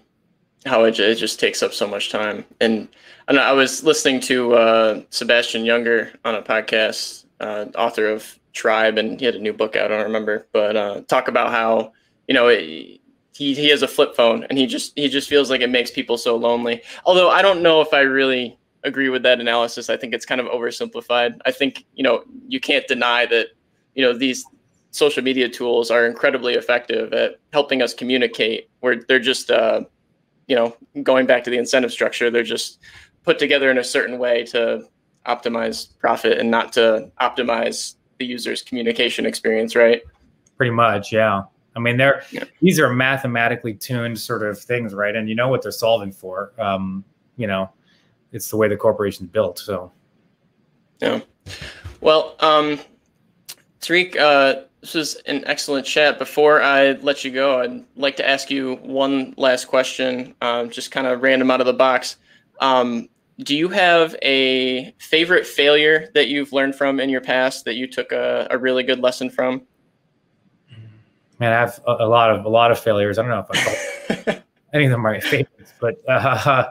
how 0.64 0.84
it, 0.84 0.98
it 0.98 1.16
just 1.16 1.40
takes 1.40 1.62
up 1.62 1.72
so 1.72 1.86
much 1.86 2.10
time. 2.10 2.44
And, 2.60 2.88
and 3.28 3.38
I 3.38 3.52
was 3.52 3.82
listening 3.82 4.20
to 4.20 4.54
uh, 4.54 5.02
Sebastian 5.10 5.64
Junger 5.64 6.14
on 6.24 6.34
a 6.34 6.42
podcast, 6.42 7.24
uh, 7.40 7.66
author 7.76 8.06
of 8.08 8.38
Tribe, 8.52 8.98
and 8.98 9.18
he 9.18 9.26
had 9.26 9.34
a 9.34 9.40
new 9.40 9.52
book 9.52 9.76
out. 9.76 9.90
I 9.90 9.96
don't 9.96 10.04
remember, 10.04 10.46
but 10.52 10.76
uh, 10.76 11.00
talk 11.08 11.28
about 11.28 11.50
how 11.50 11.92
you 12.28 12.34
know 12.34 12.48
it, 12.48 13.00
he 13.34 13.54
he 13.54 13.68
has 13.70 13.82
a 13.82 13.88
flip 13.88 14.14
phone 14.14 14.44
and 14.44 14.58
he 14.58 14.66
just 14.66 14.92
he 14.94 15.08
just 15.08 15.28
feels 15.28 15.48
like 15.50 15.62
it 15.62 15.70
makes 15.70 15.90
people 15.90 16.18
so 16.18 16.36
lonely. 16.36 16.82
Although 17.06 17.30
I 17.30 17.40
don't 17.40 17.62
know 17.62 17.80
if 17.80 17.94
I 17.94 18.00
really 18.00 18.58
agree 18.84 19.08
with 19.08 19.22
that 19.22 19.40
analysis. 19.40 19.88
I 19.88 19.96
think 19.96 20.14
it's 20.14 20.26
kind 20.26 20.40
of 20.40 20.46
oversimplified. 20.48 21.40
I 21.46 21.52
think, 21.52 21.84
you 21.94 22.02
know, 22.02 22.24
you 22.48 22.60
can't 22.60 22.86
deny 22.88 23.26
that, 23.26 23.48
you 23.94 24.02
know, 24.02 24.12
these 24.12 24.44
social 24.90 25.22
media 25.22 25.48
tools 25.48 25.90
are 25.90 26.06
incredibly 26.06 26.54
effective 26.54 27.12
at 27.12 27.38
helping 27.52 27.80
us 27.80 27.94
communicate 27.94 28.68
where 28.80 28.96
they're 29.08 29.18
just 29.18 29.50
uh, 29.50 29.82
you 30.53 30.57
know, 30.57 30.76
going 31.03 31.24
back 31.24 31.42
to 31.42 31.48
the 31.48 31.57
incentive 31.57 31.90
structure, 31.90 32.30
they're 32.30 32.42
just 32.42 32.78
put 33.24 33.38
together 33.38 33.70
in 33.70 33.78
a 33.78 33.84
certain 33.84 34.18
way 34.18 34.44
to 34.44 34.86
optimize 35.26 35.98
profit 35.98 36.36
and 36.36 36.50
not 36.50 36.74
to 36.74 37.11
optimize 37.22 37.94
the 38.18 38.26
user's 38.26 38.61
communication 38.61 39.24
experience, 39.24 39.74
right? 39.74 40.03
Pretty 40.59 40.72
much, 40.72 41.11
yeah. 41.11 41.44
I 41.74 41.78
mean, 41.78 41.96
they're 41.96 42.22
yeah. 42.30 42.44
these 42.61 42.78
are 42.78 42.92
mathematically 42.92 43.72
tuned 43.72 44.20
sort 44.20 44.42
of 44.42 44.61
things, 44.61 44.92
right? 44.92 45.16
And 45.16 45.26
you 45.26 45.34
know 45.34 45.48
what 45.48 45.62
they're 45.62 45.72
solving 45.72 46.12
for. 46.12 46.53
Um, 46.59 47.03
you 47.38 47.46
know, 47.46 47.70
it's 48.32 48.50
the 48.50 48.59
way 48.59 48.68
the 48.68 48.76
corporation's 48.76 49.30
built. 49.30 49.59
So, 49.59 49.90
yeah. 51.00 51.20
Well, 52.03 52.36
um, 52.40 52.78
Tariq, 53.80 54.18
uh, 54.18 54.64
this 54.83 54.95
was 54.95 55.14
an 55.26 55.45
excellent 55.47 55.87
chat. 55.87 56.18
Before 56.18 56.61
I 56.61 56.93
let 56.93 57.24
you 57.24 57.30
go, 57.30 57.61
I'd 57.61 57.85
like 57.97 58.16
to 58.16 58.28
ask 58.28 58.51
you 58.51 58.74
one 58.83 59.33
last 59.39 59.66
question, 59.66 60.35
uh, 60.43 60.66
just 60.66 60.91
kind 60.91 61.07
of 61.07 61.22
random 61.22 61.51
out 61.51 61.61
of 61.61 61.66
the 61.66 61.72
box. 61.72 62.16
Um, 62.61 63.09
do 63.39 63.57
you 63.57 63.68
have 63.70 64.14
a 64.22 64.93
favorite 64.99 65.47
failure 65.47 66.11
that 66.14 66.28
you've 66.28 66.53
learned 66.53 66.74
from 66.74 67.01
in 67.01 67.09
your 67.09 67.22
past 67.22 67.64
that 67.64 67.74
you 67.74 67.87
took 67.87 68.12
a, 68.12 68.47
a 68.51 68.59
really 68.59 68.83
good 68.83 69.01
lesson 69.01 69.30
from? 69.30 69.62
man, 71.43 71.53
I 71.53 71.59
have 71.59 71.80
a, 71.89 72.05
a, 72.05 72.09
lot 72.09 72.30
of 72.30 72.45
a 72.45 72.49
lot 72.49 72.70
of 72.70 72.78
failures. 72.78 73.18
I 73.18 73.22
don't 73.22 73.30
know 73.30 73.45
if 73.51 74.28
I 74.28 74.43
any 74.72 74.85
of 74.85 74.93
them 74.93 75.05
are 75.05 75.12
my 75.12 75.20
favorites, 75.20 75.72
but 75.80 75.97
uh, 76.09 76.66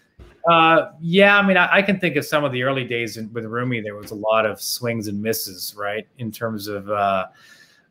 uh, 0.50 0.90
yeah, 1.00 1.38
I 1.38 1.46
mean, 1.46 1.56
I, 1.56 1.76
I, 1.76 1.82
can 1.82 2.00
think 2.00 2.16
of 2.16 2.24
some 2.24 2.42
of 2.42 2.50
the 2.50 2.64
early 2.64 2.82
days 2.82 3.18
in, 3.18 3.32
with 3.32 3.44
Rumi. 3.44 3.80
There 3.80 3.94
was 3.94 4.10
a 4.10 4.16
lot 4.16 4.44
of 4.44 4.60
swings 4.60 5.06
and 5.06 5.22
misses, 5.22 5.76
right? 5.78 6.08
In 6.18 6.32
terms 6.32 6.66
of, 6.66 6.90
uh, 6.90 7.26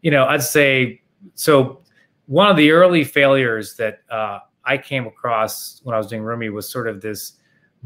you 0.06 0.12
know, 0.12 0.26
I'd 0.28 0.44
say 0.44 1.02
so. 1.34 1.82
One 2.28 2.48
of 2.48 2.58
the 2.58 2.70
early 2.70 3.04
failures 3.04 3.76
that 3.78 4.02
uh, 4.12 4.40
I 4.64 4.78
came 4.78 5.08
across 5.08 5.82
when 5.84 5.96
I 5.96 5.98
was 5.98 6.06
doing 6.06 6.22
Rumi 6.22 6.50
was 6.50 6.70
sort 6.70 6.88
of 6.88 7.02
this 7.02 7.34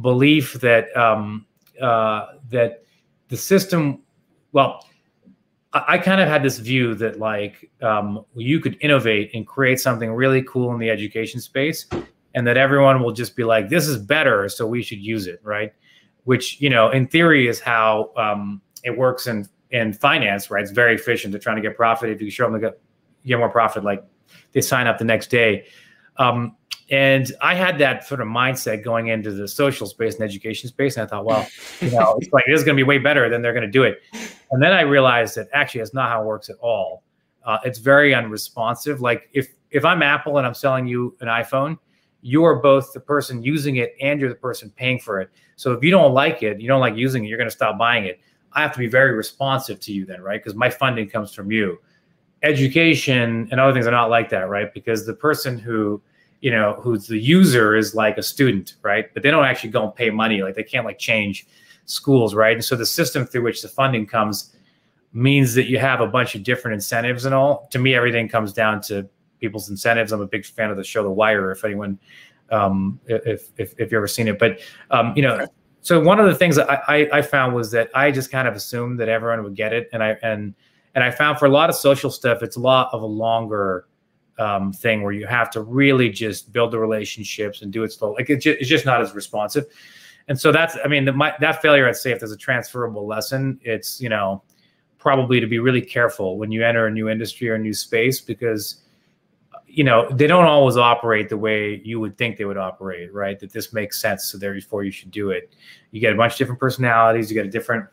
belief 0.02 0.54
that 0.56 0.96
um, 0.98 1.46
uh, 1.82 2.26
that 2.50 2.84
the 3.30 3.38
system, 3.38 4.02
well, 4.52 4.86
I 5.72 5.98
kind 5.98 6.20
of 6.20 6.28
had 6.28 6.44
this 6.44 6.60
view 6.60 6.94
that 6.96 7.20
like 7.20 7.72
um, 7.82 8.26
you 8.36 8.60
could 8.60 8.76
innovate 8.82 9.32
and 9.34 9.48
create 9.48 9.80
something 9.80 10.12
really 10.12 10.44
cool 10.44 10.74
in 10.74 10.80
the 10.80 10.90
education 10.90 11.40
space, 11.40 11.86
and 12.36 12.46
that 12.46 12.58
everyone 12.58 13.02
will 13.02 13.14
just 13.14 13.38
be 13.38 13.46
like, 13.46 13.70
"This 13.70 13.88
is 13.88 13.98
better, 13.98 14.50
so 14.50 14.68
we 14.68 14.84
should 14.84 15.00
use 15.00 15.26
it," 15.26 15.40
right? 15.42 15.72
Which 16.26 16.60
you 16.60 16.70
know, 16.70 16.90
in 16.90 17.08
theory, 17.08 17.48
is 17.48 17.62
how 17.62 18.12
um, 18.18 18.62
it 18.84 18.98
works 18.98 19.26
in 19.28 19.48
in 19.72 19.94
finance, 19.94 20.50
right? 20.50 20.62
It's 20.62 20.72
very 20.72 20.96
efficient. 20.96 21.32
They're 21.32 21.40
trying 21.40 21.58
to 21.58 21.62
get 21.62 21.76
profit. 21.76 22.10
If 22.10 22.22
you 22.22 22.32
show 22.32 22.46
them 22.46 22.54
to 22.54 22.60
get, 22.60 22.82
get 23.26 23.38
more 23.38 23.50
profit, 23.50 23.84
like 23.84 24.04
they 24.52 24.62
sign 24.62 24.88
up 24.88 24.98
the 24.98 25.06
next 25.06 25.30
day. 25.30 25.66
Um, 26.18 26.56
and 26.92 27.32
I 27.42 27.54
had 27.54 27.78
that 27.80 28.08
sort 28.08 28.20
of 28.20 28.28
mindset 28.28 28.84
going 28.84 29.08
into 29.08 29.32
the 29.32 29.48
social 29.48 29.86
space 29.86 30.16
and 30.16 30.24
education 30.24 30.70
space. 30.70 30.98
And 30.98 31.04
I 31.04 31.08
thought, 31.08 31.26
well, 31.26 31.48
you 31.82 31.92
know, 31.92 32.18
it's 32.22 32.34
like 32.34 32.46
this 32.48 32.60
is 32.60 32.66
going 32.66 32.76
to 32.76 32.84
be 32.84 32.88
way 32.88 32.98
better 32.98 33.30
than 33.30 33.42
they're 33.42 33.54
going 33.54 33.66
to 33.66 33.72
do 33.72 33.84
it. 33.84 34.02
And 34.52 34.62
then 34.62 34.74
I 34.74 34.82
realized 34.82 35.36
that 35.36 35.48
actually 35.54 35.82
that's 35.82 35.94
not 35.94 36.10
how 36.10 36.24
it 36.24 36.26
works 36.26 36.50
at 36.50 36.56
all. 36.62 37.04
Uh, 37.46 37.60
it's 37.64 37.80
very 37.80 38.14
unresponsive. 38.14 39.02
Like 39.02 39.30
if 39.34 39.50
if 39.72 39.86
I'm 39.86 40.02
Apple 40.02 40.40
and 40.40 40.48
I'm 40.48 40.56
selling 40.56 40.88
you 40.88 41.16
an 41.22 41.28
iPhone, 41.28 41.78
you 42.22 42.44
are 42.44 42.56
both 42.56 42.92
the 42.94 43.00
person 43.00 43.44
using 43.44 43.78
it 43.78 43.96
and 44.02 44.20
you're 44.20 44.30
the 44.30 44.36
person 44.36 44.72
paying 44.72 45.00
for 45.00 45.22
it. 45.22 45.30
So 45.56 45.74
if 45.74 45.84
you 45.84 45.92
don't 45.92 46.14
like 46.14 46.44
it, 46.44 46.60
you 46.60 46.68
don't 46.68 46.82
like 46.82 46.96
using 46.96 47.24
it, 47.24 47.28
you're 47.28 47.38
going 47.38 47.50
to 47.50 47.56
stop 47.56 47.78
buying 47.78 48.06
it. 48.06 48.20
I 48.54 48.62
have 48.62 48.74
to 48.74 48.80
be 48.80 48.88
very 48.88 49.14
responsive 49.14 49.80
to 49.82 49.94
you 49.94 50.06
then, 50.06 50.22
right? 50.22 50.42
Because 50.42 50.56
my 50.56 50.70
funding 50.70 51.10
comes 51.10 51.34
from 51.34 51.52
you. 51.52 51.80
Education 52.42 53.48
and 53.52 53.60
other 53.60 53.74
things 53.74 53.86
are 53.86 53.92
not 53.92 54.10
like 54.10 54.30
that, 54.30 54.50
right? 54.50 54.74
Because 54.74 55.06
the 55.06 55.14
person 55.14 55.60
who 55.60 56.02
you 56.42 56.52
know, 56.52 56.80
who's 56.82 57.08
the 57.08 57.18
user 57.18 57.76
is 57.76 57.94
like 57.94 58.18
a 58.18 58.24
student, 58.24 58.76
right? 58.82 59.14
But 59.14 59.24
they 59.24 59.32
don't 59.32 59.46
actually 59.46 59.72
go 59.72 59.84
and 59.84 59.94
pay 59.94 60.10
money. 60.10 60.42
Like 60.42 60.56
they 60.56 60.64
can't 60.64 60.86
like 60.86 60.98
change 60.98 61.46
schools, 61.86 62.34
right? 62.34 62.54
And 62.54 62.64
so 62.64 62.76
the 62.76 62.86
system 62.86 63.26
through 63.26 63.44
which 63.44 63.62
the 63.62 63.68
funding 63.68 64.06
comes 64.06 64.56
means 65.12 65.54
that 65.56 65.66
you 65.66 65.80
have 65.80 66.02
a 66.02 66.08
bunch 66.08 66.36
of 66.36 66.44
different 66.44 66.76
incentives 66.76 67.26
and 67.26 67.36
all. 67.36 67.68
To 67.72 67.80
me, 67.80 67.94
everything 67.94 68.30
comes 68.30 68.54
down 68.54 68.82
to 68.84 69.08
people's 69.40 69.70
incentives. 69.70 70.12
I'm 70.12 70.22
a 70.22 70.28
big 70.28 70.46
fan 70.46 70.70
of 70.70 70.78
the 70.78 70.84
show 70.84 71.04
The 71.04 71.10
Wire. 71.10 71.52
If 71.52 71.66
anyone, 71.66 72.00
um, 72.52 73.00
if 73.08 73.50
if 73.58 73.74
if 73.78 73.92
you 73.92 73.98
ever 73.98 74.08
seen 74.08 74.28
it, 74.28 74.40
but 74.40 74.60
um, 74.92 75.14
you 75.16 75.22
know, 75.22 75.46
so 75.82 76.00
one 76.00 76.20
of 76.20 76.26
the 76.26 76.36
things 76.36 76.58
I, 76.58 76.82
I 76.88 77.10
I 77.14 77.22
found 77.22 77.56
was 77.56 77.72
that 77.72 77.90
I 77.96 78.12
just 78.12 78.32
kind 78.32 78.48
of 78.48 78.56
assumed 78.56 79.00
that 79.00 79.10
everyone 79.10 79.44
would 79.44 79.56
get 79.56 79.74
it, 79.74 79.90
and 79.94 80.04
I 80.04 80.18
and 80.22 80.54
and 80.96 81.04
I 81.04 81.12
found 81.12 81.40
for 81.40 81.46
a 81.46 81.50
lot 81.50 81.70
of 81.70 81.76
social 81.76 82.10
stuff, 82.10 82.44
it's 82.44 82.58
a 82.58 82.60
lot 82.60 82.90
of 82.94 83.02
a 83.02 83.06
longer 83.06 83.88
um, 84.40 84.72
thing 84.74 85.04
where 85.04 85.12
you 85.12 85.28
have 85.28 85.50
to 85.52 85.62
really 85.62 86.10
just 86.10 86.52
build 86.52 86.72
the 86.72 86.80
relationships 86.80 87.62
and 87.62 87.72
do 87.72 87.84
it 87.84 87.92
slow. 87.92 88.14
Like 88.14 88.30
it 88.30 88.38
just, 88.38 88.60
it's 88.60 88.70
just 88.70 88.86
not 88.86 89.02
as 89.02 89.14
responsive. 89.14 89.66
And 90.28 90.40
so 90.40 90.52
that's, 90.52 90.78
I 90.84 90.88
mean, 90.88 91.06
the, 91.06 91.12
my, 91.12 91.34
that 91.40 91.62
failure, 91.62 91.88
I'd 91.88 91.96
say 91.96 92.12
if 92.12 92.20
there's 92.20 92.32
a 92.32 92.38
transferable 92.38 93.06
lesson, 93.06 93.60
it's, 93.64 94.00
you 94.00 94.10
know, 94.10 94.42
probably 94.98 95.40
to 95.40 95.48
be 95.48 95.60
really 95.60 95.82
careful 95.82 96.38
when 96.38 96.52
you 96.52 96.64
enter 96.64 96.88
a 96.88 96.92
new 96.92 97.10
industry 97.10 97.50
or 97.50 97.56
a 97.56 97.60
new 97.60 97.74
space 97.74 98.22
because, 98.22 98.84
you 99.70 99.84
know, 99.84 100.10
they 100.12 100.28
don't 100.28 100.46
always 100.46 100.78
operate 100.78 101.30
the 101.30 101.38
way 101.38 101.82
you 101.84 102.00
would 102.00 102.18
think 102.18 102.38
they 102.38 102.46
would 102.46 102.58
operate, 102.58 103.14
right? 103.14 103.40
That 103.40 103.54
this 103.54 103.72
makes 103.72 104.02
sense. 104.02 104.26
So 104.26 104.38
therefore 104.38 104.84
you 104.84 104.92
should 104.92 105.12
do 105.12 105.30
it. 105.30 105.54
You 105.92 106.02
get 106.02 106.14
a 106.14 106.18
bunch 106.18 106.34
of 106.34 106.38
different 106.40 106.60
personalities, 106.60 107.30
you 107.30 107.36
get 107.36 107.46
a 107.46 107.50
different 107.50 107.86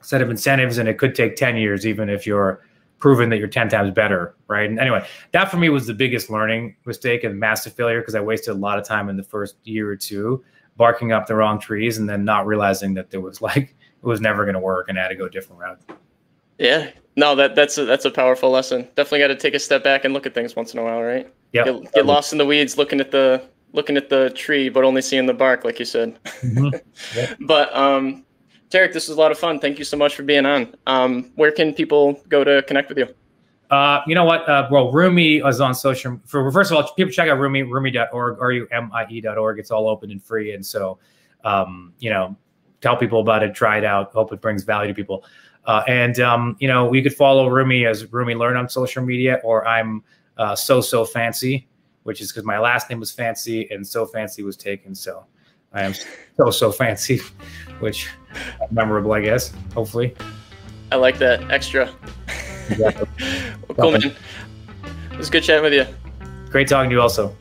set 0.00 0.22
of 0.22 0.30
incentives, 0.30 0.78
and 0.78 0.88
it 0.88 0.98
could 0.98 1.14
take 1.14 1.36
10 1.36 1.56
years, 1.56 1.86
even 1.86 2.08
if 2.08 2.26
you're 2.26 2.62
proven 2.98 3.28
that 3.30 3.38
you're 3.38 3.48
10 3.48 3.68
times 3.68 3.92
better, 3.92 4.34
right? 4.48 4.68
And 4.68 4.78
anyway, 4.78 5.06
that 5.32 5.50
for 5.50 5.56
me 5.56 5.68
was 5.68 5.86
the 5.86 5.94
biggest 5.94 6.30
learning 6.30 6.76
mistake 6.84 7.24
and 7.24 7.38
massive 7.38 7.74
failure 7.74 8.00
because 8.00 8.14
I 8.14 8.20
wasted 8.20 8.54
a 8.54 8.58
lot 8.58 8.78
of 8.78 8.84
time 8.84 9.08
in 9.08 9.16
the 9.16 9.22
first 9.22 9.56
year 9.64 9.88
or 9.88 9.96
two 9.96 10.44
barking 10.76 11.12
up 11.12 11.26
the 11.26 11.34
wrong 11.34 11.60
trees 11.60 11.98
and 11.98 12.08
then 12.08 12.24
not 12.24 12.46
realizing 12.46 12.94
that 12.94 13.10
there 13.10 13.20
was 13.20 13.40
like 13.42 13.76
it 14.02 14.06
was 14.06 14.20
never 14.20 14.44
going 14.44 14.54
to 14.54 14.60
work 14.60 14.88
and 14.88 14.98
I 14.98 15.02
had 15.02 15.08
to 15.08 15.16
go 15.16 15.26
a 15.26 15.30
different 15.30 15.60
route. 15.60 15.80
Yeah. 16.58 16.90
No, 17.18 17.34
that 17.34 17.56
that's 17.56 17.76
a, 17.78 17.84
that's 17.84 18.04
a 18.04 18.12
powerful 18.12 18.48
lesson. 18.48 18.86
Definitely 18.94 19.18
got 19.18 19.26
to 19.26 19.34
take 19.34 19.54
a 19.54 19.58
step 19.58 19.82
back 19.82 20.04
and 20.04 20.14
look 20.14 20.24
at 20.24 20.34
things 20.34 20.54
once 20.54 20.72
in 20.72 20.78
a 20.78 20.84
while, 20.84 21.02
right? 21.02 21.28
Yeah. 21.52 21.64
Get, 21.64 21.92
get, 21.92 22.06
lost 22.06 22.30
in 22.30 22.38
the 22.38 22.46
weeds 22.46 22.78
looking 22.78 23.00
at 23.00 23.10
the 23.10 23.42
looking 23.72 23.96
at 23.96 24.08
the 24.08 24.30
tree 24.30 24.68
but 24.68 24.84
only 24.84 25.02
seeing 25.02 25.26
the 25.26 25.34
bark 25.34 25.64
like 25.64 25.80
you 25.80 25.84
said. 25.84 26.16
Mm-hmm. 26.42 26.76
Yeah. 27.16 27.34
but 27.40 27.76
um 27.76 28.24
Tariq, 28.70 28.92
this 28.92 29.08
was 29.08 29.16
a 29.16 29.20
lot 29.20 29.32
of 29.32 29.38
fun. 29.38 29.58
Thank 29.58 29.80
you 29.80 29.84
so 29.84 29.96
much 29.96 30.14
for 30.14 30.22
being 30.22 30.46
on. 30.46 30.74
Um, 30.86 31.32
where 31.36 31.50
can 31.50 31.72
people 31.72 32.20
go 32.28 32.44
to 32.44 32.62
connect 32.64 32.90
with 32.90 32.98
you? 32.98 33.08
Uh, 33.70 34.02
you 34.06 34.14
know 34.14 34.24
what? 34.24 34.46
Uh, 34.46 34.68
well, 34.70 34.92
Rumie 34.92 35.46
is 35.48 35.60
on 35.60 35.74
social. 35.74 36.20
For 36.26 36.52
first 36.52 36.70
of 36.70 36.76
all, 36.76 36.92
people 36.92 37.10
check 37.10 37.30
out 37.30 37.38
Rumie, 37.38 37.64
Rumie.org, 37.64 38.38
R-U-M-I-E.org. 38.38 39.58
It's 39.58 39.70
all 39.70 39.88
open 39.88 40.10
and 40.10 40.22
free, 40.22 40.52
and 40.52 40.64
so 40.64 40.98
um, 41.44 41.94
you 41.98 42.10
know, 42.10 42.36
tell 42.82 42.94
people 42.96 43.20
about 43.20 43.42
it, 43.42 43.54
try 43.54 43.78
it 43.78 43.84
out. 43.84 44.12
Hope 44.12 44.34
it 44.34 44.42
brings 44.42 44.64
value 44.64 44.88
to 44.88 44.94
people. 44.94 45.24
Uh, 45.68 45.84
and 45.86 46.18
um, 46.18 46.56
you 46.60 46.66
know, 46.66 46.86
we 46.86 47.02
could 47.02 47.14
follow 47.14 47.48
Rumie 47.48 47.86
as 47.86 48.06
Rumie 48.06 48.36
Learn 48.36 48.56
on 48.56 48.70
social 48.70 49.04
media, 49.04 49.38
or 49.44 49.68
I'm 49.68 50.02
uh, 50.38 50.56
so 50.56 50.80
so 50.80 51.04
fancy, 51.04 51.68
which 52.04 52.22
is 52.22 52.32
because 52.32 52.44
my 52.44 52.58
last 52.58 52.88
name 52.88 52.98
was 52.98 53.12
Fancy, 53.12 53.70
and 53.70 53.86
so 53.86 54.06
fancy 54.06 54.42
was 54.42 54.56
taken. 54.56 54.94
So 54.94 55.26
I 55.74 55.82
am 55.82 55.92
so 56.38 56.50
so 56.50 56.72
fancy, 56.72 57.20
which 57.80 58.08
memorable, 58.70 59.12
I 59.12 59.20
guess. 59.20 59.52
Hopefully. 59.74 60.16
I 60.90 60.96
like 60.96 61.18
that 61.18 61.50
extra. 61.52 61.94
Exactly. 62.70 63.08
well, 63.68 63.76
cool, 63.78 63.92
man. 63.92 64.14
It 65.10 65.16
was 65.16 65.30
good 65.30 65.42
chatting 65.42 65.62
with 65.62 65.72
you. 65.72 65.86
Great 66.50 66.68
talking 66.68 66.90
to 66.90 66.96
you, 66.96 67.00
also. 67.00 67.34